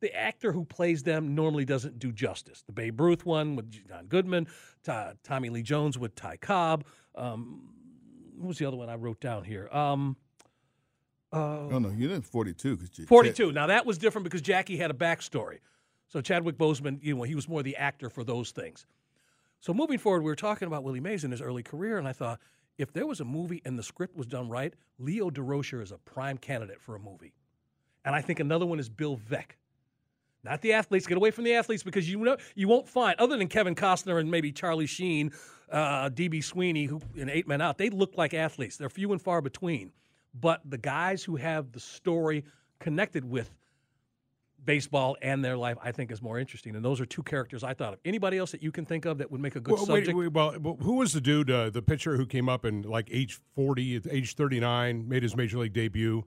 the 0.00 0.14
actor 0.14 0.52
who 0.52 0.64
plays 0.64 1.02
them 1.02 1.34
normally 1.34 1.64
doesn't 1.64 1.98
do 1.98 2.12
justice. 2.12 2.62
The 2.66 2.72
Babe 2.72 3.00
Ruth 3.00 3.26
one 3.26 3.56
with 3.56 3.70
John 3.70 4.06
Goodman, 4.06 4.46
Ta 4.82 5.12
Tommy 5.24 5.50
Lee 5.50 5.62
Jones 5.62 5.98
with 5.98 6.14
Ty 6.14 6.38
Cobb. 6.38 6.84
Um, 7.16 7.74
what 8.36 8.48
was 8.48 8.58
the 8.58 8.64
other 8.64 8.76
one 8.76 8.88
I 8.88 8.94
wrote 8.94 9.20
down 9.20 9.44
here? 9.44 9.68
Um, 9.70 10.16
uh, 11.32 11.68
Oh 11.70 11.78
no, 11.78 11.90
you're 11.90 12.12
in 12.12 12.22
42 12.22 12.76
because 12.76 13.06
42. 13.06 13.52
Now 13.52 13.66
that 13.68 13.86
was 13.86 13.98
different 13.98 14.24
because 14.24 14.42
Jackie 14.42 14.76
had 14.76 14.90
a 14.90 14.94
backstory. 14.94 15.58
So 16.08 16.20
Chadwick 16.20 16.58
Boseman, 16.58 16.98
you 17.02 17.14
know, 17.14 17.22
he 17.22 17.34
was 17.34 17.48
more 17.48 17.62
the 17.62 17.76
actor 17.76 18.10
for 18.10 18.24
those 18.24 18.50
things. 18.50 18.86
So 19.60 19.72
moving 19.72 19.98
forward, 19.98 20.22
we 20.22 20.30
were 20.30 20.36
talking 20.36 20.66
about 20.66 20.82
Willie 20.82 21.00
Mays 21.00 21.22
in 21.22 21.30
his 21.30 21.40
early 21.40 21.62
career, 21.62 21.98
and 21.98 22.08
I 22.08 22.12
thought 22.12 22.40
if 22.78 22.92
there 22.92 23.06
was 23.06 23.20
a 23.20 23.24
movie 23.24 23.60
and 23.64 23.78
the 23.78 23.82
script 23.82 24.16
was 24.16 24.26
done 24.26 24.48
right, 24.48 24.74
Leo 24.98 25.30
Durocher 25.30 25.82
is 25.82 25.92
a 25.92 25.98
prime 25.98 26.38
candidate 26.38 26.80
for 26.80 26.96
a 26.96 26.98
movie. 26.98 27.34
And 28.04 28.14
I 28.14 28.22
think 28.22 28.40
another 28.40 28.64
one 28.66 28.80
is 28.80 28.88
Bill 28.88 29.18
Veeck. 29.18 29.52
Not 30.42 30.62
the 30.62 30.72
athletes. 30.72 31.06
Get 31.06 31.18
away 31.18 31.30
from 31.30 31.44
the 31.44 31.52
athletes 31.52 31.82
because 31.82 32.10
you 32.10 32.18
know 32.18 32.38
you 32.54 32.66
won't 32.66 32.88
find 32.88 33.14
other 33.20 33.36
than 33.36 33.48
Kevin 33.48 33.74
Costner 33.74 34.18
and 34.18 34.30
maybe 34.30 34.50
Charlie 34.50 34.86
Sheen, 34.86 35.32
uh, 35.70 36.08
DB 36.08 36.42
Sweeney, 36.42 36.86
who 36.86 37.00
in 37.14 37.28
Eight 37.28 37.46
Men 37.46 37.60
Out. 37.60 37.76
They 37.76 37.90
look 37.90 38.16
like 38.16 38.32
athletes. 38.32 38.78
They're 38.78 38.88
few 38.88 39.12
and 39.12 39.20
far 39.20 39.42
between. 39.42 39.92
But 40.34 40.60
the 40.64 40.78
guys 40.78 41.24
who 41.24 41.36
have 41.36 41.72
the 41.72 41.80
story 41.80 42.44
connected 42.78 43.28
with 43.28 43.50
baseball 44.64 45.16
and 45.22 45.44
their 45.44 45.56
life, 45.56 45.76
I 45.82 45.92
think, 45.92 46.10
is 46.12 46.20
more 46.22 46.38
interesting. 46.38 46.76
And 46.76 46.84
those 46.84 47.00
are 47.00 47.06
two 47.06 47.22
characters 47.22 47.64
I 47.64 47.74
thought 47.74 47.94
of. 47.94 47.98
Anybody 48.04 48.38
else 48.38 48.52
that 48.52 48.62
you 48.62 48.70
can 48.70 48.84
think 48.84 49.04
of 49.06 49.18
that 49.18 49.30
would 49.30 49.40
make 49.40 49.56
a 49.56 49.60
good 49.60 49.74
Well, 49.74 49.86
subject? 49.86 50.16
wait, 50.16 50.32
well, 50.32 50.54
well, 50.60 50.76
who 50.80 50.96
was 50.96 51.12
the 51.12 51.20
dude, 51.20 51.50
uh, 51.50 51.70
the 51.70 51.82
pitcher 51.82 52.16
who 52.16 52.26
came 52.26 52.48
up 52.48 52.64
in 52.64 52.82
like 52.82 53.08
age 53.10 53.40
40, 53.54 54.02
age 54.10 54.34
39, 54.34 55.08
made 55.08 55.22
his 55.22 55.34
major 55.34 55.58
league 55.58 55.72
debut? 55.72 56.24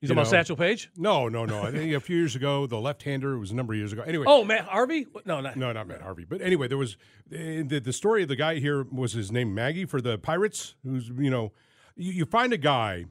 He's 0.00 0.10
about 0.10 0.26
know? 0.26 0.30
Satchel 0.30 0.56
Paige? 0.56 0.90
No, 0.96 1.28
no, 1.28 1.46
no. 1.46 1.62
I 1.62 1.70
think 1.70 1.94
a 1.94 2.00
few 2.00 2.16
years 2.18 2.36
ago, 2.36 2.66
the 2.66 2.78
left-hander 2.78 3.38
was 3.38 3.50
a 3.50 3.54
number 3.54 3.72
of 3.72 3.78
years 3.78 3.92
ago. 3.92 4.02
Anyway, 4.02 4.26
Oh, 4.28 4.44
Matt 4.44 4.66
Harvey? 4.66 5.06
No, 5.24 5.40
not 5.40 5.56
no, 5.56 5.72
not 5.72 5.88
Matt 5.88 6.02
Harvey. 6.02 6.24
But 6.28 6.42
anyway, 6.42 6.68
there 6.68 6.76
was 6.76 6.98
eh, 7.32 7.62
the, 7.66 7.80
the 7.82 7.92
story 7.92 8.22
of 8.22 8.28
the 8.28 8.36
guy 8.36 8.56
here 8.56 8.82
was 8.84 9.14
his 9.14 9.32
name 9.32 9.54
Maggie 9.54 9.86
for 9.86 10.02
the 10.02 10.18
Pirates. 10.18 10.74
Who's 10.84 11.08
you 11.08 11.30
know, 11.30 11.52
you, 11.96 12.12
you 12.12 12.24
find 12.26 12.52
a 12.52 12.58
guy 12.58 13.06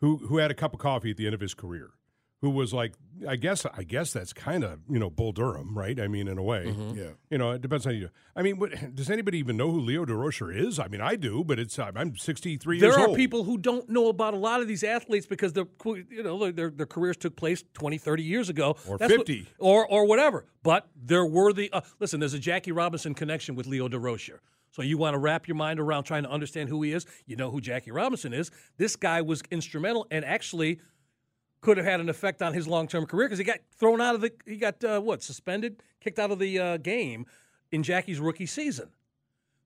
who 0.00 0.18
who 0.18 0.38
had 0.38 0.50
a 0.50 0.54
cup 0.54 0.74
of 0.74 0.80
coffee 0.80 1.10
at 1.10 1.16
the 1.16 1.26
end 1.26 1.34
of 1.34 1.40
his 1.40 1.54
career, 1.54 1.90
who 2.40 2.50
was 2.50 2.72
like, 2.72 2.94
I 3.28 3.34
guess, 3.36 3.66
I 3.66 3.82
guess 3.82 4.12
that's 4.12 4.32
kind 4.32 4.62
of 4.62 4.78
you 4.88 4.98
know 4.98 5.10
Bull 5.10 5.32
Durham, 5.32 5.76
right? 5.76 5.98
I 5.98 6.06
mean, 6.08 6.28
in 6.28 6.38
a 6.38 6.42
way, 6.42 6.72
Yeah. 6.94 7.10
You 7.30 7.38
know, 7.38 7.50
it 7.50 7.60
depends 7.62 7.86
on 7.86 7.96
you. 7.96 8.10
I 8.36 8.42
mean, 8.42 8.58
what, 8.58 8.94
does 8.94 9.10
anybody 9.10 9.38
even 9.38 9.56
know 9.56 9.70
who 9.72 9.80
Leo 9.80 10.04
Durocher 10.06 10.54
is? 10.56 10.78
I 10.78 10.86
mean, 10.86 11.00
I 11.00 11.16
do, 11.16 11.42
but 11.42 11.58
it's 11.58 11.78
I'm 11.78 12.16
63 12.16 12.78
There 12.78 12.88
years 12.90 12.96
old. 12.96 13.06
There 13.08 13.12
are 13.14 13.16
people 13.16 13.42
who 13.42 13.58
don't 13.58 13.88
know 13.88 14.08
about 14.08 14.34
a 14.34 14.36
lot 14.36 14.60
of 14.60 14.68
these 14.68 14.84
athletes 14.84 15.26
because 15.26 15.52
their 15.54 15.66
you 15.84 16.22
know 16.22 16.50
their 16.52 16.70
their 16.70 16.86
careers 16.86 17.16
took 17.16 17.34
place 17.34 17.64
20, 17.74 17.98
30 17.98 18.22
years 18.22 18.48
ago 18.48 18.76
Or 18.88 18.98
That's 18.98 19.10
what- 19.10 19.26
50. 19.26 19.48
or 19.58 19.84
or 19.90 20.04
whatever. 20.06 20.46
But 20.62 20.88
they're 20.94 21.26
worthy. 21.26 21.72
Uh, 21.72 21.80
listen, 21.98 22.20
there's 22.20 22.34
a 22.34 22.38
Jackie 22.38 22.72
Robinson 22.72 23.14
connection 23.14 23.54
with 23.56 23.66
Leo 23.66 23.88
Durocher. 23.88 24.38
So 24.70 24.82
you 24.82 24.98
want 24.98 25.14
to 25.14 25.18
wrap 25.18 25.48
your 25.48 25.56
mind 25.56 25.80
around 25.80 26.04
trying 26.04 26.22
to 26.24 26.30
understand 26.30 26.68
who 26.68 26.82
he 26.82 26.92
is. 26.92 27.06
You 27.26 27.36
know 27.36 27.50
who 27.50 27.60
Jackie 27.60 27.90
Robinson 27.90 28.32
is. 28.32 28.50
This 28.76 28.96
guy 28.96 29.22
was 29.22 29.42
instrumental 29.50 30.06
and 30.10 30.24
actually 30.24 30.80
could 31.60 31.76
have 31.76 31.86
had 31.86 32.00
an 32.00 32.08
effect 32.08 32.42
on 32.42 32.54
his 32.54 32.68
long 32.68 32.86
term 32.86 33.06
career 33.06 33.26
because 33.26 33.38
he 33.38 33.44
got 33.44 33.58
thrown 33.76 34.00
out 34.00 34.14
of 34.14 34.20
the 34.20 34.32
he 34.46 34.56
got 34.56 34.82
uh, 34.84 35.00
what 35.00 35.22
suspended, 35.22 35.82
kicked 36.00 36.18
out 36.18 36.30
of 36.30 36.38
the 36.38 36.58
uh, 36.58 36.76
game 36.76 37.26
in 37.72 37.82
Jackie's 37.82 38.20
rookie 38.20 38.46
season 38.46 38.90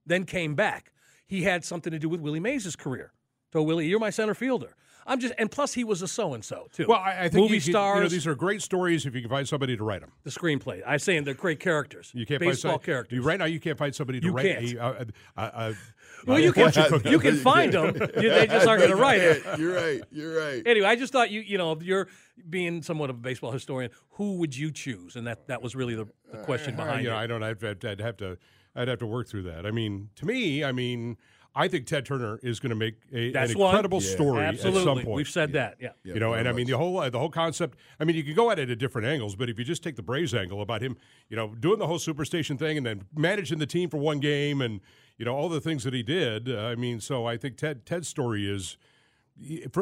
then 0.05 0.25
came 0.25 0.55
back. 0.55 0.91
He 1.25 1.43
had 1.43 1.63
something 1.63 1.91
to 1.91 1.99
do 1.99 2.09
with 2.09 2.21
Willie 2.21 2.39
Mays' 2.39 2.75
career. 2.75 3.13
So 3.51 3.61
Willie, 3.63 3.87
you're 3.87 3.99
my 3.99 4.09
center 4.09 4.33
fielder. 4.33 4.75
I'm 5.05 5.19
just, 5.19 5.33
and 5.37 5.51
plus 5.51 5.73
he 5.73 5.83
was 5.83 6.01
a 6.01 6.07
so 6.07 6.33
and 6.33 6.43
so 6.43 6.67
too. 6.73 6.85
Well, 6.87 6.99
I, 6.99 7.11
I 7.25 7.29
think 7.29 7.43
movie 7.43 7.55
you, 7.55 7.59
stars, 7.59 7.97
You 7.97 8.03
know, 8.03 8.09
these 8.09 8.27
are 8.27 8.35
great 8.35 8.61
stories 8.61 9.05
if 9.05 9.13
you 9.15 9.21
can 9.21 9.29
find 9.29 9.47
somebody 9.47 9.75
to 9.77 9.83
write 9.83 10.01
them. 10.01 10.11
the 10.23 10.29
screenplay. 10.29 10.81
I'm 10.87 10.99
saying 10.99 11.23
they're 11.25 11.33
great 11.33 11.59
characters. 11.59 12.11
You 12.13 12.25
can't 12.25 12.39
baseball 12.39 12.71
find 12.73 12.81
some- 12.81 12.85
characters. 12.85 13.15
You, 13.15 13.21
right 13.23 13.37
now, 13.39 13.45
you 13.45 13.59
can't 13.59 13.77
find 13.77 13.93
somebody 13.93 14.19
to 14.21 14.25
You 14.27 14.31
write 14.33 14.45
can't. 14.59 14.73
a. 14.73 14.85
a, 14.85 15.05
a, 15.37 15.41
a, 15.43 15.73
well, 16.27 16.37
a 16.37 16.41
you 16.41 16.53
can. 16.53 16.71
You 17.05 17.19
can 17.19 17.35
find 17.37 17.73
them. 17.73 17.93
They 18.15 18.47
just 18.47 18.67
aren't 18.67 18.79
going 18.81 18.91
to 18.95 19.01
write 19.01 19.19
it. 19.21 19.43
You're 19.59 19.75
right. 19.75 20.01
You're 20.11 20.37
right. 20.39 20.63
Anyway, 20.65 20.87
I 20.87 20.95
just 20.95 21.11
thought 21.11 21.29
you, 21.31 21.41
you 21.41 21.57
know, 21.57 21.73
if 21.73 21.83
you're 21.83 22.07
being 22.49 22.81
somewhat 22.81 23.09
of 23.09 23.17
a 23.17 23.19
baseball 23.19 23.51
historian, 23.51 23.91
who 24.11 24.37
would 24.37 24.55
you 24.55 24.71
choose? 24.71 25.15
And 25.15 25.27
that 25.27 25.47
that 25.47 25.61
was 25.61 25.75
really 25.75 25.95
the, 25.95 26.07
the 26.31 26.37
question 26.39 26.73
Uh, 26.75 26.77
behind 26.77 27.03
you 27.03 27.09
know, 27.09 27.15
it. 27.17 27.19
I 27.19 27.27
don't. 27.27 27.43
I'd, 27.43 27.63
I'd, 27.63 27.83
I'd 27.85 27.99
have 27.99 28.17
to. 28.17 28.37
I'd 28.75 28.87
have 28.87 28.99
to 28.99 29.05
work 29.05 29.27
through 29.27 29.43
that. 29.43 29.65
I 29.67 29.71
mean, 29.71 30.09
to 30.15 30.25
me, 30.25 30.63
I 30.63 30.71
mean, 30.71 31.17
I 31.55 31.67
think 31.67 31.85
Ted 31.85 32.05
Turner 32.05 32.39
is 32.41 32.59
going 32.59 32.71
to 32.71 32.75
make 32.75 32.95
a, 33.13 33.31
an 33.33 33.51
incredible 33.51 34.01
Yeah. 34.01 34.09
story 34.15 34.43
Absolutely, 34.45 34.79
at 34.81 34.83
some 34.85 34.95
point. 35.03 35.15
we've 35.15 35.29
said 35.29 35.53
that. 35.53 35.75
Yeah. 35.79 35.89
Yeah, 36.03 36.15
you 36.15 36.19
know, 36.19 36.33
and 36.33 36.47
I 36.47 36.51
mean 36.51 36.65
the 36.67 36.77
whole 36.77 36.97
uh, 36.99 37.09
the 37.09 37.19
whole 37.19 37.29
concept. 37.29 37.77
I 37.99 38.05
mean, 38.05 38.15
you 38.15 38.23
can 38.23 38.33
go 38.33 38.49
at 38.49 38.57
it 38.59 38.69
at 38.71 38.79
different 38.79 39.07
angles, 39.07 39.35
but 39.35 39.49
if 39.49 39.59
you 39.59 39.63
just 39.65 39.83
take 39.83 39.95
the 39.95 40.01
Braves 40.01 40.33
angle 40.33 40.61
about 40.61 40.81
him, 40.81 40.97
you 41.29 41.35
know, 41.35 41.53
doing 41.53 41.77
the 41.79 41.85
whole 41.87 41.99
superstation 41.99 42.57
thing 42.57 42.77
and 42.77 42.85
then 42.85 43.03
managing 43.15 43.59
the 43.59 43.67
team 43.67 43.89
for 43.89 43.97
one 43.97 44.19
game 44.19 44.61
and 44.61 44.81
you 45.17 45.25
know 45.25 45.35
all 45.35 45.47
the 45.49 45.61
things 45.61 45.83
that 45.83 45.93
he 45.93 46.01
did. 46.01 46.49
Uh, 46.49 46.57
I 46.59 46.75
mean, 46.75 46.99
so 46.99 47.25
I 47.27 47.37
think 47.37 47.57
Ted 47.57 47.85
Ted's 47.85 48.07
story 48.07 48.49
is 48.49 48.77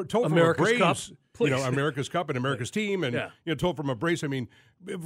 told 0.08 0.26
America's 0.28 0.68
from 0.70 0.76
a 0.76 0.80
Cup, 0.80 0.98
Braves, 0.98 1.12
you 1.40 1.50
know, 1.50 1.64
America's 1.64 2.10
Cup 2.10 2.30
and 2.30 2.38
America's 2.38 2.72
team, 2.80 3.04
and 3.04 3.14
Yeah. 3.14 3.30
you 3.46 3.52
know, 3.52 3.56
told 3.56 3.78
from 3.78 3.90
a 3.90 3.96
brace. 3.96 4.24
I 4.24 4.28
mean, 4.28 4.48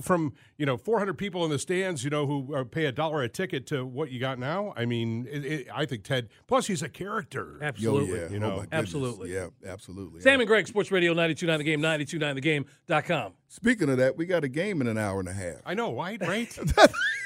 from 0.01 0.33
you 0.57 0.65
know, 0.65 0.77
400 0.77 1.17
people 1.17 1.43
in 1.45 1.51
the 1.51 1.59
stands, 1.59 2.03
you 2.03 2.09
know, 2.09 2.25
who 2.25 2.55
uh, 2.55 2.63
pay 2.63 2.85
a 2.85 2.91
dollar 2.91 3.21
a 3.23 3.29
ticket 3.29 3.65
to 3.67 3.85
what 3.85 4.11
you 4.11 4.19
got 4.19 4.39
now. 4.39 4.73
I 4.77 4.85
mean, 4.85 5.27
it, 5.29 5.45
it, 5.45 5.67
I 5.73 5.85
think 5.85 6.03
Ted. 6.03 6.29
Plus, 6.47 6.67
he's 6.67 6.81
a 6.81 6.89
character. 6.89 7.57
Yo, 7.59 7.67
Absolutely. 7.67 8.19
yeah. 8.19 8.29
You 8.29 8.37
Oh, 8.37 8.39
know, 8.39 8.49
my 8.49 8.61
goodness. 8.61 8.67
absolutely. 8.79 9.33
Yeah, 9.33 9.47
absolutely. 9.65 10.21
Sam 10.21 10.39
and 10.39 10.47
Greg, 10.47 10.67
Sports 10.67 10.91
Radio 10.91 11.11
929 11.13 11.57
The 11.57 11.63
Game, 11.63 11.81
929thegame.com. 11.81 13.33
Speaking 13.49 13.89
of 13.89 13.97
that, 13.97 14.15
we 14.17 14.25
got 14.25 14.43
a 14.43 14.49
game 14.49 14.81
in 14.81 14.87
an 14.87 14.97
hour 14.97 15.19
and 15.19 15.29
a 15.29 15.33
half. 15.33 15.57
I 15.65 15.73
know, 15.73 15.93
right? 15.95 16.21
Right. 16.21 16.57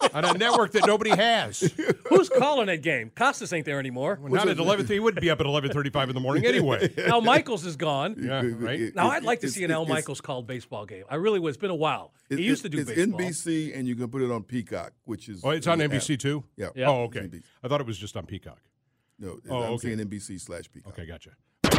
On 0.14 0.24
a 0.24 0.34
network 0.34 0.72
that 0.72 0.86
nobody 0.86 1.10
has. 1.10 1.60
Who's 2.08 2.28
calling 2.28 2.66
that 2.66 2.82
game? 2.82 3.10
Costas 3.14 3.52
ain't 3.52 3.64
there 3.66 3.78
anymore. 3.80 4.18
Not 4.22 4.48
at 4.48 4.58
11. 4.58 4.86
He 4.86 5.00
wouldn't 5.00 5.20
be 5.20 5.30
up 5.30 5.40
at 5.40 5.46
11:35 5.46 6.08
in 6.10 6.14
the 6.14 6.20
morning 6.20 6.44
anyway. 6.46 6.92
Al 7.06 7.20
Michaels 7.20 7.64
is 7.64 7.76
gone. 7.76 8.16
Yeah, 8.18 8.42
right. 8.56 8.94
Now, 8.94 9.10
I'd 9.10 9.22
like 9.24 9.40
to 9.40 9.48
see 9.48 9.64
an 9.64 9.70
Al 9.70 9.86
Michaels 9.86 10.20
called 10.20 10.46
baseball 10.46 10.84
game. 10.86 11.04
I 11.08 11.16
really 11.16 11.38
would. 11.40 11.48
It's 11.48 11.56
been 11.56 11.70
a 11.70 11.74
while. 11.74 12.12
It- 12.30 12.38
he 12.38 12.44
used 12.44 12.62
to 12.62 12.68
do 12.68 12.78
it's 12.78 12.90
baseball. 12.90 13.20
NBC, 13.20 13.76
and 13.78 13.86
you 13.88 13.94
can 13.96 14.08
put 14.08 14.22
it 14.22 14.30
on 14.30 14.42
Peacock, 14.42 14.92
which 15.04 15.28
is 15.28 15.42
Oh, 15.44 15.50
it's 15.50 15.66
on 15.66 15.78
NBC 15.78 16.14
app. 16.14 16.20
too. 16.20 16.44
Yeah. 16.56 16.68
Yeah. 16.74 16.88
Oh, 16.90 17.02
okay. 17.04 17.28
I 17.62 17.68
thought 17.68 17.80
it 17.80 17.86
was 17.86 17.98
just 17.98 18.16
on 18.16 18.26
Peacock. 18.26 18.58
No, 19.18 19.38
Oh, 19.48 19.62
I'm 19.62 19.72
okay. 19.74 19.88
saying 19.94 19.98
NBC 20.00 20.40
slash 20.40 20.70
Peacock. 20.72 20.92
Okay, 20.92 21.06
gotcha. 21.06 21.30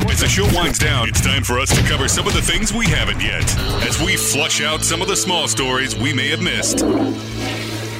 As 0.09 0.19
the 0.21 0.27
show 0.27 0.45
winds 0.55 0.77
down, 0.79 1.09
it's 1.09 1.21
time 1.21 1.43
for 1.43 1.59
us 1.59 1.69
to 1.75 1.81
cover 1.89 2.07
some 2.07 2.27
of 2.27 2.33
the 2.33 2.41
things 2.41 2.71
we 2.73 2.85
haven't 2.85 3.19
yet, 3.21 3.43
as 3.87 3.99
we 4.01 4.15
flush 4.15 4.61
out 4.61 4.81
some 4.83 5.01
of 5.01 5.07
the 5.07 5.15
small 5.15 5.47
stories 5.47 5.95
we 5.95 6.13
may 6.13 6.29
have 6.29 6.41
missed. 6.41 6.79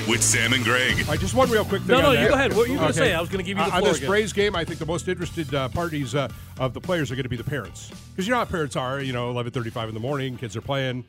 With 0.08 0.22
Sam 0.22 0.54
and 0.54 0.64
Greg. 0.64 1.04
I 1.10 1.18
just 1.18 1.34
one 1.34 1.50
real 1.50 1.66
quick 1.66 1.82
thing. 1.82 1.98
No, 1.98 2.02
no, 2.02 2.12
you 2.12 2.18
that. 2.20 2.28
go 2.30 2.36
ahead. 2.36 2.52
What 2.54 2.68
were 2.68 2.74
you 2.74 2.80
gonna 2.80 2.94
say? 2.94 3.14
I 3.16 3.20
was 3.20 3.28
gonna 3.30 3.42
give 3.44 3.58
you 3.58 3.64
the 3.64 3.72
Uh, 3.72 3.76
on 3.76 3.80
floor 3.80 3.90
this 3.90 3.98
again. 3.98 4.10
Braves 4.10 4.34
game. 4.34 4.56
I 4.56 4.64
think 4.64 4.78
the 4.80 4.86
most 4.86 5.08
interested 5.08 5.54
uh, 5.56 5.68
parties 5.70 6.14
uh, 6.14 6.28
of 6.60 6.76
the 6.76 6.80
players 6.82 7.12
are 7.12 7.16
going 7.16 7.24
to 7.24 7.30
be 7.30 7.36
the 7.38 7.44
parents, 7.44 7.90
because 8.12 8.28
you 8.28 8.32
know 8.32 8.38
how 8.38 8.46
parents 8.46 8.76
are. 8.76 9.02
You 9.02 9.14
know, 9.14 9.32
eleven 9.32 9.52
thirty-five 9.52 9.88
in 9.90 9.96
the 9.96 10.00
morning, 10.00 10.38
kids 10.38 10.56
are 10.56 10.62
playing. 10.62 11.06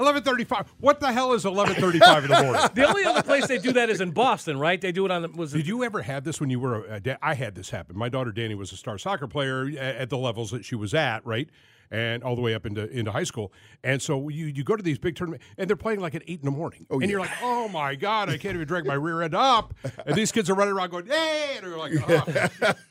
Eleven 0.00 0.22
thirty-five. 0.22 0.66
What 0.80 0.98
the 1.00 1.12
hell 1.12 1.34
is 1.34 1.44
eleven 1.44 1.74
thirty-five 1.74 2.24
in 2.24 2.30
the 2.30 2.42
morning? 2.42 2.62
The 2.74 2.88
only 2.88 3.04
other 3.04 3.22
place 3.22 3.46
they 3.48 3.58
do 3.58 3.72
that 3.72 3.90
is 3.90 4.00
in 4.00 4.12
Boston, 4.12 4.58
right? 4.58 4.80
They 4.80 4.90
do 4.90 5.04
it 5.04 5.10
on 5.10 5.20
the. 5.20 5.28
Was 5.28 5.52
it, 5.52 5.58
Did 5.58 5.66
you 5.66 5.84
ever 5.84 6.00
have 6.00 6.24
this 6.24 6.40
when 6.40 6.48
you 6.48 6.58
were 6.60 6.86
a, 6.86 6.94
a 6.94 7.00
da- 7.00 7.16
I 7.20 7.34
had 7.34 7.54
this 7.54 7.68
happen. 7.68 7.98
My 7.98 8.08
daughter 8.08 8.32
Danny 8.32 8.54
was 8.54 8.72
a 8.72 8.76
star 8.78 8.96
soccer 8.96 9.26
player 9.26 9.68
a- 9.68 9.76
at 10.00 10.08
the 10.08 10.16
levels 10.18 10.52
that 10.52 10.64
she 10.64 10.74
was 10.74 10.94
at, 10.94 11.24
right? 11.26 11.50
And 11.90 12.22
all 12.24 12.34
the 12.34 12.42
way 12.42 12.54
up 12.54 12.66
into 12.66 12.88
into 12.88 13.12
high 13.12 13.24
school. 13.24 13.52
And 13.82 14.00
so 14.00 14.28
you 14.28 14.46
you 14.46 14.64
go 14.64 14.76
to 14.76 14.82
these 14.82 14.98
big 14.98 15.16
tournaments 15.16 15.44
and 15.58 15.68
they're 15.68 15.76
playing 15.76 16.00
like 16.00 16.14
at 16.14 16.22
eight 16.26 16.40
in 16.40 16.44
the 16.44 16.50
morning. 16.50 16.86
Oh, 16.90 16.94
and 16.94 17.02
yeah. 17.02 17.08
you're 17.08 17.20
like, 17.20 17.30
oh 17.42 17.68
my 17.68 17.94
God, 17.94 18.28
I 18.28 18.36
can't 18.36 18.54
even 18.54 18.66
drag 18.66 18.86
my 18.86 18.94
rear 18.94 19.22
end 19.22 19.34
up. 19.34 19.74
And 20.06 20.16
these 20.16 20.32
kids 20.32 20.50
are 20.50 20.54
running 20.54 20.74
around 20.74 20.90
going, 20.90 21.06
hey, 21.06 21.54
and 21.56 21.66
you're 21.66 21.78
like, 21.78 21.92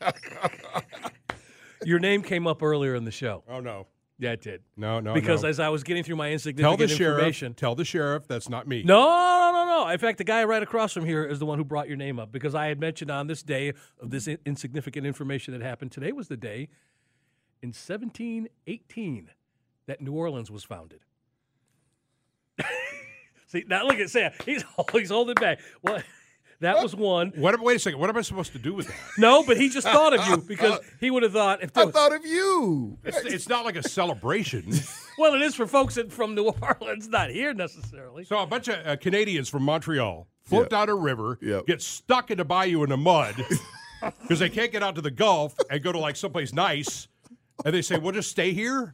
oh, 0.02 0.12
your 1.86 2.00
name 2.00 2.22
came 2.22 2.48
up 2.48 2.64
earlier 2.64 2.96
in 2.96 3.06
the 3.06 3.12
show. 3.12 3.44
oh 3.50 3.60
no. 3.60 3.88
Yeah, 4.20 4.32
it 4.32 4.42
did. 4.42 4.62
No, 4.78 5.00
no. 5.00 5.14
because 5.14 5.44
no. 5.44 5.50
as 5.50 5.60
I 5.60 5.70
was 5.70 5.84
getting 5.84 6.04
through 6.04 6.16
my 6.16 6.28
tell 6.28 6.34
insignificant 6.34 6.80
the 6.80 6.88
sheriff. 6.88 7.18
information. 7.18 7.54
Tell 7.56 7.76
the 7.76 7.84
sheriff 7.84 8.28
that's 8.28 8.48
not 8.48 8.68
me. 8.68 8.84
No, 8.84 9.02
no, 9.02 9.52
no, 9.52 9.66
no. 9.66 9.90
In 9.90 9.98
fact, 9.98 10.20
the 10.20 10.24
guy 10.24 10.44
right 10.44 10.62
across 10.62 10.94
from 10.94 11.04
here 11.04 11.26
is 11.26 11.40
the 11.40 11.46
one 11.46 11.58
who 11.58 11.66
brought 11.66 11.88
your 11.88 11.98
name 11.98 12.20
up 12.20 12.32
because 12.32 12.54
I 12.54 12.68
had 12.68 12.80
mentioned 12.80 13.10
on 13.10 13.28
this 13.28 13.42
day 13.42 13.74
of 14.00 14.12
this 14.12 14.28
in- 14.28 14.38
insignificant 14.46 15.06
information 15.06 15.54
that 15.54 15.66
happened. 15.66 15.92
Today 15.92 16.12
was 16.12 16.28
the 16.28 16.38
day 16.38 16.70
in 17.64 17.70
1718 17.70 19.30
that 19.88 20.02
New 20.02 20.12
Orleans 20.12 20.52
was 20.52 20.64
founded. 20.66 21.00
See, 23.48 23.64
now 23.68 23.86
look 23.86 24.00
at 24.00 24.10
Sam. 24.10 24.32
He's, 24.46 24.64
he's 24.92 25.10
holding 25.10 25.36
back. 25.36 25.60
Well, 25.82 26.02
that 26.60 26.82
was 26.82 26.96
one. 26.96 27.32
What? 27.36 27.60
Wait 27.62 27.78
a 27.78 27.80
second. 27.80 28.00
What 28.00 28.10
am 28.10 28.18
I 28.18 28.22
supposed 28.22 28.52
to 28.54 28.60
do 28.60 28.74
with 28.74 28.88
that? 28.88 28.96
No, 29.18 29.44
but 29.44 29.58
he 29.58 29.70
just 29.70 29.88
thought 29.88 30.14
of 30.14 30.28
you 30.28 30.38
because 30.48 30.80
he 31.00 31.10
would 31.10 31.24
have 31.24 31.34
thought 31.34 31.64
if 31.64 31.72
there 31.74 31.84
I 31.84 31.86
was, 31.86 31.96
thought 31.96 32.14
of 32.14 32.26
you. 32.26 32.98
It's, 33.04 33.18
it's 33.20 33.50
not 33.50 33.64
like 33.66 33.76
a 33.78 33.84
celebration. 33.88 34.72
well, 35.18 35.34
it 35.34 35.42
is 35.42 35.56
for 35.56 35.66
folks 35.66 35.96
that, 35.96 36.12
from 36.12 36.36
New 36.36 36.50
Orleans, 36.62 37.08
not 37.08 37.30
here 37.32 37.54
necessarily. 37.54 38.26
So 38.26 38.40
a 38.40 38.46
bunch 38.48 38.68
of 38.68 38.86
uh, 38.86 38.96
Canadians 38.98 39.48
from 39.50 39.64
Montreal 39.64 40.28
float 40.44 40.68
Yeah. 40.72 40.80
down 40.80 40.90
a 40.90 40.96
river, 40.96 41.38
Yep. 41.42 41.66
get 41.68 41.82
stuck 41.82 42.30
in 42.30 42.38
the 42.38 42.46
bayou 42.46 42.84
in 42.84 42.90
the 42.90 42.98
mud 42.98 43.36
because 44.22 44.40
they 44.40 44.50
can't 44.50 44.72
get 44.72 44.84
out 44.84 44.96
to 44.96 45.02
the 45.02 45.12
Gulf 45.12 45.56
and 45.70 45.82
go 45.82 45.92
to 45.92 46.00
like 46.00 46.16
someplace 46.16 46.54
nice, 46.54 47.08
and 47.66 47.74
they 47.74 47.82
say, 47.82 47.98
"We'll 47.98 48.14
just 48.14 48.30
stay 48.30 48.54
here." 48.54 48.94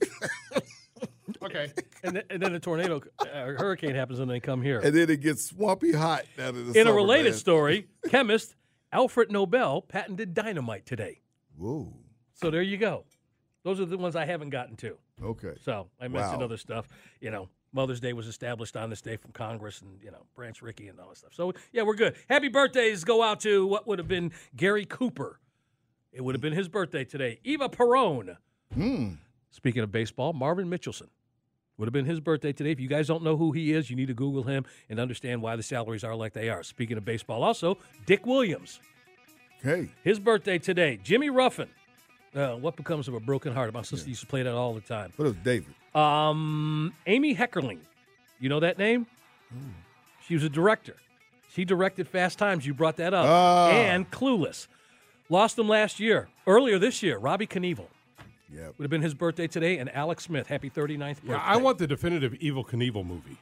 okay. 1.43 1.71
And, 2.03 2.15
then, 2.15 2.23
and 2.29 2.41
then 2.41 2.55
a 2.55 2.59
tornado, 2.59 3.01
uh, 3.19 3.25
hurricane 3.33 3.95
happens, 3.95 4.19
and 4.19 4.29
they 4.29 4.39
come 4.39 4.61
here. 4.61 4.79
And 4.79 4.95
then 4.95 5.09
it 5.09 5.21
gets 5.21 5.45
swampy 5.45 5.91
hot 5.91 6.25
out 6.37 6.49
of 6.55 6.73
the 6.73 6.79
In 6.79 6.87
a 6.87 6.93
related 6.93 7.31
man. 7.31 7.39
story, 7.39 7.87
chemist 8.09 8.55
Alfred 8.91 9.31
Nobel 9.31 9.81
patented 9.81 10.33
dynamite 10.33 10.85
today. 10.85 11.21
Whoa. 11.57 11.93
So 12.33 12.49
there 12.49 12.61
you 12.61 12.77
go. 12.77 13.05
Those 13.63 13.79
are 13.81 13.85
the 13.85 13.97
ones 13.97 14.15
I 14.15 14.25
haven't 14.25 14.49
gotten 14.51 14.75
to. 14.77 14.97
Okay. 15.21 15.53
So 15.61 15.87
I 15.99 16.07
mentioned 16.07 16.39
Wow. 16.39 16.45
other 16.45 16.57
stuff. 16.57 16.87
You 17.19 17.29
know, 17.31 17.49
Mother's 17.73 17.99
Day 17.99 18.13
was 18.13 18.27
established 18.27 18.77
on 18.77 18.89
this 18.89 19.01
day 19.01 19.17
from 19.17 19.31
Congress 19.33 19.81
and, 19.81 20.01
you 20.01 20.11
know, 20.11 20.25
Branch 20.35 20.59
Rickey 20.61 20.87
and 20.87 20.97
all 20.99 21.09
that 21.09 21.17
stuff. 21.17 21.33
So, 21.33 21.53
yeah, 21.73 21.83
we're 21.83 21.95
good. 21.95 22.15
Happy 22.29 22.47
birthdays 22.47 23.03
go 23.03 23.21
out 23.21 23.41
to 23.41 23.67
what 23.67 23.85
would 23.85 23.99
have 23.99 24.07
been 24.07 24.31
Gary 24.55 24.85
Cooper. 24.85 25.39
It 26.13 26.21
would 26.23 26.33
have 26.33 26.41
been 26.41 26.53
his 26.53 26.69
birthday 26.69 27.03
today. 27.03 27.39
Eva 27.43 27.67
Peron. 27.67 28.37
Hmm. 28.73 29.13
Speaking 29.51 29.81
of 29.81 29.91
baseball, 29.91 30.33
Marvin 30.33 30.69
Mitchelson. 30.69 31.07
Would 31.77 31.85
have 31.85 31.93
been 31.93 32.05
his 32.05 32.19
birthday 32.19 32.51
today. 32.51 32.71
If 32.71 32.79
you 32.79 32.89
guys 32.89 33.07
don't 33.07 33.23
know 33.23 33.37
who 33.37 33.53
he 33.53 33.71
is, 33.71 33.89
you 33.89 33.95
need 33.95 34.09
to 34.09 34.13
Google 34.13 34.43
him 34.43 34.65
and 34.89 34.99
understand 34.99 35.41
why 35.41 35.55
the 35.55 35.63
salaries 35.63 36.03
are 36.03 36.13
like 36.13 36.33
they 36.33 36.49
are. 36.49 36.61
Speaking 36.61 36.97
of 36.97 37.05
baseball, 37.05 37.41
also, 37.41 37.77
Dick 38.05 38.25
Williams. 38.25 38.81
Hey. 39.63 39.89
His 40.03 40.19
birthday 40.19 40.57
today. 40.57 40.99
Jimmy 41.03 41.29
Ruffin. 41.29 41.69
Uh, 42.35 42.55
what 42.55 42.75
becomes 42.75 43.07
of 43.07 43.13
a 43.13 43.19
broken 43.19 43.53
heart? 43.53 43.73
My 43.73 43.81
sister 43.81 44.09
used 44.09 44.21
to 44.21 44.27
play 44.27 44.43
that 44.43 44.53
all 44.53 44.73
the 44.73 44.81
time. 44.81 45.13
What 45.15 45.29
is 45.29 45.35
David? 45.43 45.73
Um, 45.95 46.93
Amy 47.07 47.33
Heckerling. 47.33 47.79
You 48.39 48.49
know 48.49 48.59
that 48.59 48.77
name? 48.77 49.07
She 50.27 50.33
was 50.33 50.43
a 50.43 50.49
director. 50.49 50.95
She 51.51 51.65
directed 51.65 52.07
Fast 52.07 52.37
Times. 52.37 52.67
You 52.67 52.73
brought 52.73 52.97
that 52.97 53.13
up. 53.13 53.25
Ah. 53.27 53.69
And 53.69 54.09
Clueless. 54.11 54.67
Lost 55.29 55.55
them 55.55 55.67
last 55.69 55.99
year. 55.99 56.27
Earlier 56.45 56.77
this 56.77 57.01
year, 57.01 57.17
Robbie 57.17 57.47
Knievel. 57.47 57.87
Yep. 58.53 58.73
Would 58.77 58.83
have 58.83 58.89
been 58.89 59.01
his 59.01 59.13
birthday 59.13 59.47
today. 59.47 59.77
And 59.77 59.93
Alex 59.95 60.23
Smith. 60.25 60.47
Happy 60.47 60.69
39th 60.69 61.21
birthday. 61.21 61.31
Yeah, 61.33 61.41
I 61.43 61.57
want 61.57 61.77
the 61.77 61.87
definitive 61.87 62.33
Evel 62.33 62.65
Knievel 62.67 63.05
movie. 63.05 63.37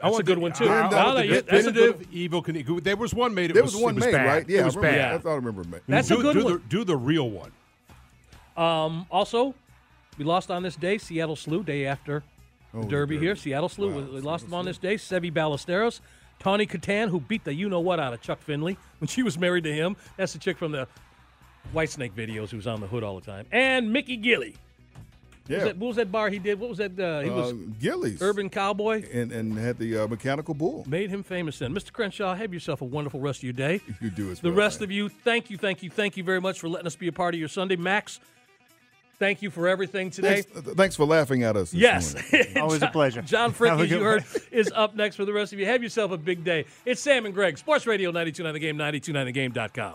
I 0.00 0.06
That's 0.06 0.12
want 0.12 0.20
a 0.22 0.24
good 0.26 0.36
the- 0.38 0.40
one, 0.40 0.52
too. 0.52 0.68
I- 0.68 0.80
I 0.86 0.90
No, 0.90 0.96
want 0.96 1.16
the 1.18 1.26
you- 1.26 1.32
that's 1.42 1.66
a 1.66 1.72
definitive 1.72 1.98
good- 1.98 2.10
Evel 2.12 2.44
Knievel. 2.44 2.82
There 2.84 2.96
was 2.96 3.14
one 3.14 3.34
made. 3.34 3.50
It 3.50 3.54
There 3.54 3.62
was, 3.62 3.74
was 3.74 3.82
one 3.82 3.92
it 3.92 3.96
was 3.96 4.04
made, 4.06 4.12
bad. 4.12 4.26
right? 4.26 4.48
Yeah, 4.48 4.60
it 4.60 4.64
was 4.64 4.76
I 4.76 4.80
remember. 4.80 4.98
bad. 4.98 5.14
I 5.14 5.18
thought 5.18 5.30
I 5.30 5.34
remember. 5.36 5.64
Man. 5.64 5.80
That's 5.88 6.08
do, 6.08 6.18
a 6.18 6.22
good 6.22 6.34
do 6.34 6.44
one. 6.44 6.52
The, 6.54 6.58
do 6.68 6.84
the 6.84 6.96
real 6.96 7.30
one. 7.30 7.52
Um, 8.56 9.06
also, 9.10 9.54
we 10.18 10.24
lost 10.24 10.50
on 10.50 10.62
this 10.62 10.76
day. 10.76 10.98
Seattle 10.98 11.36
Slew, 11.36 11.62
day 11.62 11.86
after 11.86 12.22
the 12.72 12.78
Oh, 12.78 12.82
the 12.82 12.88
Derby 12.88 13.18
here. 13.18 13.36
Seattle 13.36 13.68
Slew. 13.68 13.90
Wow, 13.90 13.96
we- 13.96 14.02
we 14.02 14.20
lost 14.20 14.42
Seattle 14.44 14.46
him 14.48 14.54
on 14.60 14.64
this 14.66 14.78
day. 14.78 14.94
Seve 14.96 15.32
Ballesteros. 15.32 16.00
Tawny 16.38 16.66
Kitaen, 16.66 17.08
who 17.08 17.20
beat 17.20 17.44
the 17.44 17.54
you 17.54 17.68
know 17.68 17.78
what 17.80 18.00
out 18.00 18.12
of 18.12 18.20
Chuck 18.20 18.40
Finley 18.40 18.76
when 18.98 19.06
she 19.06 19.22
was 19.22 19.38
married 19.38 19.62
to 19.64 19.72
him. 19.72 19.96
That's 20.16 20.32
the 20.32 20.40
chick 20.40 20.58
from 20.58 20.72
the 20.72 20.88
Whitesnake 21.74 22.12
videos 22.12 22.50
who 22.50 22.56
was 22.56 22.66
on 22.66 22.80
the 22.80 22.86
hood 22.86 23.02
all 23.02 23.18
the 23.18 23.24
time. 23.26 23.46
And 23.52 23.92
Mickey 23.92 24.16
Gilley. 24.16 24.54
What, 25.46 25.48
was 25.48 25.58
Yeah. 25.58 25.64
that, 25.64 25.76
what 25.78 25.86
was 25.88 25.96
that 25.96 26.12
bar 26.12 26.28
he 26.30 26.38
did? 26.38 26.60
What 26.60 26.68
was 26.68 26.78
that? 26.78 26.98
Uh, 26.98 27.20
he 27.20 27.30
was 27.30 27.52
Uh, 27.52 27.56
Gilley's. 27.80 28.22
Urban 28.22 28.48
Cowboy. 28.48 29.04
And, 29.12 29.32
and 29.32 29.58
had 29.58 29.78
the 29.78 29.98
uh, 29.98 30.06
mechanical 30.06 30.54
bull. 30.54 30.84
Made 30.88 31.10
him 31.10 31.22
famous 31.22 31.58
then. 31.58 31.74
Mr. 31.74 31.92
Crenshaw, 31.92 32.34
have 32.34 32.54
yourself 32.54 32.80
a 32.80 32.84
wonderful 32.84 33.20
rest 33.20 33.40
of 33.40 33.44
your 33.44 33.52
day. 33.52 33.80
You 34.00 34.10
do 34.10 34.30
as 34.30 34.40
The 34.40 34.48
well, 34.50 34.58
rest 34.58 34.80
man. 34.80 34.84
of 34.84 34.90
you, 34.92 35.08
thank 35.08 35.50
you, 35.50 35.58
thank 35.58 35.82
you, 35.82 35.90
thank 35.90 36.16
you 36.16 36.22
very 36.24 36.40
much 36.40 36.60
for 36.60 36.68
letting 36.68 36.86
us 36.86 36.94
be 36.96 37.08
a 37.08 37.12
part 37.12 37.34
of 37.34 37.40
your 37.40 37.48
Sunday. 37.48 37.74
Max, 37.76 38.20
thank 39.18 39.42
you 39.42 39.50
for 39.50 39.66
everything 39.66 40.10
today. 40.10 40.42
Thanks, 40.42 40.70
thanks 40.74 40.96
for 40.96 41.04
laughing 41.06 41.42
at 41.42 41.56
us. 41.56 41.72
This 41.72 41.80
Yes. 41.80 42.14
morning. 42.32 42.56
Always 42.58 42.82
a 42.82 42.88
pleasure. 42.88 43.22
John 43.22 43.50
Have 43.50 43.56
Frick, 43.56 43.72
as 43.72 43.90
you 43.90 44.00
heard, 44.00 44.24
is 44.52 44.70
up 44.74 44.94
next 44.94 45.16
for 45.16 45.24
the 45.24 45.32
rest 45.32 45.52
of 45.52 45.58
you. 45.58 45.66
Have 45.66 45.82
yourself 45.82 46.12
a 46.12 46.18
big 46.18 46.44
day. 46.44 46.66
It's 46.86 47.00
Sam 47.00 47.26
and 47.26 47.34
Greg, 47.34 47.58
Sports 47.58 47.86
Radio 47.86 48.10
929 48.10 48.54
The 48.54 48.60
Game, 48.60 48.76
929thegame.com. 48.78 49.94